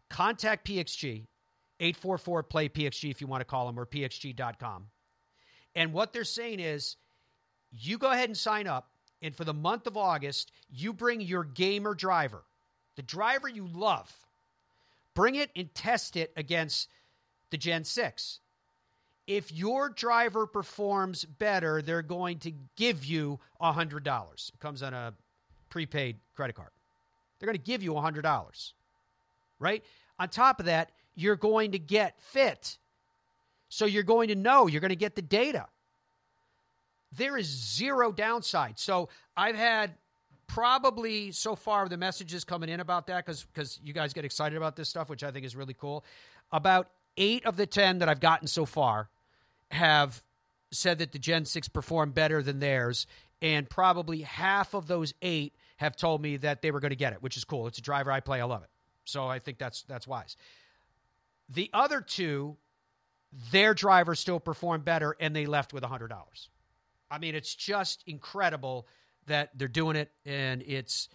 contact 0.08 0.66
PXG, 0.66 1.26
844 1.80 2.42
play 2.44 2.68
PXG 2.68 3.10
if 3.10 3.20
you 3.20 3.26
want 3.26 3.40
to 3.40 3.46
call 3.46 3.66
them, 3.66 3.78
or 3.78 3.86
PXG.com. 3.86 4.86
And 5.74 5.92
what 5.92 6.12
they're 6.12 6.24
saying 6.24 6.60
is 6.60 6.96
you 7.70 7.98
go 7.98 8.10
ahead 8.10 8.28
and 8.28 8.36
sign 8.36 8.66
up. 8.66 8.88
And 9.22 9.34
for 9.34 9.44
the 9.44 9.54
month 9.54 9.86
of 9.86 9.96
August, 9.96 10.50
you 10.68 10.92
bring 10.92 11.20
your 11.20 11.44
gamer 11.44 11.94
driver, 11.94 12.42
the 12.96 13.02
driver 13.02 13.48
you 13.48 13.68
love. 13.72 14.12
Bring 15.14 15.36
it 15.36 15.50
and 15.54 15.72
test 15.74 16.16
it 16.16 16.32
against 16.36 16.88
the 17.50 17.58
Gen 17.58 17.84
6. 17.84 18.40
If 19.26 19.52
your 19.52 19.88
driver 19.88 20.46
performs 20.46 21.24
better, 21.24 21.80
they're 21.80 22.02
going 22.02 22.38
to 22.40 22.52
give 22.76 23.04
you 23.04 23.38
$100. 23.60 24.48
It 24.48 24.60
comes 24.60 24.82
on 24.82 24.94
a 24.94 25.14
prepaid 25.70 26.16
credit 26.34 26.56
card. 26.56 26.70
They're 27.38 27.46
going 27.46 27.58
to 27.58 27.64
give 27.64 27.82
you 27.82 27.92
$100. 27.92 28.72
Right? 29.58 29.84
On 30.18 30.28
top 30.28 30.60
of 30.60 30.66
that, 30.66 30.90
you're 31.14 31.36
going 31.36 31.72
to 31.72 31.78
get 31.78 32.20
fit. 32.20 32.78
So 33.68 33.86
you're 33.86 34.02
going 34.02 34.28
to 34.28 34.34
know, 34.34 34.66
you're 34.66 34.80
going 34.80 34.90
to 34.90 34.96
get 34.96 35.14
the 35.14 35.22
data 35.22 35.66
there 37.16 37.36
is 37.36 37.46
zero 37.46 38.12
downside. 38.12 38.78
So 38.78 39.08
I've 39.36 39.56
had 39.56 39.94
probably 40.46 41.32
so 41.32 41.54
far 41.54 41.88
the 41.88 41.96
messages 41.96 42.44
coming 42.44 42.68
in 42.68 42.80
about 42.80 43.06
that 43.06 43.24
because 43.24 43.44
because 43.44 43.80
you 43.82 43.92
guys 43.92 44.12
get 44.12 44.24
excited 44.24 44.56
about 44.56 44.76
this 44.76 44.88
stuff, 44.88 45.08
which 45.08 45.22
I 45.22 45.30
think 45.30 45.44
is 45.46 45.54
really 45.54 45.74
cool. 45.74 46.04
About 46.50 46.88
eight 47.16 47.44
of 47.46 47.56
the 47.56 47.66
ten 47.66 47.98
that 47.98 48.08
I've 48.08 48.20
gotten 48.20 48.46
so 48.46 48.64
far 48.64 49.08
have 49.72 50.22
said 50.70 50.98
that 50.98 51.12
the 51.12 51.18
Gen 51.18 51.44
Six 51.44 51.68
performed 51.68 52.14
better 52.14 52.42
than 52.42 52.60
theirs, 52.60 53.06
and 53.40 53.68
probably 53.68 54.22
half 54.22 54.74
of 54.74 54.86
those 54.86 55.12
eight 55.22 55.54
have 55.76 55.96
told 55.96 56.22
me 56.22 56.36
that 56.38 56.62
they 56.62 56.70
were 56.70 56.80
going 56.80 56.90
to 56.90 56.96
get 56.96 57.12
it, 57.12 57.22
which 57.22 57.36
is 57.36 57.44
cool. 57.44 57.66
It's 57.66 57.78
a 57.78 57.82
driver 57.82 58.12
I 58.12 58.20
play, 58.20 58.40
I 58.40 58.44
love 58.44 58.62
it. 58.62 58.70
So 59.04 59.26
I 59.26 59.38
think 59.40 59.58
that's 59.58 59.82
that's 59.82 60.06
wise. 60.06 60.36
The 61.48 61.68
other 61.72 62.00
two, 62.00 62.56
their 63.50 63.74
driver 63.74 64.14
still 64.14 64.40
performed 64.40 64.84
better, 64.84 65.16
and 65.18 65.34
they 65.34 65.46
left 65.46 65.72
with 65.72 65.82
hundred 65.84 66.08
dollars. 66.08 66.48
I 67.10 67.18
mean, 67.18 67.34
it's 67.34 67.54
just 67.54 68.02
incredible 68.06 68.86
that 69.26 69.50
they're 69.56 69.68
doing 69.68 69.96
it, 69.96 70.10
and 70.24 70.62
it's 70.62 71.08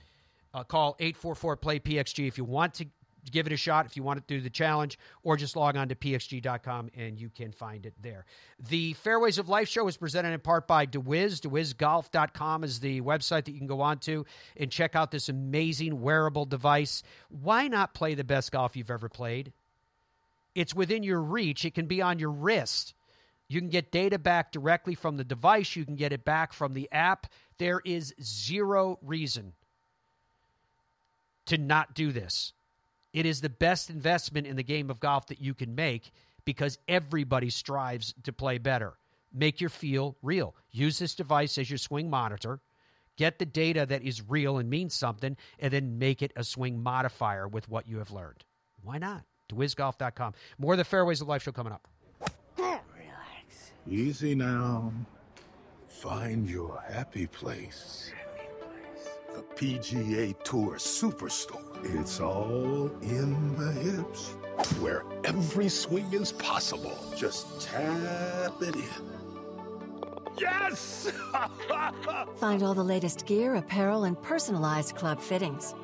uh, 0.53 0.63
call 0.63 0.95
844 0.99 1.57
play 1.57 1.79
PXG 1.79 2.27
if 2.27 2.37
you 2.37 2.43
want 2.43 2.75
to 2.75 2.87
give 3.31 3.47
it 3.47 3.53
a 3.53 3.57
shot 3.57 3.85
if 3.85 3.95
you 3.97 4.03
want 4.03 4.25
to 4.25 4.33
do 4.33 4.41
the 4.41 4.49
challenge, 4.49 4.97
or 5.23 5.37
just 5.37 5.55
log 5.55 5.75
on 5.75 5.89
to 5.89 5.95
pxg.com 5.95 6.89
and 6.95 7.19
you 7.19 7.29
can 7.29 7.51
find 7.51 7.85
it 7.85 7.93
there. 8.01 8.25
The 8.69 8.93
Fairways 8.93 9.37
of 9.37 9.49
Life 9.49 9.67
show 9.69 9.87
is 9.87 9.97
presented 9.97 10.33
in 10.33 10.39
part 10.39 10.67
by 10.67 10.85
DeWiz. 10.85 11.41
DeWizGolf.com 11.41 12.63
is 12.63 12.79
the 12.79 13.01
website 13.01 13.45
that 13.45 13.51
you 13.51 13.57
can 13.57 13.67
go 13.67 13.81
on 13.81 13.99
to 13.99 14.25
and 14.55 14.71
check 14.71 14.95
out 14.95 15.11
this 15.11 15.29
amazing 15.29 16.01
wearable 16.01 16.45
device. 16.45 17.03
Why 17.29 17.67
not 17.67 17.93
play 17.93 18.15
the 18.15 18.23
best 18.23 18.51
golf 18.51 18.75
you've 18.75 18.91
ever 18.91 19.09
played? 19.09 19.53
It's 20.55 20.73
within 20.73 21.03
your 21.03 21.21
reach, 21.21 21.65
it 21.65 21.75
can 21.75 21.85
be 21.85 22.01
on 22.01 22.19
your 22.19 22.31
wrist. 22.31 22.93
You 23.49 23.61
can 23.61 23.69
get 23.69 23.91
data 23.91 24.19
back 24.19 24.51
directly 24.51 24.95
from 24.95 25.17
the 25.17 25.23
device. 25.23 25.75
You 25.75 25.85
can 25.85 25.95
get 25.95 26.11
it 26.11 26.25
back 26.25 26.51
from 26.51 26.73
the 26.73 26.89
app. 26.91 27.27
There 27.57 27.81
is 27.85 28.13
zero 28.21 28.99
reason 29.01 29.53
to 31.45 31.57
not 31.57 31.93
do 31.93 32.11
this. 32.11 32.53
It 33.17 33.25
is 33.25 33.41
the 33.41 33.49
best 33.49 33.89
investment 33.89 34.45
in 34.45 34.57
the 34.57 34.63
game 34.63 34.91
of 34.91 34.99
golf 34.99 35.25
that 35.25 35.41
you 35.41 35.55
can 35.55 35.73
make 35.73 36.11
because 36.45 36.77
everybody 36.87 37.49
strives 37.49 38.13
to 38.21 38.31
play 38.31 38.59
better. 38.59 38.93
Make 39.33 39.59
your 39.59 39.71
feel 39.71 40.17
real. 40.21 40.53
Use 40.69 40.99
this 40.99 41.15
device 41.15 41.57
as 41.57 41.67
your 41.67 41.79
swing 41.79 42.11
monitor. 42.11 42.59
Get 43.17 43.39
the 43.39 43.45
data 43.47 43.87
that 43.87 44.03
is 44.03 44.21
real 44.29 44.59
and 44.59 44.69
means 44.69 44.93
something, 44.93 45.35
and 45.57 45.73
then 45.73 45.97
make 45.97 46.21
it 46.21 46.31
a 46.35 46.43
swing 46.43 46.83
modifier 46.83 47.47
with 47.47 47.67
what 47.67 47.87
you 47.87 47.97
have 47.97 48.11
learned. 48.11 48.45
Why 48.83 48.99
not? 48.99 49.23
DeWizGolf.com. 49.49 50.35
More 50.59 50.73
of 50.73 50.77
the 50.77 50.83
Fairways 50.83 51.19
of 51.19 51.27
Life 51.27 51.41
show 51.41 51.51
coming 51.51 51.73
up. 51.73 51.87
Relax. 52.59 53.71
Easy 53.89 54.35
now. 54.35 54.93
Find 55.87 56.47
your 56.47 56.83
happy 56.87 57.25
place. 57.25 58.11
The 59.37 59.43
PGA 59.53 60.35
Tour 60.43 60.77
Superstore. 60.77 61.61
It's 61.83 62.19
all 62.19 62.89
in 63.03 63.55
the 63.55 63.71
hips, 63.71 64.29
where 64.79 65.03
every 65.23 65.69
swing 65.69 66.11
is 66.11 66.31
possible. 66.31 66.97
Just 67.15 67.61
tap 67.61 68.59
it 68.61 68.75
in. 68.75 68.83
Yes! 70.39 71.11
Find 72.37 72.63
all 72.63 72.73
the 72.73 72.83
latest 72.83 73.27
gear, 73.27 73.53
apparel, 73.53 74.05
and 74.05 74.19
personalized 74.23 74.95
club 74.95 75.21
fittings. 75.21 75.75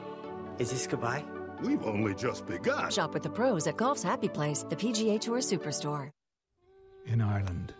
Is 0.57 0.71
this 0.71 0.87
goodbye? 0.87 1.23
We've 1.61 1.83
only 1.83 2.15
just 2.15 2.47
begun. 2.47 2.89
Shop 2.89 3.13
with 3.13 3.21
the 3.21 3.29
pros 3.29 3.67
at 3.67 3.77
Golf's 3.77 4.01
Happy 4.01 4.29
Place, 4.29 4.63
the 4.67 4.75
PGA 4.75 5.21
Tour 5.21 5.41
Superstore. 5.41 6.09
In 7.05 7.21
Ireland, 7.21 7.75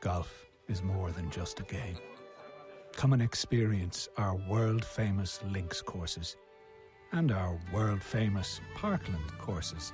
golf 0.00 0.46
is 0.68 0.80
more 0.84 1.10
than 1.10 1.28
just 1.28 1.58
a 1.58 1.64
game. 1.64 1.96
Come 2.98 3.12
and 3.12 3.22
experience 3.22 4.08
our 4.16 4.34
world 4.48 4.84
famous 4.84 5.38
links 5.52 5.80
courses 5.80 6.36
and 7.12 7.30
our 7.30 7.56
world 7.72 8.02
famous 8.02 8.60
Parkland 8.74 9.38
courses, 9.38 9.92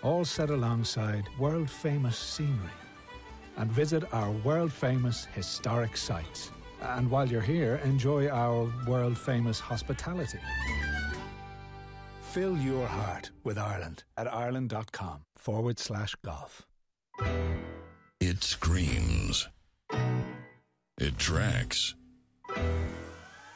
all 0.00 0.24
set 0.24 0.48
alongside 0.48 1.24
world 1.40 1.68
famous 1.68 2.16
scenery. 2.16 2.76
And 3.56 3.68
visit 3.68 4.04
our 4.14 4.30
world 4.30 4.72
famous 4.72 5.24
historic 5.34 5.96
sites. 5.96 6.52
And 6.80 7.10
while 7.10 7.28
you're 7.28 7.40
here, 7.40 7.80
enjoy 7.82 8.28
our 8.28 8.72
world 8.86 9.18
famous 9.18 9.58
hospitality. 9.58 10.38
Fill 12.30 12.56
your 12.58 12.86
heart 12.86 13.32
with 13.42 13.58
Ireland 13.58 14.04
at 14.16 14.32
ireland.com 14.32 15.24
forward 15.36 15.80
slash 15.80 16.14
golf. 16.24 16.64
It 18.20 18.44
screams. 18.44 19.48
It 20.96 21.18
tracks. 21.18 21.96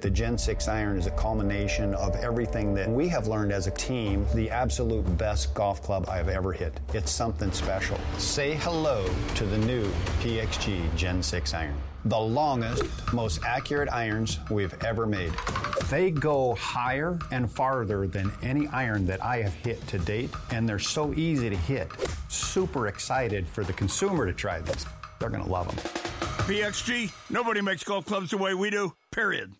The 0.00 0.08
Gen 0.08 0.38
6 0.38 0.66
iron 0.66 0.96
is 0.96 1.06
a 1.06 1.10
culmination 1.10 1.94
of 1.94 2.16
everything 2.16 2.72
that 2.72 2.88
we 2.88 3.06
have 3.08 3.26
learned 3.26 3.52
as 3.52 3.66
a 3.66 3.70
team, 3.72 4.24
the 4.34 4.48
absolute 4.48 5.02
best 5.18 5.52
golf 5.52 5.82
club 5.82 6.06
I 6.08 6.16
have 6.16 6.30
ever 6.30 6.54
hit. 6.54 6.80
It's 6.94 7.10
something 7.10 7.52
special. 7.52 7.98
Say 8.16 8.54
hello 8.54 9.06
to 9.34 9.44
the 9.44 9.58
new 9.58 9.84
PXG 10.20 10.96
Gen 10.96 11.22
6 11.22 11.52
iron. 11.52 11.76
The 12.06 12.18
longest, 12.18 12.82
most 13.12 13.44
accurate 13.44 13.92
irons 13.92 14.38
we've 14.50 14.72
ever 14.82 15.06
made. 15.06 15.32
They 15.90 16.10
go 16.10 16.54
higher 16.54 17.18
and 17.30 17.52
farther 17.52 18.06
than 18.06 18.32
any 18.42 18.68
iron 18.68 19.04
that 19.04 19.22
I 19.22 19.42
have 19.42 19.52
hit 19.52 19.86
to 19.88 19.98
date, 19.98 20.30
and 20.50 20.66
they're 20.66 20.78
so 20.78 21.12
easy 21.12 21.50
to 21.50 21.56
hit. 21.56 21.88
Super 22.30 22.86
excited 22.86 23.46
for 23.46 23.64
the 23.64 23.74
consumer 23.74 24.24
to 24.24 24.32
try 24.32 24.60
this. 24.60 24.86
They're 25.18 25.28
going 25.28 25.44
to 25.44 25.50
love 25.50 25.66
them. 25.68 25.76
PXG, 26.46 27.12
nobody 27.28 27.60
makes 27.60 27.84
golf 27.84 28.06
clubs 28.06 28.30
the 28.30 28.38
way 28.38 28.54
we 28.54 28.70
do, 28.70 28.94
period. 29.12 29.52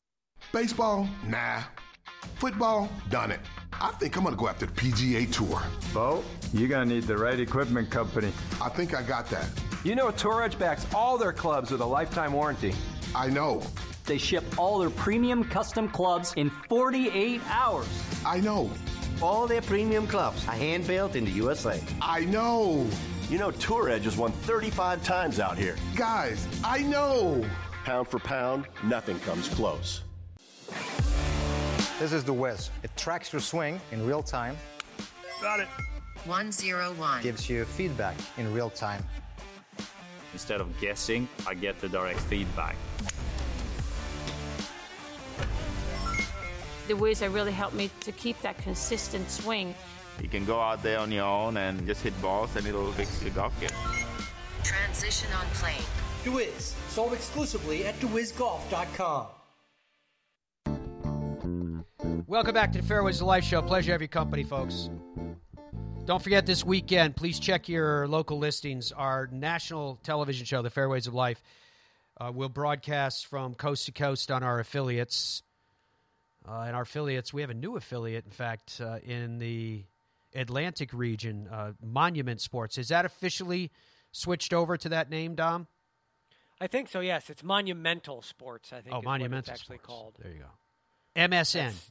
Baseball? 0.53 1.09
Nah. 1.26 1.62
Football? 2.36 2.88
Done 3.09 3.30
it. 3.30 3.41
I 3.72 3.93
think 3.93 4.16
I'm 4.16 4.24
gonna 4.24 4.36
go 4.36 4.49
after 4.49 4.66
the 4.66 4.72
PGA 4.72 5.30
Tour. 5.32 5.62
Bo, 5.95 6.22
you're 6.53 6.68
gonna 6.68 6.86
need 6.86 7.05
the 7.05 7.16
right 7.16 7.38
equipment 7.38 7.91
company. 7.91 8.32
I 8.61 8.68
think 8.68 8.95
I 8.95 9.03
got 9.03 9.28
that. 9.30 9.47
You 9.84 9.95
know, 9.95 10.11
Tour 10.11 10.43
Edge 10.43 10.59
backs 10.59 10.86
all 10.95 11.16
their 11.16 11.32
clubs 11.32 11.70
with 11.70 11.80
a 11.80 11.86
lifetime 11.86 12.32
warranty. 12.32 12.74
I 13.14 13.28
know. 13.28 13.62
They 14.05 14.18
ship 14.18 14.45
all 14.59 14.78
their 14.78 14.91
premium 14.91 15.45
custom 15.45 15.88
clubs 15.88 16.34
in 16.36 16.51
48 16.68 17.41
hours. 17.49 17.88
I 18.26 18.41
know. 18.41 18.70
All 19.22 19.47
their 19.47 19.62
premium 19.62 20.07
clubs 20.07 20.47
are 20.49 20.55
hand 20.55 20.86
built 20.86 21.14
in 21.16 21.24
the 21.24 21.30
USA. 21.30 21.82
I 22.03 22.24
know. 22.24 22.86
You 23.30 23.38
know, 23.38 23.51
Tour 23.53 23.88
Edge 23.88 24.05
has 24.05 24.16
won 24.16 24.32
35 24.32 25.05
times 25.05 25.38
out 25.38 25.57
here. 25.57 25.76
Guys, 25.95 26.47
I 26.64 26.82
know. 26.82 27.45
Pound 27.84 28.09
for 28.09 28.18
pound, 28.18 28.66
nothing 28.82 29.18
comes 29.20 29.49
close. 29.49 30.03
This 32.01 32.14
is 32.14 32.24
the 32.24 32.32
Wiz. 32.32 32.70
It 32.82 32.90
tracks 32.96 33.30
your 33.30 33.42
swing 33.42 33.78
in 33.92 34.07
real 34.07 34.22
time. 34.22 34.57
Got 35.42 35.61
it. 35.61 35.68
101. 36.24 37.22
Gives 37.22 37.46
you 37.51 37.66
feedback 37.66 38.16
in 38.38 38.51
real 38.55 38.70
time. 38.70 39.05
Instead 40.32 40.62
of 40.62 40.80
guessing, 40.80 41.28
I 41.46 41.53
get 41.53 41.78
the 41.78 41.90
direct 41.90 42.20
feedback. 42.20 42.74
The 46.88 46.94
Wiz 46.94 47.20
really 47.20 47.53
helped 47.53 47.74
me 47.74 47.90
to 48.01 48.12
keep 48.12 48.40
that 48.40 48.57
consistent 48.57 49.30
swing. 49.30 49.74
You 50.22 50.28
can 50.30 50.46
go 50.46 50.59
out 50.59 50.82
there 50.82 51.01
on 51.01 51.12
your 51.12 51.26
own 51.26 51.59
and 51.59 51.86
just 51.86 52.01
hit 52.01 52.18
balls 52.22 52.57
and 52.57 52.66
it'll 52.66 52.92
fix 52.92 53.22
your 53.22 53.32
golf 53.34 53.53
game. 53.61 53.68
Transition 54.64 55.30
on 55.34 55.44
plane. 55.53 55.84
DeWiz, 56.24 56.72
sold 56.88 57.12
exclusively 57.12 57.84
at 57.84 57.94
DeWizGolf.com. 58.01 59.26
Welcome 62.31 62.55
back 62.55 62.70
to 62.74 62.81
the 62.81 62.87
Fairways 62.87 63.20
of 63.20 63.26
Life 63.26 63.43
show. 63.43 63.61
Pleasure 63.61 63.87
to 63.87 63.91
have 63.91 64.01
your 64.01 64.07
company, 64.07 64.45
folks. 64.45 64.89
Don't 66.05 66.22
forget 66.22 66.47
this 66.47 66.64
weekend, 66.64 67.16
please 67.16 67.41
check 67.41 67.68
your 67.68 68.07
local 68.07 68.39
listings. 68.39 68.93
Our 68.93 69.28
national 69.33 69.99
television 70.05 70.47
show, 70.47 70.62
The 70.62 70.70
Fairways 70.70 71.09
of 71.09 71.14
Life, 71.14 71.43
uh, 72.20 72.31
will 72.33 72.49
broadcast 72.49 73.26
from 73.26 73.55
coast 73.55 73.87
to 73.87 73.93
coast 73.93 74.31
on 74.31 74.45
our 74.45 74.61
affiliates. 74.61 75.43
Uh, 76.49 76.61
and 76.68 76.76
our 76.76 76.83
affiliates, 76.83 77.35
we 77.35 77.41
have 77.41 77.51
a 77.51 77.55
new 77.55 77.76
affiliate, 77.76 78.26
in 78.26 78.31
fact, 78.31 78.81
uh, 78.81 79.01
in 79.05 79.41
the 79.41 79.83
Atlantic 80.33 80.93
region, 80.93 81.49
uh, 81.51 81.72
Monument 81.83 82.41
Sports. 82.41 82.78
Is 82.78 82.91
that 82.91 83.05
officially 83.05 83.72
switched 84.12 84.55
over 84.55 84.76
to 84.76 84.89
that 84.91 85.11
name, 85.11 85.35
Dom? 85.35 85.66
I 86.61 86.68
think 86.68 86.91
so. 86.91 87.01
Yes, 87.01 87.28
it's 87.28 87.43
Monumental 87.43 88.22
Sports. 88.22 88.72
I 88.72 88.83
think. 88.83 88.95
Oh, 88.95 89.01
is 89.01 89.05
Monumental 89.05 89.53
actually 89.53 89.78
Sports. 89.78 89.87
called. 89.89 90.14
There 90.22 90.31
you 90.31 90.39
go. 90.39 90.51
MSN. 91.16 91.55
That's- 91.55 91.91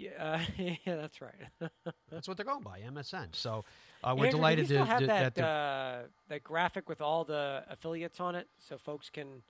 yeah, 0.00 0.40
yeah, 0.58 0.96
that's 0.96 1.20
right. 1.20 1.34
That's 2.10 2.26
what 2.26 2.36
they're 2.36 2.46
going 2.46 2.62
by, 2.62 2.80
MSN. 2.80 3.28
So 3.34 3.64
uh, 4.02 4.14
we're 4.16 4.26
Andrew, 4.26 4.38
delighted 4.38 4.68
to, 4.68 4.84
have 4.84 5.00
to- 5.00 5.06
that 5.06 5.34
they're- 5.34 5.44
uh, 5.44 6.08
that 6.28 6.42
graphic 6.42 6.88
with 6.88 7.00
all 7.00 7.24
the 7.24 7.62
affiliates 7.70 8.18
on 8.20 8.34
it, 8.34 8.48
so 8.58 8.76
folks 8.78 9.10
can. 9.10 9.42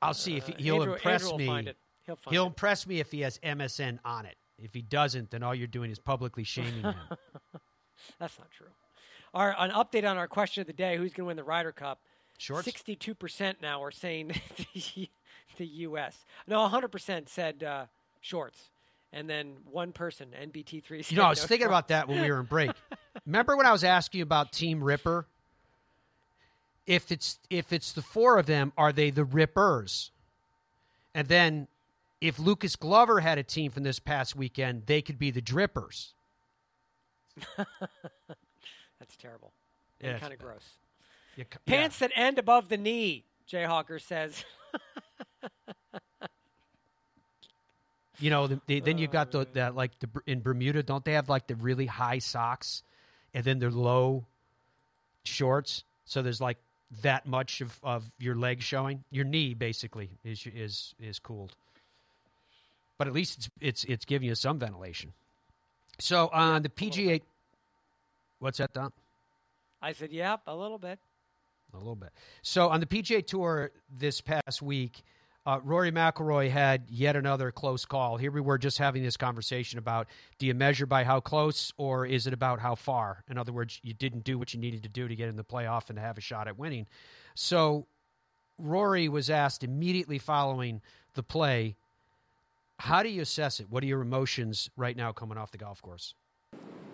I'll 0.00 0.14
see 0.14 0.36
if 0.36 0.48
uh, 0.48 0.52
he, 0.58 0.70
will 0.70 0.80
Andrew- 0.82 0.94
impress 0.94 1.22
Andrew 1.24 1.38
me. 1.38 1.46
find 1.46 1.68
it. 1.68 1.76
He'll 2.06 2.18
He'll 2.30 2.46
impress 2.46 2.86
me 2.86 3.00
if 3.00 3.10
he 3.10 3.20
has 3.22 3.38
MSN 3.38 3.98
on 4.04 4.26
it. 4.26 4.36
If 4.58 4.72
he 4.74 4.82
doesn't, 4.82 5.30
then 5.30 5.42
all 5.42 5.54
you're 5.54 5.66
doing 5.66 5.90
is 5.90 5.98
publicly 5.98 6.44
shaming 6.44 6.82
him. 6.82 6.94
That's 8.18 8.38
not 8.38 8.50
true. 8.50 8.68
Our 9.32 9.54
an 9.58 9.70
update 9.70 10.08
on 10.08 10.16
our 10.16 10.28
question 10.28 10.60
of 10.60 10.66
the 10.66 10.72
day: 10.72 10.96
Who's 10.96 11.12
going 11.12 11.24
to 11.24 11.28
win 11.28 11.36
the 11.36 11.44
Ryder 11.44 11.72
Cup? 11.72 12.00
Shorts? 12.38 12.64
Sixty-two 12.64 13.14
percent 13.14 13.58
now 13.62 13.82
are 13.82 13.90
saying 13.90 14.28
the, 14.74 15.08
the 15.56 15.66
U.S. 15.66 16.24
No, 16.46 16.66
hundred 16.68 16.88
percent 16.88 17.28
said 17.28 17.62
uh, 17.64 17.86
shorts, 18.20 18.70
and 19.14 19.30
then 19.30 19.54
one 19.70 19.92
person 19.92 20.28
NBT 20.38 20.84
three. 20.84 21.02
You 21.08 21.16
know, 21.16 21.24
I 21.24 21.30
was 21.30 21.44
thinking 21.44 21.66
about 21.66 21.88
that 21.88 22.08
when 22.08 22.20
we 22.20 22.30
were 22.30 22.40
in 22.40 22.46
break. 22.46 22.70
Remember 23.26 23.56
when 23.56 23.64
I 23.64 23.72
was 23.72 23.84
asking 23.84 24.18
you 24.18 24.24
about 24.24 24.52
Team 24.52 24.84
Ripper? 24.84 25.26
if 26.86 27.10
it's 27.10 27.38
if 27.50 27.72
it's 27.72 27.92
the 27.92 28.02
four 28.02 28.38
of 28.38 28.46
them, 28.46 28.72
are 28.76 28.92
they 28.92 29.10
the 29.10 29.24
Rippers? 29.24 30.10
And 31.14 31.28
then 31.28 31.68
if 32.20 32.38
Lucas 32.38 32.76
Glover 32.76 33.20
had 33.20 33.38
a 33.38 33.42
team 33.42 33.70
from 33.70 33.82
this 33.84 33.98
past 33.98 34.36
weekend, 34.36 34.84
they 34.86 35.02
could 35.02 35.18
be 35.18 35.30
the 35.30 35.42
Drippers. 35.42 36.12
That's 37.56 39.16
terrible. 39.18 39.52
Yeah, 40.00 40.10
and 40.10 40.20
kind 40.20 40.32
of 40.32 40.38
gross. 40.38 40.78
You 41.36 41.44
Pants 41.66 41.98
that 41.98 42.12
end 42.14 42.38
above 42.38 42.68
the 42.68 42.76
knee, 42.76 43.24
Jayhawker 43.50 44.00
says. 44.00 44.44
You 48.20 48.30
know, 48.30 48.46
the, 48.46 48.60
the, 48.66 48.80
then 48.80 48.98
you've 48.98 49.10
got 49.10 49.32
the 49.32 49.40
uh. 49.40 49.44
that 49.54 49.74
like 49.74 49.98
the 49.98 50.08
in 50.26 50.40
Bermuda, 50.40 50.82
don't 50.82 51.04
they 51.04 51.12
have 51.14 51.28
like 51.28 51.46
the 51.46 51.56
really 51.56 51.86
high 51.86 52.18
socks, 52.18 52.82
and 53.32 53.44
then 53.44 53.58
they're 53.58 53.70
low 53.70 54.26
shorts, 55.24 55.84
so 56.04 56.22
there's 56.22 56.40
like 56.40 56.58
that 57.02 57.26
much 57.26 57.60
of, 57.60 57.78
of 57.82 58.04
your 58.18 58.36
leg 58.36 58.62
showing. 58.62 59.04
Your 59.10 59.24
knee 59.24 59.54
basically 59.54 60.10
is 60.24 60.46
is 60.54 60.94
is 61.00 61.18
cooled, 61.18 61.54
but 62.98 63.08
at 63.08 63.14
least 63.14 63.36
it's 63.38 63.50
it's 63.60 63.84
it's 63.84 64.04
giving 64.04 64.28
you 64.28 64.34
some 64.34 64.58
ventilation. 64.58 65.12
So 65.98 66.26
uh, 66.26 66.36
on 66.36 66.62
the 66.62 66.68
PGA, 66.68 67.22
what's 68.38 68.58
that, 68.58 68.72
Don? 68.72 68.92
I 69.80 69.92
said, 69.92 70.12
yep, 70.12 70.40
a 70.46 70.56
little 70.56 70.78
bit. 70.78 70.98
A 71.72 71.78
little 71.78 71.94
bit. 71.94 72.10
So 72.42 72.68
on 72.68 72.80
the 72.80 72.86
PGA 72.86 73.26
Tour 73.26 73.70
this 73.90 74.20
past 74.20 74.62
week, 74.62 75.02
uh, 75.46 75.60
Rory 75.62 75.92
McIlroy 75.92 76.50
had 76.50 76.84
yet 76.88 77.16
another 77.16 77.50
close 77.50 77.84
call. 77.84 78.16
Here 78.16 78.30
we 78.30 78.40
were 78.40 78.56
just 78.56 78.78
having 78.78 79.02
this 79.02 79.16
conversation 79.16 79.78
about: 79.78 80.08
do 80.38 80.46
you 80.46 80.54
measure 80.54 80.86
by 80.86 81.04
how 81.04 81.20
close, 81.20 81.72
or 81.76 82.06
is 82.06 82.26
it 82.26 82.32
about 82.32 82.60
how 82.60 82.74
far? 82.74 83.24
In 83.28 83.36
other 83.36 83.52
words, 83.52 83.78
you 83.82 83.92
didn't 83.92 84.24
do 84.24 84.38
what 84.38 84.54
you 84.54 84.60
needed 84.60 84.82
to 84.84 84.88
do 84.88 85.06
to 85.06 85.14
get 85.14 85.28
in 85.28 85.36
the 85.36 85.44
playoff 85.44 85.88
and 85.90 85.96
to 85.96 86.02
have 86.02 86.16
a 86.16 86.22
shot 86.22 86.48
at 86.48 86.58
winning. 86.58 86.86
So 87.34 87.86
Rory 88.58 89.08
was 89.08 89.28
asked 89.28 89.62
immediately 89.62 90.18
following 90.18 90.80
the 91.14 91.22
play, 91.22 91.76
"How 92.78 93.02
do 93.02 93.10
you 93.10 93.22
assess 93.22 93.60
it? 93.60 93.68
What 93.68 93.82
are 93.82 93.86
your 93.86 94.00
emotions 94.00 94.70
right 94.76 94.96
now 94.96 95.12
coming 95.12 95.36
off 95.36 95.50
the 95.50 95.58
golf 95.58 95.82
course?" 95.82 96.14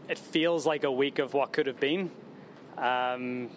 it 0.09 0.18
feels 0.18 0.66
like 0.66 0.82
a 0.82 0.90
week 0.90 1.20
of 1.20 1.34
what 1.34 1.53
could 1.53 1.68
have 1.68 1.78
been. 1.78 2.11
Um, 2.76 3.48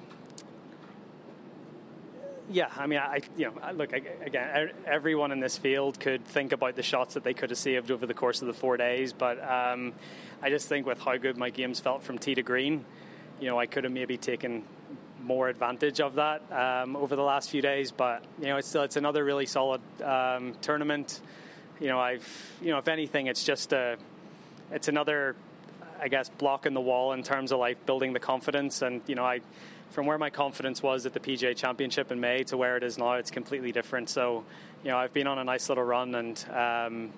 yeah, 2.50 2.70
I 2.78 2.88
mean, 2.88 3.00
I 3.00 3.22
you 3.38 3.46
know, 3.46 3.72
look 3.74 3.94
again. 3.94 4.72
Everyone 4.86 5.32
in 5.32 5.39
this 5.39 5.58
field 5.58 6.00
could 6.00 6.26
think 6.26 6.52
about 6.52 6.76
the 6.76 6.84
shots 6.84 7.14
that 7.14 7.24
they 7.24 7.34
could 7.34 7.50
have 7.50 7.60
saved 7.60 7.91
over 7.91 8.06
the 8.06 8.14
course 8.14 8.41
of 8.41 8.48
the 8.48 8.54
four 8.54 8.78
days, 8.78 9.14
but 9.14 9.41
um, 9.44 9.94
I 10.41 10.50
just 10.50 10.68
think 10.68 10.86
with 10.86 11.00
how 11.00 11.18
good 11.18 11.38
my 11.38 11.50
games 11.50 11.80
felt 11.80 12.04
from 12.04 12.18
tee 12.18 12.36
to 12.36 12.44
green, 12.44 12.86
you 13.39 13.50
know, 13.50 13.60
I 13.60 13.66
could 13.66 13.84
have 13.86 13.94
maybe 13.94 14.18
taken 14.18 14.64
more 15.22 15.48
advantage 15.48 16.02
of 16.02 16.16
that 16.16 16.41
um, 16.52 16.96
over 16.96 17.16
the 17.16 17.24
last 17.24 17.50
few 17.50 17.62
days. 17.62 17.91
But 17.91 18.24
you 18.39 18.48
know, 18.48 18.58
it's 18.58 18.76
it's 18.76 18.98
another 18.98 19.24
really 19.24 19.46
solid 19.46 19.82
um, 20.02 20.56
tournament. 20.62 21.22
You 21.80 21.88
know, 21.88 22.00
I've 22.00 22.52
you 22.62 22.72
know, 22.72 22.78
if 22.78 22.88
anything, 22.88 23.28
it's 23.28 23.44
just 23.44 23.74
a 23.74 23.98
it's 24.72 24.88
another 24.88 25.36
I 26.02 26.10
guess 26.10 26.30
block 26.30 26.66
in 26.66 26.74
the 26.74 26.82
wall 26.82 27.14
in 27.14 27.24
terms 27.24 27.52
of 27.52 27.60
like 27.60 27.86
building 27.86 28.12
the 28.14 28.20
confidence 28.20 28.82
and 28.82 29.02
you 29.08 29.16
know 29.16 29.26
I 29.26 29.39
from 29.94 30.08
where 30.08 30.18
my 30.18 30.32
confidence 30.32 30.82
was 30.82 31.06
at 31.06 31.14
the 31.14 31.20
PGA 31.20 31.56
Championship 31.56 32.12
in 32.12 32.20
May 32.20 32.44
to 32.46 32.58
where 32.58 32.76
it 32.78 32.84
is 32.84 32.98
now 32.98 33.14
it's 33.14 33.30
completely 33.30 33.72
different. 33.72 34.10
So 34.10 34.44
you 34.84 34.89
know 34.89 34.98
I've 34.98 35.14
been 35.14 35.28
on 35.28 35.38
a 35.38 35.44
nice 35.44 35.70
little 35.70 35.84
run 35.84 36.16
and 36.16 36.46
um, 36.50 37.12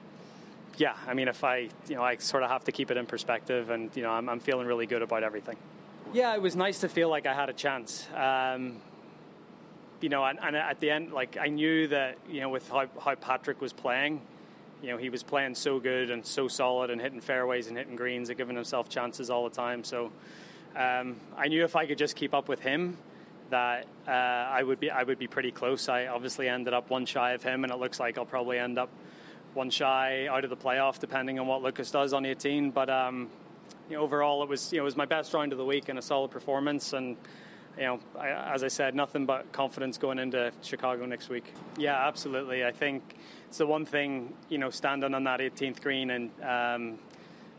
yeah 0.78 0.94
I 1.08 1.14
mean 1.14 1.30
if 1.30 1.44
I 1.44 1.70
you 1.88 1.96
know 1.96 2.04
I 2.04 2.18
sort 2.18 2.44
of 2.44 2.50
have 2.50 2.66
to 2.66 2.74
keep 2.74 2.92
it 2.92 2.98
in 2.98 3.06
perspective 3.06 3.70
and 3.70 3.90
you 3.96 4.04
know 4.04 4.12
I'm, 4.12 4.28
I'm 4.28 4.42
feeling 4.42 4.68
really 4.68 4.86
good 4.86 5.02
about 5.02 5.24
everything. 5.24 5.56
Yeah 6.14 6.36
it 6.36 6.42
was 6.42 6.56
nice 6.56 6.82
to 6.82 6.90
feel 6.90 7.10
like 7.10 7.26
I 7.26 7.34
had 7.34 7.50
a 7.50 7.54
chance. 7.54 8.08
Um, 8.14 8.82
you 10.02 10.10
know 10.10 10.26
and, 10.26 10.38
and 10.42 10.58
at 10.58 10.82
the 10.82 10.92
end 10.92 11.14
like 11.14 11.38
I 11.40 11.48
knew 11.48 11.88
that 11.88 12.18
you 12.30 12.42
know 12.42 12.50
with 12.50 12.70
how, 12.70 12.88
how 13.00 13.16
Patrick 13.16 13.62
was 13.62 13.72
playing 13.72 14.22
you 14.82 14.92
know, 14.92 14.98
he 14.98 15.10
was 15.10 15.24
playing 15.24 15.56
so 15.56 15.80
good 15.80 16.12
and 16.12 16.24
so 16.24 16.48
solid 16.48 16.92
and 16.92 17.02
hitting 17.02 17.22
fairways 17.22 17.68
and 17.68 17.78
hitting 17.78 17.96
greens 17.96 18.30
and 18.30 18.38
giving 18.38 18.56
himself 18.56 18.88
chances 18.90 19.32
all 19.32 19.50
the 19.50 19.56
time. 19.56 19.84
So 19.84 20.12
um, 20.76 21.16
I 21.38 21.48
knew 21.48 21.64
if 21.64 21.76
I 21.76 21.86
could 21.86 21.98
just 21.98 22.16
keep 22.16 22.34
up 22.34 22.48
with 22.48 22.60
him, 22.60 22.98
that 23.50 23.86
uh, 24.08 24.12
I 24.12 24.64
would 24.64 24.80
be 24.80 24.90
I 24.90 25.04
would 25.04 25.20
be 25.20 25.28
pretty 25.28 25.52
close. 25.52 25.88
I 25.90 26.08
obviously 26.08 26.50
ended 26.50 26.74
up 26.74 26.90
one 26.90 27.06
shy 27.06 27.32
of 27.32 27.44
him, 27.44 27.64
and 27.64 27.72
it 27.72 27.78
looks 27.78 28.00
like 28.00 28.18
I'll 28.18 28.26
probably 28.26 28.60
end 28.60 28.78
up 28.78 28.90
one 29.54 29.70
shy 29.70 30.28
out 30.28 30.44
of 30.44 30.50
the 30.50 30.58
playoff, 30.58 31.00
depending 31.00 31.40
on 31.40 31.48
what 31.48 31.62
Lucas 31.62 31.92
does 31.92 32.14
on 32.14 32.26
18. 32.26 32.72
But 32.72 32.90
um, 32.90 33.30
you 33.90 33.98
know, 33.98 34.04
overall, 34.04 34.44
it 34.44 34.50
was 34.50 34.72
you 34.72 34.80
know 34.80 34.84
it 34.84 34.86
was 34.86 34.98
my 34.98 35.06
best 35.06 35.34
round 35.34 35.52
of 35.52 35.58
the 35.58 35.66
week 35.66 35.90
and 35.90 36.00
a 36.00 36.02
solid 36.02 36.32
performance 36.32 36.94
and 36.94 37.18
you 37.78 37.84
know, 37.84 38.00
I, 38.18 38.30
as 38.54 38.64
I 38.64 38.68
said, 38.68 38.96
nothing 38.96 39.26
but 39.26 39.52
confidence 39.52 39.98
going 39.98 40.20
into 40.20 40.52
Chicago 40.62 41.06
next 41.06 41.30
week. 41.30 41.54
Yeah, 41.78 42.08
absolutely. 42.08 42.64
I 42.64 42.72
think 42.72 43.16
it's 43.48 43.58
the 43.58 43.68
one 43.68 43.86
thing, 43.86 44.34
you 44.50 44.58
know, 44.58 44.70
standing 44.70 45.14
on 45.14 45.24
that 45.26 45.40
18th 45.40 45.82
green 45.82 46.12
and 46.12 46.32
um, 46.42 47.00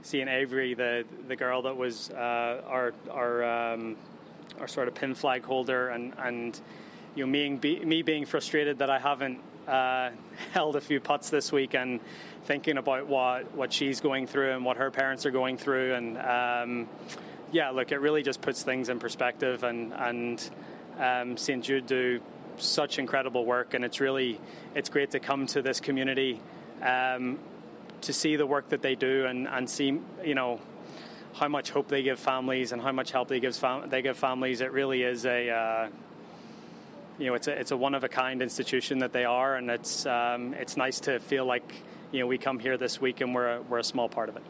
seeing 0.07 0.29
Avery, 0.29 0.75
the 0.75 1.05
the 1.29 1.37
girl 1.37 1.63
that 1.63 1.77
was 1.77 2.11
uh, 2.11 2.63
our 2.67 2.93
our 3.11 3.45
um, 3.45 3.97
our 4.61 4.69
sort 4.69 4.89
of 4.89 4.95
pin 4.95 5.15
flag 5.15 5.45
holder, 5.45 5.89
and 5.89 6.13
and 6.19 6.59
you 7.15 7.27
know, 7.27 7.31
me 7.31 7.57
be, 7.57 7.85
me 7.85 8.03
being 8.03 8.25
frustrated 8.25 8.79
that 8.79 8.91
I 8.91 8.99
haven't 8.99 9.41
uh, 9.67 10.11
held 10.53 10.77
a 10.77 10.81
few 10.81 11.01
putts 11.01 11.31
this 11.31 11.51
week 11.53 11.75
and 11.75 12.01
thinking 12.45 12.79
about 12.79 13.07
what 13.07 13.53
what 13.55 13.73
she's 13.73 14.01
going 14.01 14.27
through 14.27 14.53
and 14.53 14.65
what 14.65 14.77
her 14.77 14.91
parents 14.91 15.27
are 15.27 15.33
going 15.33 15.59
through 15.59 15.95
and. 15.95 16.19
Um, 16.19 16.89
yeah, 17.53 17.71
look, 17.71 17.93
it 17.93 17.99
really 17.99 18.25
just 18.25 18.41
puts 18.41 18.65
things 18.65 18.89
in 18.89 18.99
perspective, 18.99 19.63
and 19.63 19.93
and 19.95 20.51
um, 20.99 21.37
St 21.37 21.63
Jude 21.63 21.87
do 21.87 22.21
such 22.57 22.99
incredible 22.99 23.45
work, 23.45 23.75
and 23.75 23.85
it's 23.85 24.01
really 24.01 24.41
it's 24.75 24.89
great 24.89 25.13
to 25.13 25.21
come 25.21 25.47
to 25.47 25.63
this 25.63 25.81
community 25.81 26.41
um, 26.83 27.39
to 28.03 28.13
see 28.13 28.37
the 28.37 28.47
work 28.47 28.69
that 28.71 28.83
they 28.83 28.95
do, 28.95 29.27
and 29.27 29.49
and 29.49 29.69
see 29.69 29.99
you 30.25 30.35
know 30.35 30.61
how 31.35 31.49
much 31.49 31.71
hope 31.71 31.89
they 31.89 32.03
give 32.03 32.19
families 32.19 32.73
and 32.73 32.81
how 32.81 32.93
much 32.93 33.11
help 33.11 33.29
they 33.29 33.41
give 33.41 33.55
fam- 33.55 33.89
they 33.91 34.03
give 34.03 34.17
families. 34.17 34.61
It 34.61 34.73
really 34.73 35.03
is 35.03 35.27
a 35.27 35.51
uh, 35.51 35.89
you 37.19 37.27
know 37.27 37.35
it's 37.35 37.49
a 37.49 37.59
it's 37.59 37.71
a 37.71 37.77
one 37.77 37.95
of 37.95 38.05
a 38.05 38.09
kind 38.09 38.43
institution 38.43 38.99
that 38.99 39.13
they 39.13 39.25
are, 39.25 39.57
and 39.57 39.71
it's 39.71 40.07
um, 40.07 40.55
it's 40.55 40.77
nice 40.77 41.01
to 41.01 41.21
feel 41.21 41.45
like 41.45 41.75
you 42.13 42.21
know 42.21 42.27
we 42.27 42.39
come 42.39 42.59
here 42.59 42.77
this 42.77 43.01
week 43.01 43.21
and 43.21 43.35
we're 43.35 43.57
a, 43.57 43.63
we're 43.63 43.79
a 43.79 43.85
small 43.85 44.09
part 44.09 44.29
of 44.29 44.37
it. 44.37 44.43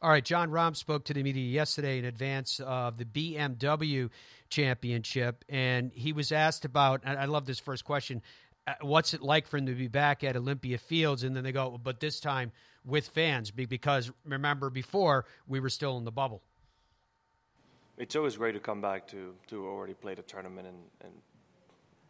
All 0.00 0.10
right, 0.10 0.24
Jon 0.24 0.50
Rahm 0.50 0.76
spoke 0.76 1.04
to 1.06 1.14
the 1.14 1.24
media 1.24 1.44
yesterday 1.44 1.98
in 1.98 2.04
advance 2.04 2.60
of 2.60 2.98
the 2.98 3.04
BMW 3.04 4.10
Championship, 4.48 5.44
and 5.48 5.90
he 5.92 6.12
was 6.12 6.30
asked 6.30 6.64
about. 6.64 7.02
I 7.04 7.24
love 7.24 7.46
this 7.46 7.58
first 7.58 7.84
question: 7.84 8.22
What's 8.80 9.14
it 9.14 9.22
like 9.22 9.46
for 9.46 9.58
him 9.58 9.66
to 9.66 9.74
be 9.74 9.88
back 9.88 10.24
at 10.24 10.36
Olympia 10.36 10.78
Fields? 10.78 11.22
And 11.22 11.36
then 11.36 11.44
they 11.44 11.52
go, 11.52 11.78
but 11.82 12.00
this 12.00 12.20
time 12.20 12.52
with 12.84 13.08
fans, 13.08 13.50
because 13.50 14.10
remember 14.24 14.70
before 14.70 15.26
we 15.46 15.60
were 15.60 15.70
still 15.70 15.98
in 15.98 16.04
the 16.04 16.12
bubble. 16.12 16.42
It's 17.96 18.14
always 18.14 18.36
great 18.36 18.52
to 18.52 18.60
come 18.60 18.80
back 18.80 19.08
to 19.08 19.34
to 19.48 19.66
already 19.66 19.94
play 19.94 20.14
the 20.14 20.22
tournament 20.22 20.68
and, 20.68 20.78
and 21.04 21.12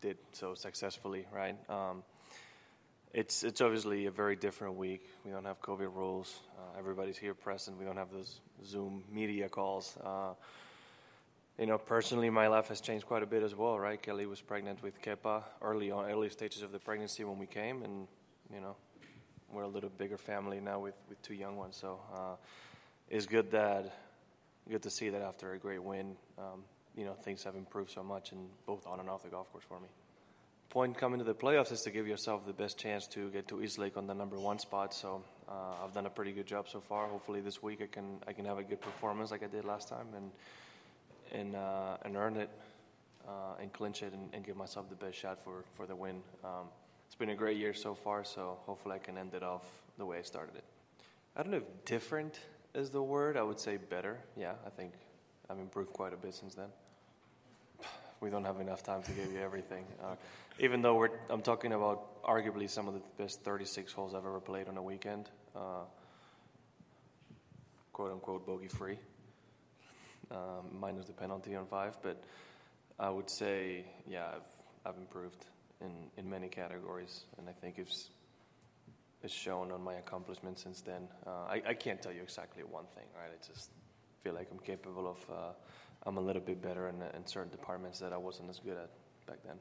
did 0.01 0.19
so 0.33 0.55
successfully, 0.55 1.27
right? 1.33 1.57
Um, 1.71 2.03
it's 3.15 3.43
it's 3.43 3.61
obviously 3.61 4.07
a 4.07 4.11
very 4.11 4.37
different 4.37 4.75
week. 4.77 5.09
We 5.25 5.31
don't 5.31 5.47
have 5.47 5.61
COVID 5.63 5.95
rules. 5.95 6.41
Uh, 6.59 6.79
everybody's 6.79 7.17
here 7.17 7.35
present. 7.35 7.79
We 7.79 7.85
don't 7.85 7.97
have 7.97 8.13
those 8.13 8.41
Zoom 8.65 9.03
media 9.11 9.49
calls. 9.49 9.97
Uh, 10.05 10.35
you 11.59 11.67
know, 11.67 11.79
personally, 11.79 12.31
my 12.31 12.47
life 12.47 12.69
has 12.69 12.81
changed 12.81 13.07
quite 13.07 13.23
a 13.23 13.27
bit 13.27 13.43
as 13.43 13.55
well, 13.55 13.79
right? 13.79 14.01
Kelly 14.01 14.27
was 14.27 14.41
pregnant 14.41 14.83
with 14.83 15.01
Kepa 15.03 15.43
early 15.61 15.91
on, 15.91 16.11
early 16.11 16.31
stages 16.31 16.63
of 16.63 16.71
the 16.71 16.79
pregnancy 16.79 17.25
when 17.25 17.39
we 17.39 17.47
came, 17.47 17.83
and 17.83 18.07
you 18.53 18.61
know, 18.61 18.77
we're 19.53 19.63
a 19.63 19.69
little 19.69 19.91
bigger 19.91 20.17
family 20.17 20.61
now 20.61 20.79
with, 20.79 20.95
with 21.09 21.21
two 21.23 21.35
young 21.35 21.57
ones. 21.57 21.77
So 21.81 22.01
uh, 22.15 22.37
it's 23.09 23.27
good 23.27 23.51
that 23.51 23.93
good 24.71 24.83
to 24.83 24.91
see 24.91 25.09
that 25.09 25.23
after 25.23 25.53
a 25.53 25.59
great 25.59 25.83
win, 25.83 26.15
um, 26.39 26.63
you 26.95 27.05
know, 27.05 27.15
things 27.15 27.43
have 27.45 27.57
improved 27.57 27.91
so 27.91 28.03
much, 28.03 28.33
and 28.33 28.49
both 28.67 28.87
on 28.87 29.01
and 29.01 29.09
off 29.09 29.23
the 29.23 29.31
golf 29.31 29.51
course 29.51 29.65
for 29.67 29.81
me 29.81 29.89
point 30.71 30.99
coming 30.99 31.19
to 31.19 31.25
the 31.25 31.35
playoffs 31.35 31.73
is 31.73 31.81
to 31.81 31.91
give 31.91 32.07
yourself 32.07 32.45
the 32.47 32.53
best 32.53 32.79
chance 32.79 33.07
to 33.07 33.31
get 33.31 33.49
to 33.49 33.63
East 33.63 33.79
Lake 33.79 33.97
on 33.97 34.07
the 34.07 34.15
number 34.15 34.39
one 34.39 34.59
spot. 34.59 34.93
So 34.93 35.25
uh, 35.49 35.83
I've 35.83 35.95
done 35.95 36.05
a 36.05 36.11
pretty 36.11 36.33
good 36.33 36.47
job 36.47 36.69
so 36.69 36.81
far. 36.81 37.09
Hopefully 37.09 37.41
this 37.41 37.63
week 37.63 37.81
I 37.83 37.87
can 37.87 38.19
I 38.27 38.33
can 38.35 38.45
have 38.45 38.59
a 38.59 38.63
good 38.63 38.81
performance 38.81 39.31
like 39.31 39.43
I 39.43 39.47
did 39.47 39.65
last 39.65 39.89
time 39.89 40.09
and 40.15 40.31
and 41.33 41.57
uh, 41.57 41.97
and 42.03 42.17
earn 42.17 42.37
it 42.37 42.51
uh, 43.27 43.61
and 43.61 43.73
clinch 43.73 44.03
it 44.03 44.13
and, 44.13 44.29
and, 44.33 44.45
give 44.45 44.57
myself 44.57 44.89
the 44.89 44.97
best 44.97 45.19
shot 45.19 45.43
for 45.43 45.65
for 45.75 45.87
the 45.87 45.95
win. 45.95 46.23
Um, 46.45 46.69
it's 47.07 47.15
been 47.15 47.31
a 47.31 47.35
great 47.35 47.57
year 47.57 47.75
so 47.75 47.95
far. 47.95 48.25
So 48.25 48.59
hopefully 48.67 48.97
I 48.97 48.99
can 48.99 49.19
end 49.19 49.35
it 49.35 49.43
off 49.43 49.65
the 49.97 50.07
way 50.07 50.19
I 50.19 50.23
started 50.23 50.57
it. 50.57 50.65
I 51.37 51.43
don't 51.43 51.53
know 51.53 51.59
if 51.59 51.85
different 51.85 52.41
is 52.75 52.91
the 52.91 53.03
word. 53.03 53.37
I 53.37 53.43
would 53.43 53.61
say 53.61 53.77
better. 53.77 54.19
Yeah, 54.37 54.53
I 54.67 54.71
think 54.71 54.93
I've 55.51 55.59
improved 55.59 55.93
quite 55.93 56.13
a 56.13 56.17
bit 56.17 56.35
since 56.35 56.55
then 56.55 56.69
we 58.21 58.31
don't 58.31 58.45
have 58.45 58.61
enough 58.61 58.83
time 58.83 59.03
to 59.03 59.13
give 59.13 59.33
you 59.33 59.41
everything. 59.41 59.85
Uh, 60.03 60.15
even 60.61 60.83
though 60.83 60.97
we're, 60.97 61.11
I'm 61.31 61.43
talking 61.43 61.73
about 61.73 62.23
arguably 62.23 62.69
some 62.69 62.89
of 62.89 62.95
the 62.95 63.01
best 63.17 63.43
36 63.43 63.93
holes 63.93 64.15
I've 64.15 64.27
ever 64.27 64.41
played 64.41 64.69
on 64.69 64.77
a 64.77 64.83
weekend, 64.83 65.31
uh, 65.55 65.85
quote 67.93 68.13
unquote 68.13 68.47
bogey 68.47 68.69
free, 68.69 68.99
um, 70.31 70.79
minus 70.79 71.07
the 71.07 71.13
penalty 71.13 71.55
on 71.55 71.67
five. 71.67 71.99
But 72.03 72.23
I 72.99 73.11
would 73.11 73.31
say, 73.31 73.85
yeah, 74.09 74.27
I've 74.37 74.87
I've 74.87 74.97
improved 74.97 75.47
in 75.81 75.93
in 76.17 76.29
many 76.29 76.49
categories, 76.49 77.25
and 77.39 77.49
I 77.49 77.53
think 77.53 77.79
it's 77.79 78.11
shown 79.27 79.73
on 79.73 79.83
my 79.83 79.95
accomplishments 79.95 80.63
since 80.63 80.81
then. 80.81 81.09
Uh, 81.27 81.55
I 81.55 81.63
I 81.67 81.75
can't 81.75 82.01
tell 82.01 82.13
you 82.13 82.23
exactly 82.23 82.63
one 82.63 82.87
thing, 82.95 83.05
right? 83.15 83.31
I 83.33 83.47
just 83.47 83.71
feel 84.23 84.35
like 84.35 84.49
I'm 84.51 84.61
capable 84.61 85.09
of. 85.09 85.19
Uh, 85.31 85.53
I'm 86.07 86.17
a 86.17 86.21
little 86.21 86.43
bit 86.43 86.63
better 86.63 86.89
in, 86.89 87.03
in 87.17 87.27
certain 87.27 87.51
departments 87.51 87.99
that 87.99 88.13
I 88.13 88.17
wasn't 88.17 88.51
as 88.51 88.61
good 88.61 88.77
at 88.77 88.89
back 89.27 89.39
then. 89.45 89.57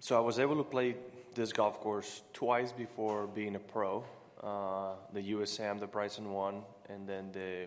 So 0.00 0.16
I 0.16 0.20
was 0.20 0.38
able 0.38 0.56
to 0.56 0.64
play 0.64 0.96
this 1.34 1.52
golf 1.52 1.80
course 1.80 2.22
twice 2.32 2.72
before 2.72 3.26
being 3.26 3.56
a 3.56 3.58
pro. 3.58 4.04
Uh, 4.42 4.92
the 5.12 5.32
USAM, 5.32 5.80
the 5.80 5.86
Bryson 5.86 6.30
one, 6.30 6.62
and 6.88 7.08
then 7.08 7.32
the 7.32 7.66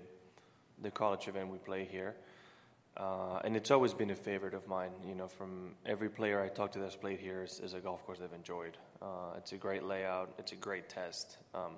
the 0.82 0.92
college 0.92 1.28
event 1.28 1.50
we 1.50 1.58
play 1.58 1.88
here. 1.90 2.16
Uh, 2.98 3.40
and 3.46 3.56
it's 3.56 3.72
always 3.72 3.94
been 3.94 4.12
a 4.12 4.16
favorite 4.16 4.54
of 4.54 4.68
mine. 4.68 4.92
You 5.08 5.16
know, 5.16 5.28
from 5.28 5.72
every 5.86 6.10
player 6.10 6.42
I 6.42 6.50
talked 6.50 6.74
to 6.74 6.80
that's 6.80 6.96
played 6.96 7.20
here 7.20 7.44
is, 7.44 7.62
is 7.64 7.74
a 7.74 7.80
golf 7.80 8.06
course 8.06 8.20
they've 8.20 8.34
enjoyed. 8.34 8.78
Uh, 9.02 9.38
it's 9.38 9.54
a 9.54 9.58
great 9.58 9.84
layout. 9.84 10.34
It's 10.38 10.52
a 10.52 10.58
great 10.58 10.90
test. 10.90 11.38
Um, 11.56 11.74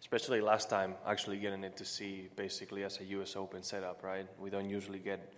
especially 0.00 0.40
last 0.40 0.68
time, 0.68 0.94
actually 1.06 1.38
getting 1.38 1.62
it 1.62 1.76
to 1.76 1.84
see 1.84 2.28
basically 2.34 2.82
as 2.82 3.00
a 3.00 3.04
U.S. 3.04 3.36
Open 3.36 3.62
setup. 3.62 4.02
Right? 4.02 4.26
We 4.40 4.50
don't 4.50 4.68
usually 4.68 4.98
get 4.98 5.32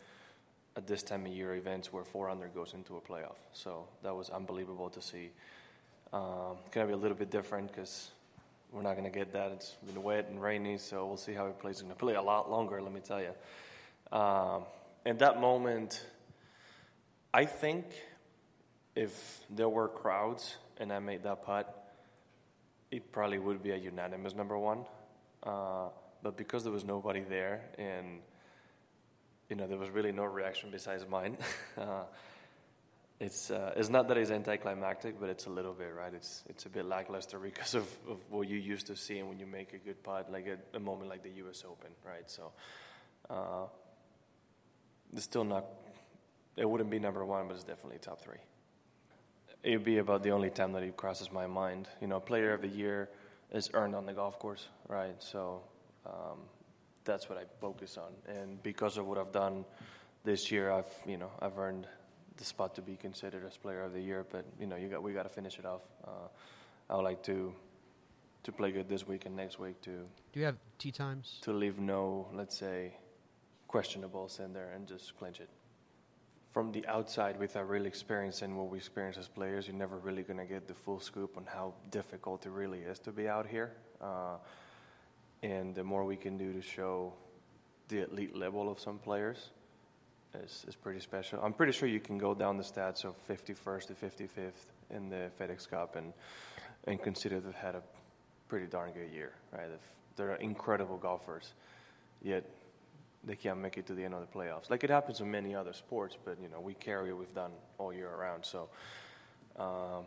at 0.77 0.87
this 0.87 1.03
time 1.03 1.27
of 1.27 1.33
year 1.33 1.57
events 1.57 1.93
where 1.93 2.05
four 2.05 2.31
under 2.31 2.47
goes 2.49 2.73
into 2.73 2.97
a 2.97 3.01
playoff. 3.01 3.37
So 3.53 3.87
that 4.03 4.15
was 4.15 4.31
unbelievable 4.31 4.89
to 4.91 5.03
see. 5.03 5.31
Um, 6.13 6.57
gonna 6.71 6.87
be 6.87 6.95
a 6.95 6.97
little 6.97 7.17
bit 7.17 7.31
different 7.31 7.69
because 7.69 8.13
we're 8.73 8.83
not 8.83 8.97
gonna 8.97 9.11
get 9.11 9.33
that. 9.33 9.53
It's 9.53 9.77
been 9.87 10.03
wet 10.03 10.27
and 10.29 10.41
rainy, 10.41 10.79
so 10.79 11.07
we'll 11.07 11.17
see 11.17 11.33
how 11.33 11.47
he 11.47 11.53
plays. 11.53 11.77
It's 11.77 11.83
gonna 11.83 11.95
play 11.95 12.15
a 12.15 12.23
lot 12.23 12.51
longer, 12.51 12.81
let 12.83 12.93
me 12.93 13.01
tell 13.01 13.21
you. 13.21 13.33
Um, 14.17 14.65
in 15.05 15.19
that 15.19 15.41
moment, 15.41 16.05
I 17.33 17.45
think 17.45 17.87
if 18.95 19.41
there 19.51 19.69
were 19.69 19.89
crowds 19.89 20.57
and 20.79 20.93
I 20.93 20.99
made 20.99 21.23
that 21.23 21.45
putt, 21.45 21.75
it 22.91 23.13
probably 23.13 23.39
would 23.39 23.63
be 23.63 23.71
a 23.71 23.77
unanimous 23.77 24.35
number 24.35 24.59
one. 24.59 24.85
Uh, 25.43 25.89
but 26.23 26.37
because 26.37 26.65
there 26.65 26.73
was 26.73 26.85
nobody 26.85 27.21
there 27.21 27.63
and 27.79 28.21
you 29.49 29.57
know 29.57 29.67
there 29.67 29.79
was 29.79 29.89
really 29.91 30.13
no 30.13 30.25
reaction 30.25 30.71
besides 30.71 31.07
mine, 31.09 31.37
uh, 31.79 32.03
it's 33.21 33.51
uh, 33.51 33.73
it's 33.77 33.89
not 33.89 34.07
that 34.09 34.17
it's 34.17 34.31
anticlimactic, 34.31 35.19
but 35.19 35.29
it's 35.29 35.47
a 35.47 35.51
little 35.51 35.73
bit 35.73 35.93
right. 35.95 36.15
It's 36.15 36.45
it's 36.49 36.67
a 36.67 36.69
bit 36.69 36.85
lackluster 36.85 37.39
because 37.43 37.75
of, 37.75 37.89
of 38.09 38.19
what 38.31 38.49
you 38.49 38.59
used 38.59 38.87
to 38.87 38.97
seeing 38.97 39.29
when 39.29 39.39
you 39.39 39.47
make 39.47 39.73
a 39.73 39.79
good 39.79 40.03
putt, 40.03 40.31
like 40.31 40.47
a, 40.47 40.77
a 40.77 40.81
moment 40.81 41.11
like 41.11 41.23
the 41.23 41.31
U.S. 41.43 41.65
Open, 41.69 41.91
right? 42.07 42.31
So 42.31 42.53
uh, 43.29 43.67
it's 45.13 45.25
still 45.25 45.45
not. 45.45 45.67
It 46.57 46.69
wouldn't 46.69 46.91
be 46.91 46.99
number 46.99 47.25
one, 47.25 47.49
but 47.49 47.55
it's 47.55 47.65
definitely 47.65 47.99
top 47.99 48.21
three. 48.21 48.39
It 49.65 49.73
would 49.73 49.85
be 49.85 49.99
about 49.99 50.23
the 50.23 50.31
only 50.31 50.51
time 50.51 50.73
that 50.73 50.85
it 50.85 50.97
crosses 50.97 51.33
my 51.33 51.47
mind. 51.49 51.89
You 52.01 52.07
know, 52.07 52.21
Player 52.21 52.53
of 52.53 52.63
the 52.63 52.69
Year 52.69 53.09
is 53.53 53.71
earned 53.75 53.97
on 53.97 54.07
the 54.07 54.13
golf 54.13 54.39
course, 54.39 54.69
right? 54.89 55.21
So 55.21 55.63
um, 56.07 56.39
that's 57.05 57.29
what 57.29 57.37
I 57.37 57.45
focus 57.61 57.99
on, 57.99 58.37
and 58.37 58.63
because 58.63 58.97
of 58.97 59.07
what 59.07 59.19
I've 59.19 59.33
done 59.33 59.65
this 60.23 60.53
year, 60.53 60.71
I've 60.71 60.93
you 61.05 61.17
know 61.17 61.33
I've 61.41 61.59
earned 61.59 61.89
the 62.39 62.45
spot 62.45 62.75
to 62.77 62.83
be 62.83 62.97
considered 62.97 63.45
as 63.45 63.57
player 63.57 63.83
of 63.83 63.93
the 63.93 64.01
year. 64.01 64.25
But 64.31 64.45
you 64.59 64.67
know, 64.67 64.77
you 64.77 64.89
got 64.89 65.03
we 65.03 65.13
got 65.13 65.25
to 65.25 65.29
finish 65.29 65.59
it 65.59 65.67
off. 65.67 65.83
Uh, 66.05 66.29
I 66.89 66.97
would 66.97 67.05
like 67.05 67.23
to 67.25 67.53
to 68.45 68.53
play 68.53 68.71
good 68.71 68.89
this 68.89 69.07
week 69.07 69.27
and 69.27 69.37
next 69.37 69.59
week 69.59 69.81
to. 69.83 69.91
Do 70.33 70.41
you 70.41 70.47
have 70.47 70.57
tee 70.79 70.93
times? 70.93 71.39
To 71.43 71.53
leave 71.53 71.79
no, 71.79 72.29
let's 72.33 72.57
say, 72.57 72.95
questionables 73.69 74.41
in 74.41 74.53
there 74.53 74.73
and 74.75 74.87
just 74.87 75.17
clinch 75.19 75.41
it. 75.41 75.51
From 76.53 76.73
the 76.73 76.87
outside, 76.87 77.39
without 77.39 77.69
really 77.69 77.87
experiencing 77.87 78.57
what 78.57 78.71
we 78.71 78.79
experience 78.79 79.19
as 79.19 79.29
players, 79.29 79.67
you're 79.69 79.77
never 79.77 79.99
really 79.99 80.23
going 80.23 80.39
to 80.39 80.47
get 80.47 80.67
the 80.67 80.75
full 80.75 80.99
scoop 80.99 81.37
on 81.37 81.45
how 81.45 81.75
difficult 81.91 82.47
it 82.47 82.51
really 82.51 82.79
is 82.79 82.99
to 83.01 83.13
be 83.13 83.29
out 83.29 83.47
here. 83.47 83.73
Uh, 84.01 84.39
and 85.43 85.75
the 85.75 85.85
more 85.85 86.05
we 86.05 86.17
can 86.17 86.39
do 86.39 86.53
to 86.53 86.63
show 86.63 87.13
the 87.89 88.11
elite 88.11 88.35
level 88.35 88.71
of 88.71 88.81
some 88.81 88.99
players, 88.99 89.51
is, 90.35 90.65
is 90.69 90.75
pretty 90.75 91.01
special. 91.01 91.41
I'm 91.43 91.53
pretty 91.53 91.73
sure 91.73 91.89
you 91.89 92.01
can 92.01 92.19
go 92.19 92.35
down 92.35 92.57
the 92.57 92.63
stats 92.63 93.05
of 93.05 93.15
51st 93.29 93.87
to 93.89 93.95
55th 93.95 94.53
in 94.91 95.09
the 95.09 95.31
FedEx 95.39 95.69
Cup 95.69 95.97
and 95.97 96.13
and 96.85 97.03
consider 97.03 97.41
they've 97.41 97.55
had 97.55 97.75
a 97.75 97.83
pretty 98.49 98.67
darn 98.67 98.93
good 98.93 99.13
year, 99.13 99.33
right? 99.53 99.69
They're 100.17 100.35
incredible 100.37 100.97
golfers, 100.97 101.53
yet 102.23 102.45
they 103.25 103.37
can't 103.37 103.59
make 103.59 103.77
it 103.77 103.87
to 103.87 103.95
the 103.95 104.05
end 104.05 104.15
of 104.15 104.21
the 104.21 104.39
playoffs. 104.39 104.71
Like 104.71 104.85
it 104.85 104.91
happens 104.91 105.21
in 105.21 105.31
many 105.31 105.55
other 105.55 105.73
sports, 105.73 106.17
but 106.25 106.39
you 106.41 106.49
know 106.49 106.61
we 106.61 106.75
carry 106.75 107.13
what 107.13 107.21
we've 107.21 107.35
done 107.35 107.53
all 107.77 107.93
year 107.93 108.09
around. 108.09 108.45
So 108.45 108.69
um, 109.57 110.05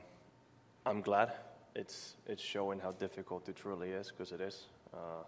I'm 0.86 1.01
glad 1.01 1.34
it's 1.76 2.15
it's 2.28 2.41
showing 2.41 2.80
how 2.80 2.91
difficult 2.93 3.47
it 3.47 3.55
truly 3.55 3.89
is 3.89 4.09
because 4.11 4.32
it 4.32 4.41
is. 4.41 4.65
Uh, 4.93 5.24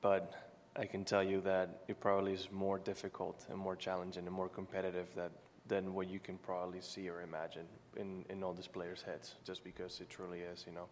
but 0.00 0.49
I 0.80 0.86
can 0.86 1.04
tell 1.04 1.22
you 1.22 1.42
that 1.42 1.82
it 1.88 2.00
probably 2.00 2.32
is 2.32 2.48
more 2.50 2.78
difficult 2.78 3.44
and 3.50 3.58
more 3.58 3.76
challenging 3.76 4.26
and 4.26 4.34
more 4.34 4.48
competitive 4.48 5.08
that, 5.14 5.30
than 5.68 5.92
what 5.92 6.08
you 6.08 6.18
can 6.18 6.38
probably 6.38 6.80
see 6.80 7.06
or 7.10 7.20
imagine 7.20 7.66
in, 7.96 8.24
in 8.30 8.42
all 8.42 8.54
these 8.54 8.66
players' 8.66 9.02
heads, 9.02 9.34
just 9.44 9.62
because 9.62 10.00
it 10.00 10.08
truly 10.08 10.40
is, 10.40 10.64
you 10.66 10.72
know. 10.72 10.86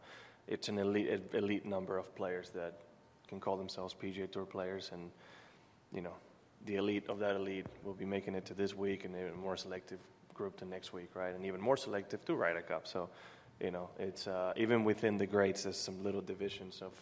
It's 0.46 0.68
an 0.68 0.78
elite, 0.78 1.22
elite 1.32 1.64
number 1.64 1.96
of 1.96 2.14
players 2.14 2.50
that 2.50 2.80
can 3.28 3.40
call 3.40 3.56
themselves 3.56 3.94
PGA 3.94 4.30
Tour 4.30 4.44
players, 4.44 4.90
and, 4.92 5.10
you 5.94 6.02
know, 6.02 6.12
the 6.66 6.76
elite 6.76 7.08
of 7.08 7.18
that 7.20 7.34
elite 7.34 7.66
will 7.82 7.94
be 7.94 8.04
making 8.04 8.34
it 8.34 8.44
to 8.44 8.54
this 8.54 8.74
week 8.74 9.06
and 9.06 9.16
even 9.16 9.38
more 9.38 9.56
selective 9.56 10.00
group 10.34 10.58
to 10.58 10.66
next 10.66 10.92
week, 10.92 11.08
right? 11.14 11.34
And 11.34 11.46
even 11.46 11.62
more 11.62 11.78
selective 11.78 12.26
to 12.26 12.34
Ryder 12.34 12.60
Cup. 12.60 12.86
So, 12.86 13.08
you 13.58 13.70
know, 13.70 13.88
it's 13.98 14.26
uh, 14.26 14.52
even 14.54 14.84
within 14.84 15.16
the 15.16 15.26
greats, 15.26 15.62
there's 15.62 15.78
some 15.78 16.04
little 16.04 16.20
divisions 16.20 16.82
of, 16.82 16.92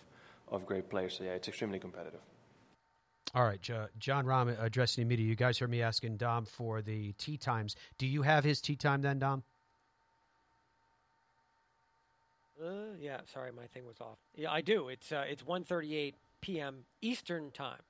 of 0.46 0.64
great 0.64 0.88
players. 0.88 1.18
So, 1.18 1.24
yeah, 1.24 1.30
it's 1.30 1.48
extremely 1.48 1.80
competitive. 1.80 2.20
All 3.36 3.44
right, 3.44 3.60
Jon 3.60 4.24
Rahm 4.24 4.56
addressing 4.62 5.04
the 5.04 5.08
media. 5.08 5.26
You 5.26 5.36
guys 5.36 5.58
heard 5.58 5.68
me 5.68 5.82
asking 5.82 6.16
Dom 6.16 6.46
for 6.46 6.80
the 6.80 7.12
tee 7.18 7.36
times. 7.36 7.76
Do 7.98 8.06
you 8.06 8.22
have 8.22 8.44
his 8.44 8.62
tee 8.62 8.76
time 8.76 9.02
then, 9.02 9.18
Dom? 9.18 9.42
Uh, 12.58 12.96
yeah, 12.98 13.20
sorry, 13.30 13.52
my 13.52 13.66
thing 13.66 13.84
was 13.84 14.00
off. 14.00 14.16
Yeah, 14.34 14.50
I 14.50 14.62
do. 14.62 14.88
It's 14.88 15.12
uh, 15.12 15.26
it's 15.28 15.42
1:38 15.42 16.14
p.m. 16.40 16.86
Eastern 17.02 17.50
time. 17.50 17.82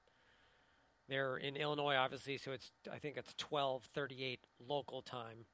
They're 1.08 1.36
in 1.36 1.54
Illinois, 1.54 1.94
obviously, 1.94 2.38
so 2.38 2.50
it's 2.50 2.72
I 2.92 2.98
think 2.98 3.16
it's 3.16 3.32
12:38 3.34 4.38
local 4.66 5.00
time. 5.00 5.46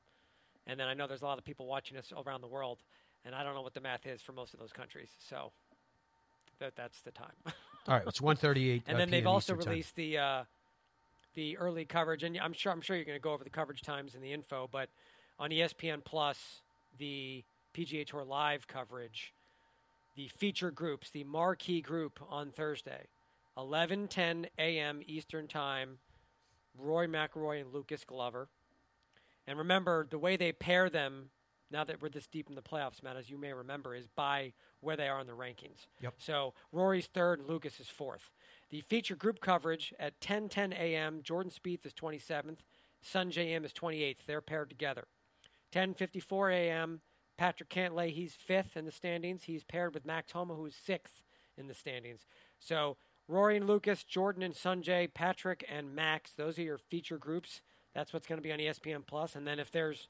And 0.66 0.80
then 0.80 0.88
I 0.88 0.94
know 0.94 1.06
there's 1.06 1.20
a 1.20 1.26
lot 1.26 1.36
of 1.36 1.44
people 1.44 1.66
watching 1.66 1.98
us 1.98 2.14
around 2.26 2.40
the 2.40 2.48
world, 2.48 2.78
and 3.26 3.34
I 3.34 3.42
don't 3.42 3.54
know 3.54 3.60
what 3.60 3.74
the 3.74 3.82
math 3.82 4.06
is 4.06 4.22
for 4.22 4.32
most 4.32 4.54
of 4.54 4.60
those 4.60 4.72
countries. 4.72 5.10
So 5.18 5.52
that 6.60 6.76
that's 6.76 7.02
the 7.02 7.10
time. 7.10 7.36
All 7.88 7.94
right, 7.94 8.06
it's 8.06 8.20
1:38. 8.20 8.82
and 8.86 8.94
uh, 8.94 8.98
then 8.98 9.10
they've 9.10 9.26
also 9.26 9.54
Eastern 9.54 9.64
time. 9.64 9.70
released 9.70 9.96
the 9.96 10.18
uh, 10.18 10.44
the 11.34 11.58
early 11.58 11.84
coverage, 11.84 12.22
and 12.22 12.38
I'm 12.38 12.52
sure 12.52 12.72
I'm 12.72 12.80
sure 12.80 12.96
you're 12.96 13.04
going 13.04 13.18
to 13.18 13.22
go 13.22 13.32
over 13.32 13.44
the 13.44 13.50
coverage 13.50 13.82
times 13.82 14.14
and 14.14 14.22
the 14.22 14.32
info, 14.32 14.68
but 14.70 14.88
on 15.38 15.50
ESPN 15.50 16.04
Plus, 16.04 16.62
the 16.98 17.44
PGA 17.74 18.06
Tour 18.06 18.24
live 18.24 18.68
coverage, 18.68 19.32
the 20.14 20.28
feature 20.28 20.70
groups, 20.70 21.10
the 21.10 21.24
marquee 21.24 21.80
group 21.80 22.20
on 22.28 22.50
Thursday, 22.50 23.06
11:10 23.58 24.46
a.m. 24.58 25.00
Eastern 25.06 25.48
time, 25.48 25.98
Rory 26.78 27.08
McIlroy 27.08 27.60
and 27.60 27.72
Lucas 27.72 28.04
Glover. 28.04 28.48
And 29.46 29.58
remember, 29.58 30.06
the 30.08 30.18
way 30.18 30.36
they 30.36 30.52
pair 30.52 30.88
them, 30.88 31.30
now 31.72 31.84
that 31.84 32.02
we're 32.02 32.08
this 32.08 32.26
deep 32.26 32.48
in 32.48 32.54
the 32.54 32.62
playoffs, 32.62 33.02
Matt, 33.02 33.16
as 33.16 33.30
you 33.30 33.38
may 33.38 33.52
remember, 33.52 33.94
is 33.94 34.06
by 34.06 34.52
where 34.80 34.96
they 34.96 35.08
are 35.08 35.20
in 35.20 35.26
the 35.26 35.32
rankings. 35.32 35.86
Yep. 36.00 36.14
So 36.18 36.54
Rory's 36.70 37.06
third 37.06 37.40
and 37.40 37.48
Lucas 37.48 37.80
is 37.80 37.88
fourth. 37.88 38.30
The 38.70 38.80
feature 38.80 39.16
group 39.16 39.40
coverage 39.40 39.92
at 39.98 40.20
10:10 40.20 40.72
a.m. 40.72 41.20
Jordan 41.22 41.50
Spieth 41.50 41.84
is 41.84 41.92
27th, 41.92 42.58
Sungjae 43.04 43.50
Im 43.50 43.64
is 43.64 43.72
28th. 43.72 44.24
They're 44.26 44.40
paired 44.40 44.68
together. 44.68 45.04
10:54 45.72 46.52
a.m. 46.52 47.00
Patrick 47.36 47.70
Cantlay, 47.70 48.12
he's 48.12 48.34
fifth 48.34 48.76
in 48.76 48.84
the 48.84 48.92
standings. 48.92 49.44
He's 49.44 49.64
paired 49.64 49.94
with 49.94 50.06
Max 50.06 50.32
Homa, 50.32 50.54
who's 50.54 50.76
sixth 50.76 51.22
in 51.56 51.66
the 51.66 51.74
standings. 51.74 52.26
So 52.58 52.96
Rory 53.26 53.56
and 53.56 53.66
Lucas, 53.66 54.04
Jordan 54.04 54.42
and 54.42 54.54
Sungjae, 54.54 55.12
Patrick 55.12 55.64
and 55.68 55.94
Max. 55.94 56.32
Those 56.32 56.58
are 56.58 56.62
your 56.62 56.78
feature 56.78 57.18
groups. 57.18 57.62
That's 57.94 58.12
what's 58.12 58.26
going 58.26 58.38
to 58.38 58.42
be 58.42 58.52
on 58.52 58.58
ESPN 58.58 59.06
Plus. 59.06 59.34
And 59.34 59.46
then 59.46 59.58
if 59.58 59.70
there's 59.70 60.08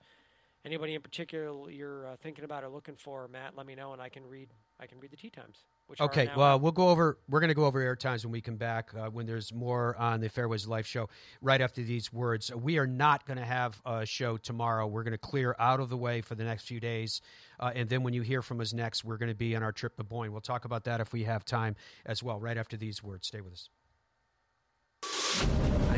anybody 0.64 0.94
in 0.94 1.02
particular 1.02 1.70
you're 1.70 2.06
uh, 2.06 2.16
thinking 2.22 2.44
about 2.44 2.64
or 2.64 2.68
looking 2.68 2.96
for, 2.96 3.28
Matt, 3.28 3.56
let 3.56 3.66
me 3.66 3.74
know, 3.74 3.92
and 3.92 4.00
I 4.00 4.08
can 4.08 4.26
read. 4.26 4.48
I 4.80 4.86
can 4.86 4.98
read 4.98 5.12
the 5.12 5.16
tee 5.16 5.30
times. 5.30 5.58
Okay, 6.00 6.28
well, 6.36 6.58
we'll 6.58 6.72
go 6.72 6.88
over. 6.88 7.18
We're 7.28 7.38
going 7.38 7.48
to 7.48 7.54
go 7.54 7.66
over 7.66 7.80
air 7.80 7.94
times 7.94 8.24
when 8.24 8.32
we 8.32 8.40
come 8.40 8.56
back. 8.56 8.90
Uh, 8.96 9.10
when 9.10 9.26
there's 9.26 9.52
more 9.52 9.96
on 9.96 10.20
the 10.20 10.28
Fairways 10.28 10.66
Life 10.66 10.86
show, 10.86 11.08
right 11.40 11.60
after 11.60 11.82
these 11.82 12.12
words, 12.12 12.52
we 12.52 12.78
are 12.78 12.86
not 12.86 13.24
going 13.24 13.38
to 13.38 13.44
have 13.44 13.80
a 13.86 14.04
show 14.04 14.36
tomorrow. 14.36 14.86
We're 14.86 15.04
going 15.04 15.12
to 15.12 15.18
clear 15.18 15.54
out 15.60 15.78
of 15.78 15.88
the 15.88 15.96
way 15.96 16.20
for 16.20 16.34
the 16.34 16.44
next 16.44 16.64
few 16.64 16.80
days, 16.80 17.20
uh, 17.60 17.70
and 17.74 17.88
then 17.88 18.02
when 18.02 18.12
you 18.12 18.22
hear 18.22 18.42
from 18.42 18.60
us 18.60 18.72
next, 18.72 19.04
we're 19.04 19.18
going 19.18 19.28
to 19.28 19.36
be 19.36 19.54
on 19.54 19.62
our 19.62 19.72
trip 19.72 19.96
to 19.98 20.04
Boyne. 20.04 20.32
We'll 20.32 20.40
talk 20.40 20.64
about 20.64 20.84
that 20.84 21.00
if 21.00 21.12
we 21.12 21.24
have 21.24 21.44
time 21.44 21.76
as 22.06 22.22
well. 22.22 22.40
Right 22.40 22.56
after 22.56 22.76
these 22.76 23.02
words, 23.02 23.28
stay 23.28 23.40
with 23.40 23.52
us. 23.52 23.68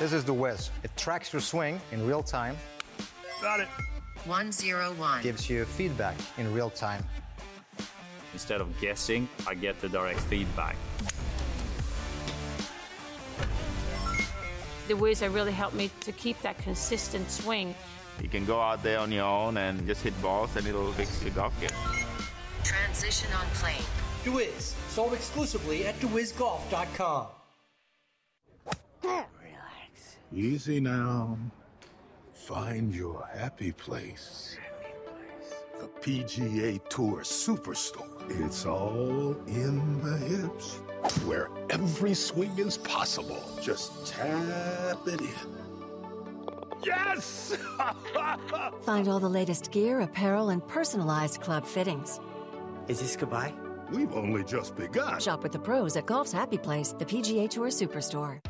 This 0.00 0.12
is 0.12 0.24
the 0.24 0.34
Wiz. 0.34 0.70
It 0.82 0.90
tracks 0.96 1.32
your 1.32 1.40
swing 1.40 1.80
in 1.92 2.04
real 2.04 2.22
time. 2.22 2.56
Got 3.40 3.60
it. 3.60 3.68
101. 4.24 5.22
Gives 5.22 5.48
you 5.48 5.64
feedback 5.64 6.16
in 6.36 6.52
real 6.52 6.70
time. 6.70 7.04
Instead 8.32 8.60
of 8.60 8.68
guessing, 8.80 9.28
I 9.46 9.54
get 9.54 9.80
the 9.80 9.88
direct 9.88 10.18
feedback. 10.20 10.74
The 14.88 14.96
Wiz 14.96 15.20
have 15.20 15.32
really 15.32 15.52
helped 15.52 15.76
me 15.76 15.90
to 16.00 16.10
keep 16.10 16.42
that 16.42 16.58
consistent 16.58 17.30
swing. 17.30 17.74
You 18.20 18.28
can 18.28 18.44
go 18.44 18.60
out 18.60 18.82
there 18.82 18.98
on 18.98 19.12
your 19.12 19.24
own 19.24 19.56
and 19.56 19.86
just 19.86 20.02
hit 20.02 20.20
balls 20.20 20.56
and 20.56 20.66
it'll 20.66 20.92
fix 20.92 21.22
your 21.22 21.32
golf 21.32 21.58
game. 21.60 21.70
Transition 22.64 23.28
on 23.32 23.46
plane. 23.54 23.82
DeWiz, 24.24 24.74
sold 24.88 25.12
exclusively 25.12 25.86
at 25.86 25.94
DeWizGolf.com. 26.00 27.26
Easy 30.34 30.80
now. 30.80 31.38
Find 32.32 32.92
your 32.92 33.24
happy 33.32 33.70
place. 33.70 34.56
The 35.78 35.86
PGA 36.00 36.80
Tour 36.88 37.20
Superstore. 37.20 38.44
It's 38.44 38.66
all 38.66 39.36
in 39.46 40.02
the 40.02 40.16
hips, 40.16 40.80
where 41.24 41.50
every 41.70 42.14
swing 42.14 42.58
is 42.58 42.76
possible. 42.76 43.40
Just 43.62 44.08
tap 44.08 45.06
it 45.06 45.20
in. 45.20 45.28
Yes! 46.84 47.56
Find 48.82 49.06
all 49.06 49.20
the 49.20 49.28
latest 49.28 49.70
gear, 49.70 50.00
apparel, 50.00 50.50
and 50.50 50.66
personalized 50.66 51.42
club 51.42 51.64
fittings. 51.64 52.18
Is 52.88 53.00
this 53.00 53.14
goodbye? 53.14 53.54
We've 53.92 54.12
only 54.12 54.42
just 54.42 54.74
begun. 54.74 55.20
Shop 55.20 55.44
with 55.44 55.52
the 55.52 55.60
pros 55.60 55.96
at 55.96 56.06
Golf's 56.06 56.32
Happy 56.32 56.58
Place, 56.58 56.92
the 56.98 57.04
PGA 57.04 57.48
Tour 57.48 57.68
Superstore. 57.68 58.40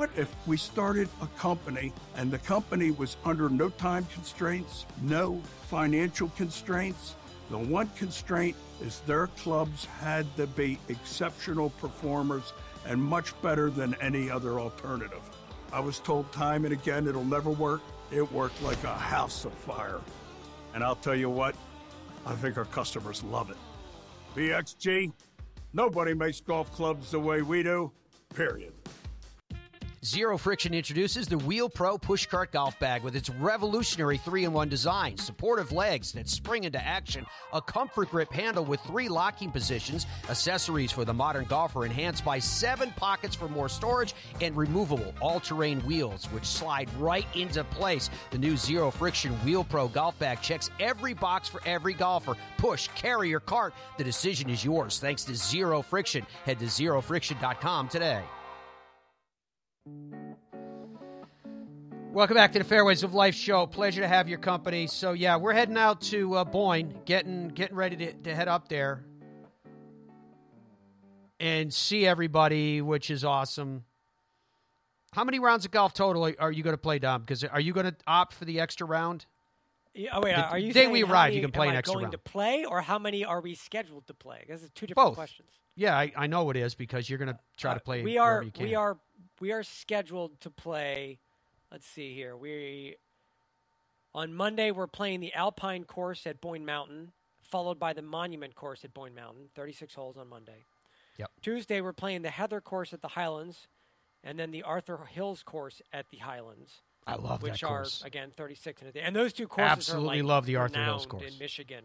What 0.00 0.08
if 0.16 0.34
we 0.46 0.56
started 0.56 1.10
a 1.20 1.26
company 1.38 1.92
and 2.16 2.30
the 2.30 2.38
company 2.38 2.90
was 2.90 3.18
under 3.22 3.50
no 3.50 3.68
time 3.68 4.06
constraints, 4.14 4.86
no 5.02 5.42
financial 5.68 6.30
constraints? 6.38 7.16
The 7.50 7.58
one 7.58 7.90
constraint 7.98 8.56
is 8.80 9.00
their 9.00 9.26
clubs 9.26 9.84
had 9.84 10.24
to 10.38 10.46
be 10.46 10.78
exceptional 10.88 11.68
performers 11.68 12.54
and 12.86 12.98
much 12.98 13.38
better 13.42 13.68
than 13.68 13.94
any 14.00 14.30
other 14.30 14.58
alternative. 14.58 15.20
I 15.70 15.80
was 15.80 15.98
told 15.98 16.32
time 16.32 16.64
and 16.64 16.72
again 16.72 17.06
it'll 17.06 17.22
never 17.22 17.50
work. 17.50 17.82
It 18.10 18.32
worked 18.32 18.62
like 18.62 18.82
a 18.84 18.94
house 18.94 19.44
of 19.44 19.52
fire. 19.52 20.00
And 20.72 20.82
I'll 20.82 20.96
tell 20.96 21.14
you 21.14 21.28
what, 21.28 21.54
I 22.24 22.34
think 22.36 22.56
our 22.56 22.64
customers 22.64 23.22
love 23.22 23.50
it. 23.50 23.58
PXG, 24.34 25.12
nobody 25.74 26.14
makes 26.14 26.40
golf 26.40 26.72
clubs 26.72 27.10
the 27.10 27.20
way 27.20 27.42
we 27.42 27.62
do, 27.62 27.92
period. 28.34 28.72
Zero 30.02 30.38
Friction 30.38 30.72
introduces 30.72 31.26
the 31.26 31.36
Wheel 31.36 31.68
Pro 31.68 31.98
Pushcart 31.98 32.52
Golf 32.52 32.78
Bag 32.78 33.02
with 33.02 33.14
its 33.14 33.28
revolutionary 33.28 34.16
3 34.16 34.46
in 34.46 34.52
1 34.54 34.70
design, 34.70 35.18
supportive 35.18 35.72
legs 35.72 36.12
that 36.12 36.26
spring 36.26 36.64
into 36.64 36.82
action, 36.82 37.26
a 37.52 37.60
comfort 37.60 38.08
grip 38.08 38.32
handle 38.32 38.64
with 38.64 38.80
three 38.80 39.10
locking 39.10 39.50
positions, 39.50 40.06
accessories 40.30 40.90
for 40.90 41.04
the 41.04 41.12
modern 41.12 41.44
golfer 41.44 41.84
enhanced 41.84 42.24
by 42.24 42.38
seven 42.38 42.90
pockets 42.96 43.36
for 43.36 43.46
more 43.46 43.68
storage, 43.68 44.14
and 44.40 44.56
removable 44.56 45.12
all 45.20 45.38
terrain 45.38 45.80
wheels 45.80 46.24
which 46.32 46.46
slide 46.46 46.88
right 46.98 47.26
into 47.34 47.62
place. 47.64 48.08
The 48.30 48.38
new 48.38 48.56
Zero 48.56 48.90
Friction 48.90 49.34
Wheel 49.44 49.64
Pro 49.64 49.86
Golf 49.86 50.18
Bag 50.18 50.40
checks 50.40 50.70
every 50.80 51.12
box 51.12 51.46
for 51.46 51.60
every 51.66 51.92
golfer. 51.92 52.38
Push, 52.56 52.88
carry, 52.96 53.34
or 53.34 53.40
cart. 53.40 53.74
The 53.98 54.04
decision 54.04 54.48
is 54.48 54.64
yours 54.64 54.98
thanks 54.98 55.24
to 55.24 55.34
Zero 55.34 55.82
Friction. 55.82 56.26
Head 56.46 56.58
to 56.60 56.64
zerofriction.com 56.64 57.88
today. 57.88 58.22
Welcome 62.12 62.34
back 62.34 62.50
to 62.54 62.58
the 62.58 62.64
Fairways 62.64 63.04
of 63.04 63.14
Life 63.14 63.36
show. 63.36 63.68
Pleasure 63.68 64.00
to 64.00 64.08
have 64.08 64.28
your 64.28 64.40
company. 64.40 64.88
So 64.88 65.12
yeah, 65.12 65.36
we're 65.36 65.52
heading 65.52 65.76
out 65.76 66.00
to 66.02 66.34
uh, 66.34 66.44
Boyne, 66.44 66.92
getting 67.04 67.48
getting 67.48 67.76
ready 67.76 67.96
to, 67.98 68.12
to 68.12 68.34
head 68.34 68.48
up 68.48 68.68
there 68.68 69.04
and 71.38 71.72
see 71.72 72.04
everybody, 72.04 72.82
which 72.82 73.10
is 73.10 73.24
awesome. 73.24 73.84
How 75.12 75.22
many 75.22 75.38
rounds 75.38 75.64
of 75.64 75.70
golf 75.70 75.94
total 75.94 76.32
are 76.40 76.50
you 76.50 76.64
going 76.64 76.74
to 76.74 76.78
play, 76.78 76.98
Dom? 76.98 77.20
Because 77.20 77.44
are 77.44 77.60
you 77.60 77.72
going 77.72 77.86
to 77.86 77.94
opt 78.08 78.34
for 78.34 78.44
the 78.44 78.58
extra 78.58 78.88
round? 78.88 79.26
Yeah, 79.94 80.10
oh 80.16 80.20
wait, 80.22 80.36
The 80.36 80.46
are 80.48 80.58
you 80.58 80.72
day 80.72 80.86
we 80.86 81.02
arrive, 81.02 81.34
you 81.34 81.40
can 81.40 81.50
play 81.50 81.68
am 81.68 81.74
extra 81.76 81.94
going 81.94 82.04
round. 82.04 82.12
to 82.12 82.18
play, 82.18 82.64
or 82.64 82.80
how 82.80 82.98
many 82.98 83.24
are 83.24 83.40
we 83.40 83.54
scheduled 83.54 84.06
to 84.06 84.14
play? 84.14 84.44
This 84.48 84.62
is 84.62 84.70
two 84.70 84.86
different 84.86 85.08
Both. 85.08 85.16
questions. 85.16 85.48
Yeah, 85.74 85.96
I, 85.96 86.12
I 86.16 86.26
know 86.26 86.48
it 86.50 86.56
is 86.56 86.74
because 86.74 87.08
you're 87.08 87.18
going 87.18 87.32
to 87.32 87.38
try 87.56 87.74
to 87.74 87.80
play. 87.80 88.00
Uh, 88.00 88.04
we 88.04 88.18
are 88.18 88.44
we 88.60 88.74
are 88.74 88.98
we 89.40 89.52
are 89.52 89.62
scheduled 89.62 90.40
to 90.42 90.50
play. 90.50 91.18
Let's 91.72 91.86
see 91.86 92.14
here. 92.14 92.36
We 92.36 92.96
on 94.14 94.32
Monday 94.34 94.70
we're 94.70 94.86
playing 94.86 95.20
the 95.20 95.32
Alpine 95.34 95.84
course 95.84 96.26
at 96.26 96.40
Boyne 96.40 96.64
Mountain, 96.64 97.12
followed 97.42 97.78
by 97.78 97.92
the 97.92 98.02
Monument 98.02 98.54
course 98.54 98.84
at 98.84 98.94
Boyne 98.94 99.14
Mountain. 99.14 99.48
Thirty-six 99.54 99.94
holes 99.94 100.16
on 100.16 100.28
Monday. 100.28 100.66
Yep. 101.18 101.30
Tuesday 101.42 101.80
we're 101.80 101.92
playing 101.92 102.22
the 102.22 102.30
Heather 102.30 102.60
course 102.60 102.92
at 102.92 103.02
the 103.02 103.08
Highlands, 103.08 103.66
and 104.22 104.38
then 104.38 104.52
the 104.52 104.62
Arthur 104.62 104.98
Hills 105.10 105.42
course 105.42 105.82
at 105.92 106.10
the 106.10 106.18
Highlands. 106.18 106.82
I 107.06 107.16
love 107.16 107.40
that 107.40 107.52
which 107.52 107.64
are 107.64 107.86
again 108.04 108.30
36 108.36 108.82
in 108.82 108.88
a 108.88 108.92
day. 108.92 109.00
And 109.00 109.14
those 109.16 109.32
two 109.32 109.46
courses 109.48 109.72
Absolutely 109.72 110.20
are 110.20 110.22
like 110.22 110.28
love 110.28 110.46
the 110.46 110.56
Arthur 110.56 110.84
Hills 110.84 111.06
course. 111.06 111.24
in 111.24 111.38
Michigan. 111.38 111.84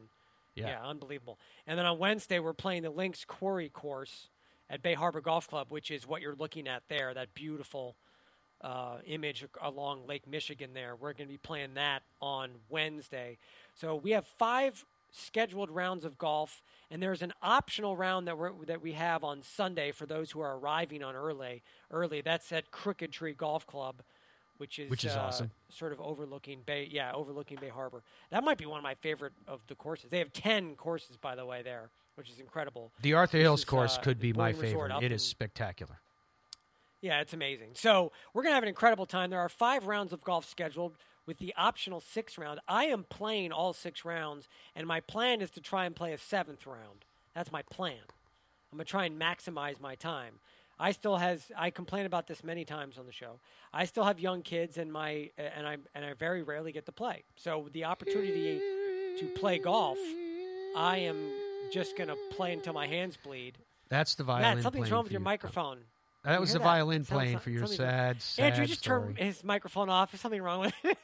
Yeah. 0.56 0.82
unbelievable. 0.84 1.38
And 1.68 1.78
then 1.78 1.86
on 1.86 2.00
Wednesday 2.00 2.40
we're 2.40 2.54
playing 2.54 2.84
the 2.84 2.90
Links 2.90 3.26
Quarry 3.26 3.70
course 3.70 4.30
at 4.70 4.82
Bay 4.82 4.94
Harbor 4.94 5.22
Golf 5.22 5.48
Club, 5.48 5.68
which 5.70 5.92
is 5.92 6.08
what 6.08 6.22
you're 6.22 6.36
looking 6.36 6.68
at 6.68 6.84
there, 6.88 7.14
that 7.14 7.34
beautiful 7.34 7.96
uh, 8.62 8.98
image 9.06 9.46
along 9.62 10.08
Lake 10.08 10.28
Michigan 10.28 10.72
there. 10.74 10.96
We're 10.96 11.14
going 11.14 11.28
to 11.28 11.34
be 11.34 11.38
playing 11.38 11.74
that 11.76 12.04
on 12.22 12.52
Wednesday. 12.70 13.38
So 13.74 13.96
we 13.96 14.12
have 14.12 14.26
five 14.26 14.86
scheduled 15.12 15.70
rounds 15.70 16.04
of 16.04 16.18
golf, 16.18 16.62
and 16.90 17.02
there's 17.02 17.22
an 17.22 17.34
optional 17.42 17.96
round 17.96 18.28
that 18.28 18.38
we 18.38 18.50
that 18.66 18.82
we 18.82 18.94
have 18.94 19.24
on 19.24 19.42
Sunday 19.44 19.92
for 19.92 20.06
those 20.06 20.32
who 20.32 20.40
are 20.42 20.58
arriving 20.58 21.04
on 21.04 21.16
early. 21.16 21.64
Early, 21.92 22.22
that's 22.22 22.52
at 22.52 22.72
Crooked 22.72 23.12
Tree 23.12 23.34
Golf 23.34 23.68
Club, 23.68 24.02
which 24.58 24.80
is 24.80 24.90
Which 24.90 25.04
is 25.06 25.16
uh, 25.16 25.20
awesome. 25.20 25.52
sort 25.70 25.92
of 25.92 26.00
overlooking 26.02 26.62
Bay. 26.66 26.88
Yeah, 26.92 27.12
overlooking 27.14 27.58
Bay 27.60 27.70
Harbor. 27.70 28.04
That 28.32 28.44
might 28.44 28.58
be 28.58 28.66
one 28.66 28.78
of 28.78 28.84
my 28.84 28.96
favorite 28.96 29.34
of 29.48 29.62
the 29.68 29.76
courses. 29.76 30.10
They 30.12 30.20
have 30.20 30.34
ten 30.34 30.76
courses, 30.76 31.18
by 31.18 31.36
the 31.36 31.46
way, 31.46 31.62
there, 31.62 31.90
which 32.16 32.30
is 32.30 32.40
incredible. 32.40 32.92
The 33.02 33.14
Arthur 33.14 33.38
Hills 33.38 33.60
is, 33.62 33.66
course 33.66 33.98
uh, 33.98 34.02
could 34.02 34.20
be 34.20 34.34
my 34.34 34.54
favorite. 34.54 34.92
It 35.04 35.12
is 35.12 35.24
spectacular. 35.24 36.00
yeah, 37.02 37.22
it's 37.22 37.34
amazing. 37.34 37.72
So 37.74 38.12
we're 38.34 38.44
going 38.44 38.52
to 38.52 38.56
have 38.56 38.64
an 38.64 38.70
incredible 38.70 39.06
time. 39.06 39.30
There 39.30 39.40
are 39.40 39.50
five 39.50 39.86
rounds 39.88 40.14
of 40.14 40.24
golf 40.24 40.50
scheduled 40.50 40.96
with 41.26 41.38
the 41.40 41.54
optional 41.58 42.00
six 42.00 42.38
round. 42.38 42.60
I 42.68 42.86
am 42.86 43.04
playing 43.04 43.52
all 43.52 43.74
six 43.74 44.06
rounds, 44.06 44.48
and 44.76 44.88
my 44.88 45.00
plan 45.02 45.42
is 45.42 45.50
to 45.52 45.62
try 45.62 45.86
and 45.86 45.96
play 45.96 46.14
a 46.14 46.18
seventh 46.18 46.66
round. 46.66 47.04
That's 47.34 47.52
my 47.52 47.64
plan. 47.64 47.98
I'm 48.72 48.78
going 48.78 48.86
to 48.86 48.90
try 48.92 49.06
and 49.06 49.20
maximize 49.20 49.80
my 49.80 49.96
time. 49.96 50.36
I 50.80 50.92
still 50.92 51.16
has 51.18 51.42
I 51.58 51.70
complain 51.70 52.06
about 52.06 52.28
this 52.28 52.44
many 52.44 52.66
times 52.66 52.98
on 52.98 53.06
the 53.06 53.12
show. 53.12 53.40
I 53.74 53.86
still 53.86 54.04
have 54.04 54.20
young 54.20 54.42
kids, 54.42 54.78
and 54.78 54.92
my 54.92 55.30
and 55.38 55.66
I 55.68 55.78
and 55.94 56.04
I 56.06 56.14
very 56.14 56.44
rarely 56.44 56.72
get 56.72 56.86
to 56.88 56.92
play. 56.92 57.24
So 57.38 57.70
the 57.72 57.86
opportunity 57.86 58.60
to 59.20 59.26
play 59.36 59.58
golf, 59.60 59.98
I 60.76 60.98
am 60.98 61.16
just 61.72 61.98
going 61.98 62.10
to 62.10 62.18
play 62.32 62.54
until 62.54 62.74
my 62.74 62.88
hands 62.88 63.18
bleed. 63.24 63.58
That's 63.90 64.16
the 64.16 64.24
violin. 64.24 64.56
Matt, 64.56 64.64
something's 64.64 64.92
wrong 64.92 65.04
with 65.04 65.12
your 65.12 65.22
you. 65.22 65.26
microphone. 65.26 65.80
That 66.24 66.34
You 66.36 66.40
was 66.42 66.54
the 66.54 66.58
that? 66.60 66.66
violin 66.66 67.04
Sounds 67.04 67.10
playing 67.10 67.34
like- 67.36 67.44
for 67.44 67.50
your 67.52 67.68
sad, 67.68 68.20
sad 68.22 68.54
Andrew, 68.54 68.66
just 68.66 68.84
story. 68.84 69.14
turn 69.14 69.26
his 69.28 69.44
microphone 69.44 69.90
off. 69.90 70.12
There's 70.12 70.22
something 70.22 70.42
wrong 70.42 70.62
with 70.62 70.74
it. 70.84 70.98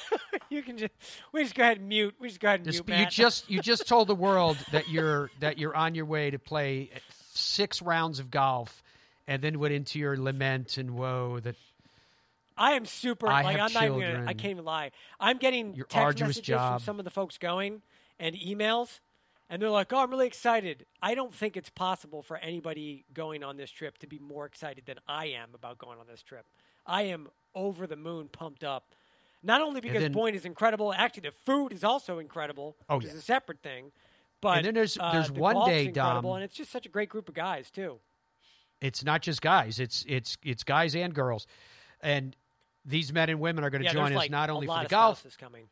you 0.50 0.62
can 0.62 0.76
just 0.76 0.92
we 1.32 1.42
just 1.44 1.54
go 1.54 1.62
ahead 1.62 1.78
and 1.78 1.88
mute. 1.88 2.14
We 2.20 2.28
just 2.28 2.40
go 2.40 2.48
ahead 2.48 2.60
and 2.60 2.66
Just- 2.70 2.86
mute. 2.86 2.96
you 2.98 3.02
Matt. 3.04 3.12
just 3.12 3.48
you 3.50 3.60
just 3.60 3.86
told 3.88 4.08
the 4.08 4.14
world 4.16 4.56
that 4.72 4.88
you're 4.88 5.30
that 5.40 5.58
you're 5.58 5.74
on 5.76 5.94
your 5.94 6.04
way 6.06 6.30
to 6.30 6.38
play 6.38 6.90
six 7.32 7.80
rounds 7.82 8.18
of 8.18 8.30
golf, 8.30 8.82
and 9.26 9.42
then 9.42 9.58
went 9.58 9.74
into 9.74 9.98
your 9.98 10.16
lament 10.16 10.76
and 10.78 10.92
woe 10.92 11.40
that 11.40 11.56
I 12.56 12.72
am 12.72 12.86
super. 12.86 13.26
I 13.28 13.42
like 13.42 13.56
have 13.56 13.68
I'm 13.68 13.72
not 13.74 13.82
even. 13.84 13.92
Gonna, 14.00 14.06
children. 14.12 14.28
I 14.28 14.32
can't 14.34 14.50
even 14.52 14.64
lie. 14.64 14.90
I'm 15.18 15.38
getting 15.38 15.74
Your 15.74 15.86
text 15.86 16.20
messages 16.20 16.46
job. 16.46 16.78
from 16.80 16.84
some 16.84 16.98
of 16.98 17.04
the 17.04 17.10
folks 17.10 17.36
going 17.38 17.82
and 18.20 18.36
emails, 18.36 19.00
and 19.50 19.60
they're 19.60 19.70
like, 19.70 19.92
"Oh, 19.92 19.98
I'm 19.98 20.10
really 20.10 20.26
excited." 20.28 20.86
I 21.02 21.14
don't 21.16 21.34
think 21.34 21.56
it's 21.56 21.70
possible 21.70 22.22
for 22.22 22.36
anybody 22.36 23.04
going 23.12 23.42
on 23.42 23.56
this 23.56 23.70
trip 23.70 23.98
to 23.98 24.06
be 24.06 24.18
more 24.20 24.46
excited 24.46 24.84
than 24.86 24.98
I 25.08 25.26
am 25.26 25.48
about 25.54 25.78
going 25.78 25.98
on 25.98 26.06
this 26.06 26.22
trip. 26.22 26.46
I 26.86 27.02
am 27.02 27.28
over 27.56 27.86
the 27.88 27.96
moon, 27.96 28.28
pumped 28.28 28.62
up. 28.62 28.94
Not 29.42 29.60
only 29.60 29.80
because 29.80 30.00
then- 30.02 30.12
Boyne 30.12 30.34
is 30.34 30.44
incredible, 30.44 30.92
actually 30.94 31.22
the 31.28 31.32
food 31.32 31.72
is 31.72 31.82
also 31.84 32.18
incredible, 32.18 32.76
Oh, 32.88 32.96
which 32.96 33.06
yeah. 33.06 33.12
is 33.12 33.18
a 33.18 33.22
separate 33.22 33.62
thing. 33.62 33.90
But 34.40 34.58
and 34.58 34.66
then 34.66 34.74
there's- 34.74 34.96
uh, 34.98 35.12
there's 35.12 35.28
the 35.30 35.40
one 35.40 35.66
day, 35.68 35.88
Dom- 35.88 36.24
and 36.24 36.42
it's 36.44 36.54
just 36.54 36.70
such 36.70 36.86
a 36.86 36.88
great 36.88 37.08
group 37.08 37.28
of 37.28 37.34
guys 37.34 37.70
too. 37.70 37.98
It's 38.80 39.04
not 39.04 39.22
just 39.22 39.42
guys; 39.42 39.80
it's 39.80 40.04
it's 40.08 40.36
it's 40.42 40.64
guys 40.64 40.94
and 40.94 41.14
girls, 41.14 41.46
and 42.00 42.36
these 42.84 43.12
men 43.12 43.30
and 43.30 43.40
women 43.40 43.64
are 43.64 43.70
going 43.70 43.82
to 43.82 43.86
yeah, 43.86 43.92
join 43.92 44.12
us 44.12 44.16
like 44.16 44.30
not 44.30 44.50
only 44.50 44.66
for 44.66 44.82
the 44.82 44.88
golf 44.88 45.24
coming. 45.38 45.68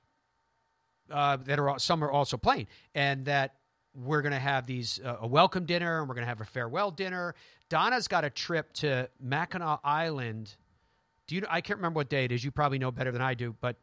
uh, 1.10 1.36
that 1.44 1.58
are 1.58 1.78
some 1.78 2.02
are 2.02 2.10
also 2.10 2.36
playing, 2.36 2.66
and 2.94 3.26
that 3.26 3.54
we're 3.94 4.22
going 4.22 4.32
to 4.32 4.38
have 4.38 4.66
these 4.66 5.00
uh, 5.04 5.16
a 5.20 5.26
welcome 5.26 5.66
dinner 5.66 6.00
and 6.00 6.08
we're 6.08 6.14
going 6.14 6.24
to 6.24 6.28
have 6.28 6.40
a 6.40 6.46
farewell 6.46 6.90
dinner. 6.90 7.34
Donna's 7.68 8.08
got 8.08 8.24
a 8.24 8.30
trip 8.30 8.72
to 8.74 9.08
Mackinac 9.20 9.80
Island. 9.84 10.54
Do 11.26 11.36
you? 11.36 11.42
I 11.48 11.60
can't 11.60 11.78
remember 11.78 11.98
what 11.98 12.08
day 12.08 12.24
it 12.24 12.32
is. 12.32 12.44
You 12.44 12.50
probably 12.50 12.78
know 12.78 12.90
better 12.90 13.12
than 13.12 13.22
I 13.22 13.34
do, 13.34 13.54
but 13.60 13.76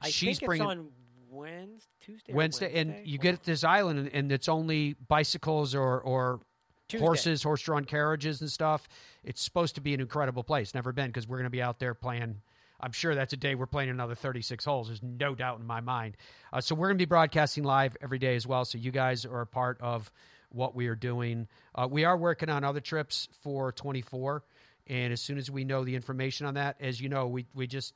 I 0.00 0.10
she's 0.10 0.38
think 0.38 0.48
bringing 0.48 0.66
on 0.66 0.88
Wednesday, 1.30 1.88
Tuesday, 2.00 2.32
or 2.32 2.36
Wednesday, 2.36 2.80
and 2.80 2.90
Wednesday? 2.90 3.10
you 3.10 3.18
get 3.18 3.42
to 3.42 3.46
this 3.50 3.64
island, 3.64 3.98
and, 3.98 4.08
and 4.12 4.32
it's 4.32 4.48
only 4.48 4.94
bicycles 5.08 5.74
or 5.74 6.00
or 6.00 6.40
Tuesday. 6.88 7.04
horses, 7.04 7.42
horse-drawn 7.42 7.84
carriages, 7.84 8.40
and 8.40 8.50
stuff. 8.50 8.88
It's 9.22 9.42
supposed 9.42 9.74
to 9.76 9.80
be 9.80 9.94
an 9.94 10.00
incredible 10.00 10.44
place. 10.44 10.74
Never 10.74 10.92
been 10.92 11.06
because 11.08 11.26
we're 11.26 11.38
going 11.38 11.44
to 11.44 11.50
be 11.50 11.62
out 11.62 11.78
there 11.78 11.94
playing. 11.94 12.40
I'm 12.80 12.92
sure 12.92 13.14
that's 13.14 13.32
a 13.32 13.36
day 13.36 13.54
we're 13.54 13.66
playing 13.66 13.90
another 13.90 14.14
36 14.14 14.64
holes. 14.64 14.88
There's 14.88 15.02
no 15.02 15.34
doubt 15.34 15.60
in 15.60 15.66
my 15.66 15.80
mind. 15.80 16.16
Uh, 16.52 16.60
so 16.60 16.74
we're 16.74 16.88
going 16.88 16.98
to 16.98 17.02
be 17.02 17.08
broadcasting 17.08 17.64
live 17.64 17.96
every 18.02 18.18
day 18.18 18.36
as 18.36 18.46
well. 18.46 18.64
So 18.64 18.78
you 18.78 18.90
guys 18.90 19.24
are 19.24 19.40
a 19.40 19.46
part 19.46 19.80
of 19.80 20.10
what 20.50 20.74
we 20.74 20.86
are 20.88 20.94
doing. 20.94 21.48
Uh, 21.74 21.88
we 21.90 22.04
are 22.04 22.16
working 22.16 22.48
on 22.48 22.64
other 22.64 22.80
trips 22.80 23.28
for 23.42 23.72
24, 23.72 24.44
and 24.86 25.12
as 25.12 25.20
soon 25.20 25.38
as 25.38 25.50
we 25.50 25.64
know 25.64 25.84
the 25.84 25.96
information 25.96 26.46
on 26.46 26.54
that, 26.54 26.76
as 26.80 27.00
you 27.00 27.08
know, 27.08 27.26
we 27.26 27.46
we 27.54 27.66
just 27.66 27.94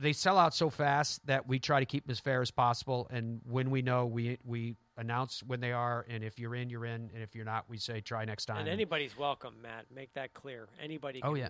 they 0.00 0.12
sell 0.12 0.38
out 0.38 0.54
so 0.54 0.70
fast 0.70 1.24
that 1.26 1.46
we 1.46 1.58
try 1.58 1.80
to 1.80 1.86
keep 1.86 2.06
them 2.06 2.12
as 2.12 2.20
fair 2.20 2.42
as 2.42 2.50
possible. 2.50 3.06
And 3.10 3.40
when 3.48 3.70
we 3.70 3.82
know, 3.82 4.06
we 4.06 4.38
we 4.44 4.76
announce 4.96 5.42
when 5.42 5.60
they 5.60 5.72
are. 5.72 6.04
And 6.08 6.22
if 6.24 6.38
you're 6.38 6.54
in, 6.54 6.70
you're 6.70 6.84
in. 6.86 7.10
And 7.14 7.22
if 7.22 7.34
you're 7.34 7.44
not, 7.44 7.64
we 7.68 7.78
say 7.78 8.00
try 8.00 8.24
next 8.24 8.46
time. 8.46 8.58
And 8.58 8.68
anybody's 8.68 9.16
welcome, 9.16 9.54
Matt. 9.62 9.86
Make 9.94 10.12
that 10.14 10.34
clear. 10.34 10.68
Anybody 10.82 11.20
oh, 11.22 11.28
can 11.28 11.32
Oh, 11.32 11.34
yeah. 11.34 11.48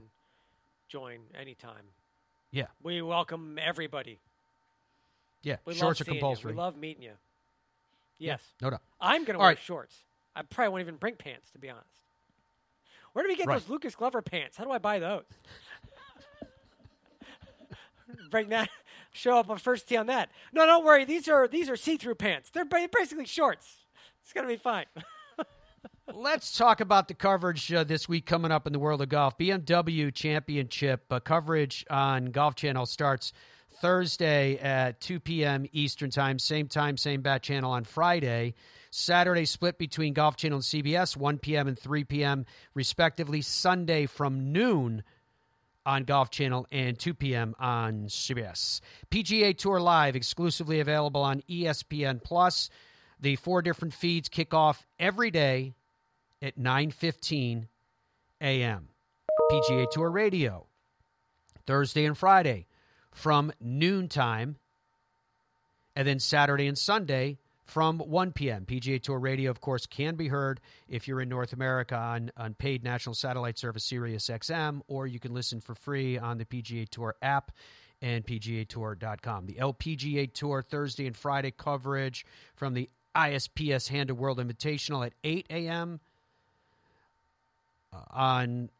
join 0.89 1.21
anytime. 1.39 1.85
yeah, 2.51 2.67
We 2.83 3.03
welcome 3.03 3.59
everybody. 3.61 4.19
yeah. 5.43 5.57
We 5.65 5.75
Shorts 5.75 6.01
are 6.01 6.05
compulsory. 6.05 6.53
You. 6.53 6.57
We 6.57 6.63
love 6.63 6.77
meeting 6.77 7.03
you. 7.03 7.13
Yes. 8.19 8.43
no 8.63 8.71
doubt. 8.71 8.83
I'm 9.01 9.25
going 9.25 9.35
to 9.35 9.39
wear 9.41 9.49
right. 9.49 9.59
shorts. 9.59 10.05
I 10.37 10.43
probably 10.43 10.71
won't 10.71 10.81
even 10.83 10.97
bring 10.97 11.17
pants, 11.17 11.51
to 11.51 11.59
be 11.59 11.69
honest. 11.69 11.89
Where 13.13 13.25
do 13.25 13.29
we 13.29 13.37
get 13.37 13.47
Right. 13.47 13.61
those 13.61 13.69
Lucas 13.69 13.95
Glover 13.95 14.23
pants? 14.23 14.57
How 14.57 14.65
do 14.65 14.71
I 14.71 14.79
buy 14.79 14.99
those? 14.99 15.25
Bring 18.31 18.49
that. 18.51 18.69
Show 19.13 19.39
up 19.39 19.49
on 19.51 19.59
first 19.59 19.89
tee 19.89 19.97
on 19.97 20.07
that. 20.07 20.31
No, 20.53 20.67
don't 20.67 20.85
worry. 20.85 21.05
These 21.05 21.29
are 21.29 21.47
these 21.47 21.69
are 21.69 21.77
see-through 21.77 22.17
pants. 22.17 22.51
They're 22.51 22.65
basically 22.65 23.27
shorts. 23.27 23.77
It's 24.23 24.33
gonna 24.33 24.49
be 24.49 24.57
fine. 24.57 24.87
Let's 26.13 26.57
talk 26.57 26.81
about 26.81 27.09
the 27.09 27.15
coverage 27.15 27.73
uh, 27.73 27.85
this 27.85 28.09
week 28.09 28.27
coming 28.27 28.51
up 28.51 28.67
in 28.67 28.73
the 28.73 28.79
world 28.79 29.01
of 29.01 29.09
golf. 29.09 29.39
BMW 29.39 30.13
Championship 30.13 31.05
uh, 31.11 31.21
coverage 31.21 31.87
on 31.89 32.27
Golf 32.27 32.57
Channel 32.57 32.87
starts 32.87 33.33
Thursday 33.81 34.59
at 34.59 35.01
2 35.01 35.21
p.m. 35.21 35.67
Eastern 35.73 36.11
Time, 36.11 36.39
same 36.39 36.69
time, 36.69 36.97
same 36.97 37.23
bat 37.23 37.43
channel 37.43 37.73
on 37.73 37.85
Friday. 37.85 38.55
Saturday 38.91 39.45
split 39.45 39.79
between 39.79 40.13
Golf 40.13 40.37
Channel 40.37 40.57
and 40.59 40.65
CBS, 40.65 41.17
1 41.17 41.39
p.m. 41.39 41.69
and 41.69 41.79
3 41.79 42.05
p.m. 42.05 42.47
respectively. 42.75 43.43
Sunday 43.43 44.07
from 44.07 44.53
noon 44.53 45.03
on 45.87 46.05
Golf 46.05 46.31
Channel 46.31 46.67
and 46.71 46.99
2 46.99 47.15
p.m. 47.15 47.55
on 47.59 48.05
CBS. 48.05 48.81
PGA 49.11 49.57
Tour 49.57 49.81
Live 49.81 50.17
exclusively 50.17 50.81
available 50.81 51.23
on 51.23 51.43
ESPN 51.49 52.23
Plus. 52.23 52.71
The 53.21 53.37
four 53.37 53.63
different 53.63 53.95
feeds 53.95 54.29
kick 54.29 54.53
off 54.53 54.87
every 54.99 55.31
day 55.31 55.75
at 56.43 56.59
9:15 56.59 57.69
a.m. 58.41 58.89
PGA 59.51 59.91
Tour 59.91 60.11
Radio 60.11 60.67
Thursday 61.67 62.05
and 62.05 62.17
Friday 62.17 62.67
from 63.13 63.53
noontime 63.61 64.57
and 65.97 66.07
then 66.07 66.19
Saturday 66.19 66.67
and 66.67 66.77
Sunday 66.77 67.39
from 67.65 67.99
1 67.99 68.33
p.m. 68.33 68.65
PGA 68.67 69.03
Tour 69.03 69.19
Radio, 69.19 69.51
of 69.51 69.61
course, 69.61 69.87
can 69.87 70.17
be 70.17 70.29
heard 70.29 70.61
if 70.89 71.09
you're 71.09 71.21
in 71.21 71.29
North 71.29 71.53
America 71.53 71.97
on, 71.97 72.31
on 72.37 72.55
paid 72.55 72.85
national 72.85 73.15
satellite 73.15 73.59
service 73.59 73.85
Sirius 73.85 74.29
XM, 74.29 74.81
or 74.87 75.07
you 75.07 75.19
can 75.19 75.33
listen 75.33 75.61
for 75.61 75.75
free 75.75 76.19
on 76.19 76.39
the 76.39 76.45
PGA 76.45 76.89
Tour 76.89 77.17
app 77.23 77.53
and 78.03 78.27
PGAtour.com. 78.27 79.47
The 79.47 79.55
LPGA 79.55 80.33
Tour 80.33 80.63
Thursday 80.63 81.07
and 81.07 81.17
Friday 81.17 81.51
coverage 81.51 82.27
from 82.55 82.75
the 82.75 82.91
ISPS 83.17 83.89
Honda 83.89 84.15
World 84.15 84.39
Invitational 84.39 85.07
at 85.07 85.15
8 85.23 85.47
a.m. 85.49 86.01
Uh, 87.93 87.99
on 88.11 88.71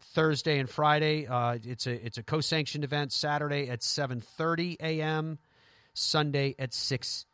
Thursday 0.00 0.58
and 0.58 0.68
Friday. 0.68 1.26
Uh, 1.26 1.58
it's 1.64 1.86
a 1.86 2.04
it's 2.04 2.18
a 2.18 2.22
co-sanctioned 2.22 2.84
event. 2.84 3.12
Saturday 3.12 3.68
at 3.68 3.80
7:30 3.80 4.76
a.m. 4.80 5.38
Sunday 5.94 6.54
at 6.58 6.74
6 6.74 7.26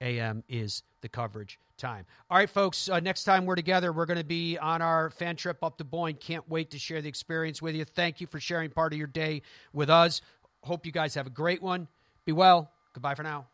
a.m. 0.00 0.42
is 0.48 0.82
the 1.00 1.08
coverage 1.08 1.58
time. 1.76 2.04
All 2.30 2.36
right, 2.36 2.50
folks. 2.50 2.88
Uh, 2.88 3.00
next 3.00 3.24
time 3.24 3.46
we're 3.46 3.54
together, 3.54 3.92
we're 3.92 4.06
going 4.06 4.18
to 4.18 4.24
be 4.24 4.58
on 4.58 4.82
our 4.82 5.10
fan 5.10 5.36
trip 5.36 5.62
up 5.62 5.78
to 5.78 5.84
Boyne. 5.84 6.14
Can't 6.14 6.48
wait 6.48 6.70
to 6.70 6.78
share 6.78 7.00
the 7.00 7.08
experience 7.08 7.62
with 7.62 7.74
you. 7.74 7.84
Thank 7.84 8.20
you 8.20 8.26
for 8.26 8.40
sharing 8.40 8.70
part 8.70 8.92
of 8.92 8.98
your 8.98 9.06
day 9.06 9.42
with 9.72 9.90
us. 9.90 10.20
Hope 10.62 10.84
you 10.84 10.92
guys 10.92 11.14
have 11.14 11.26
a 11.26 11.30
great 11.30 11.62
one. 11.62 11.88
Be 12.24 12.32
well. 12.32 12.70
Goodbye 12.92 13.14
for 13.14 13.22
now. 13.22 13.46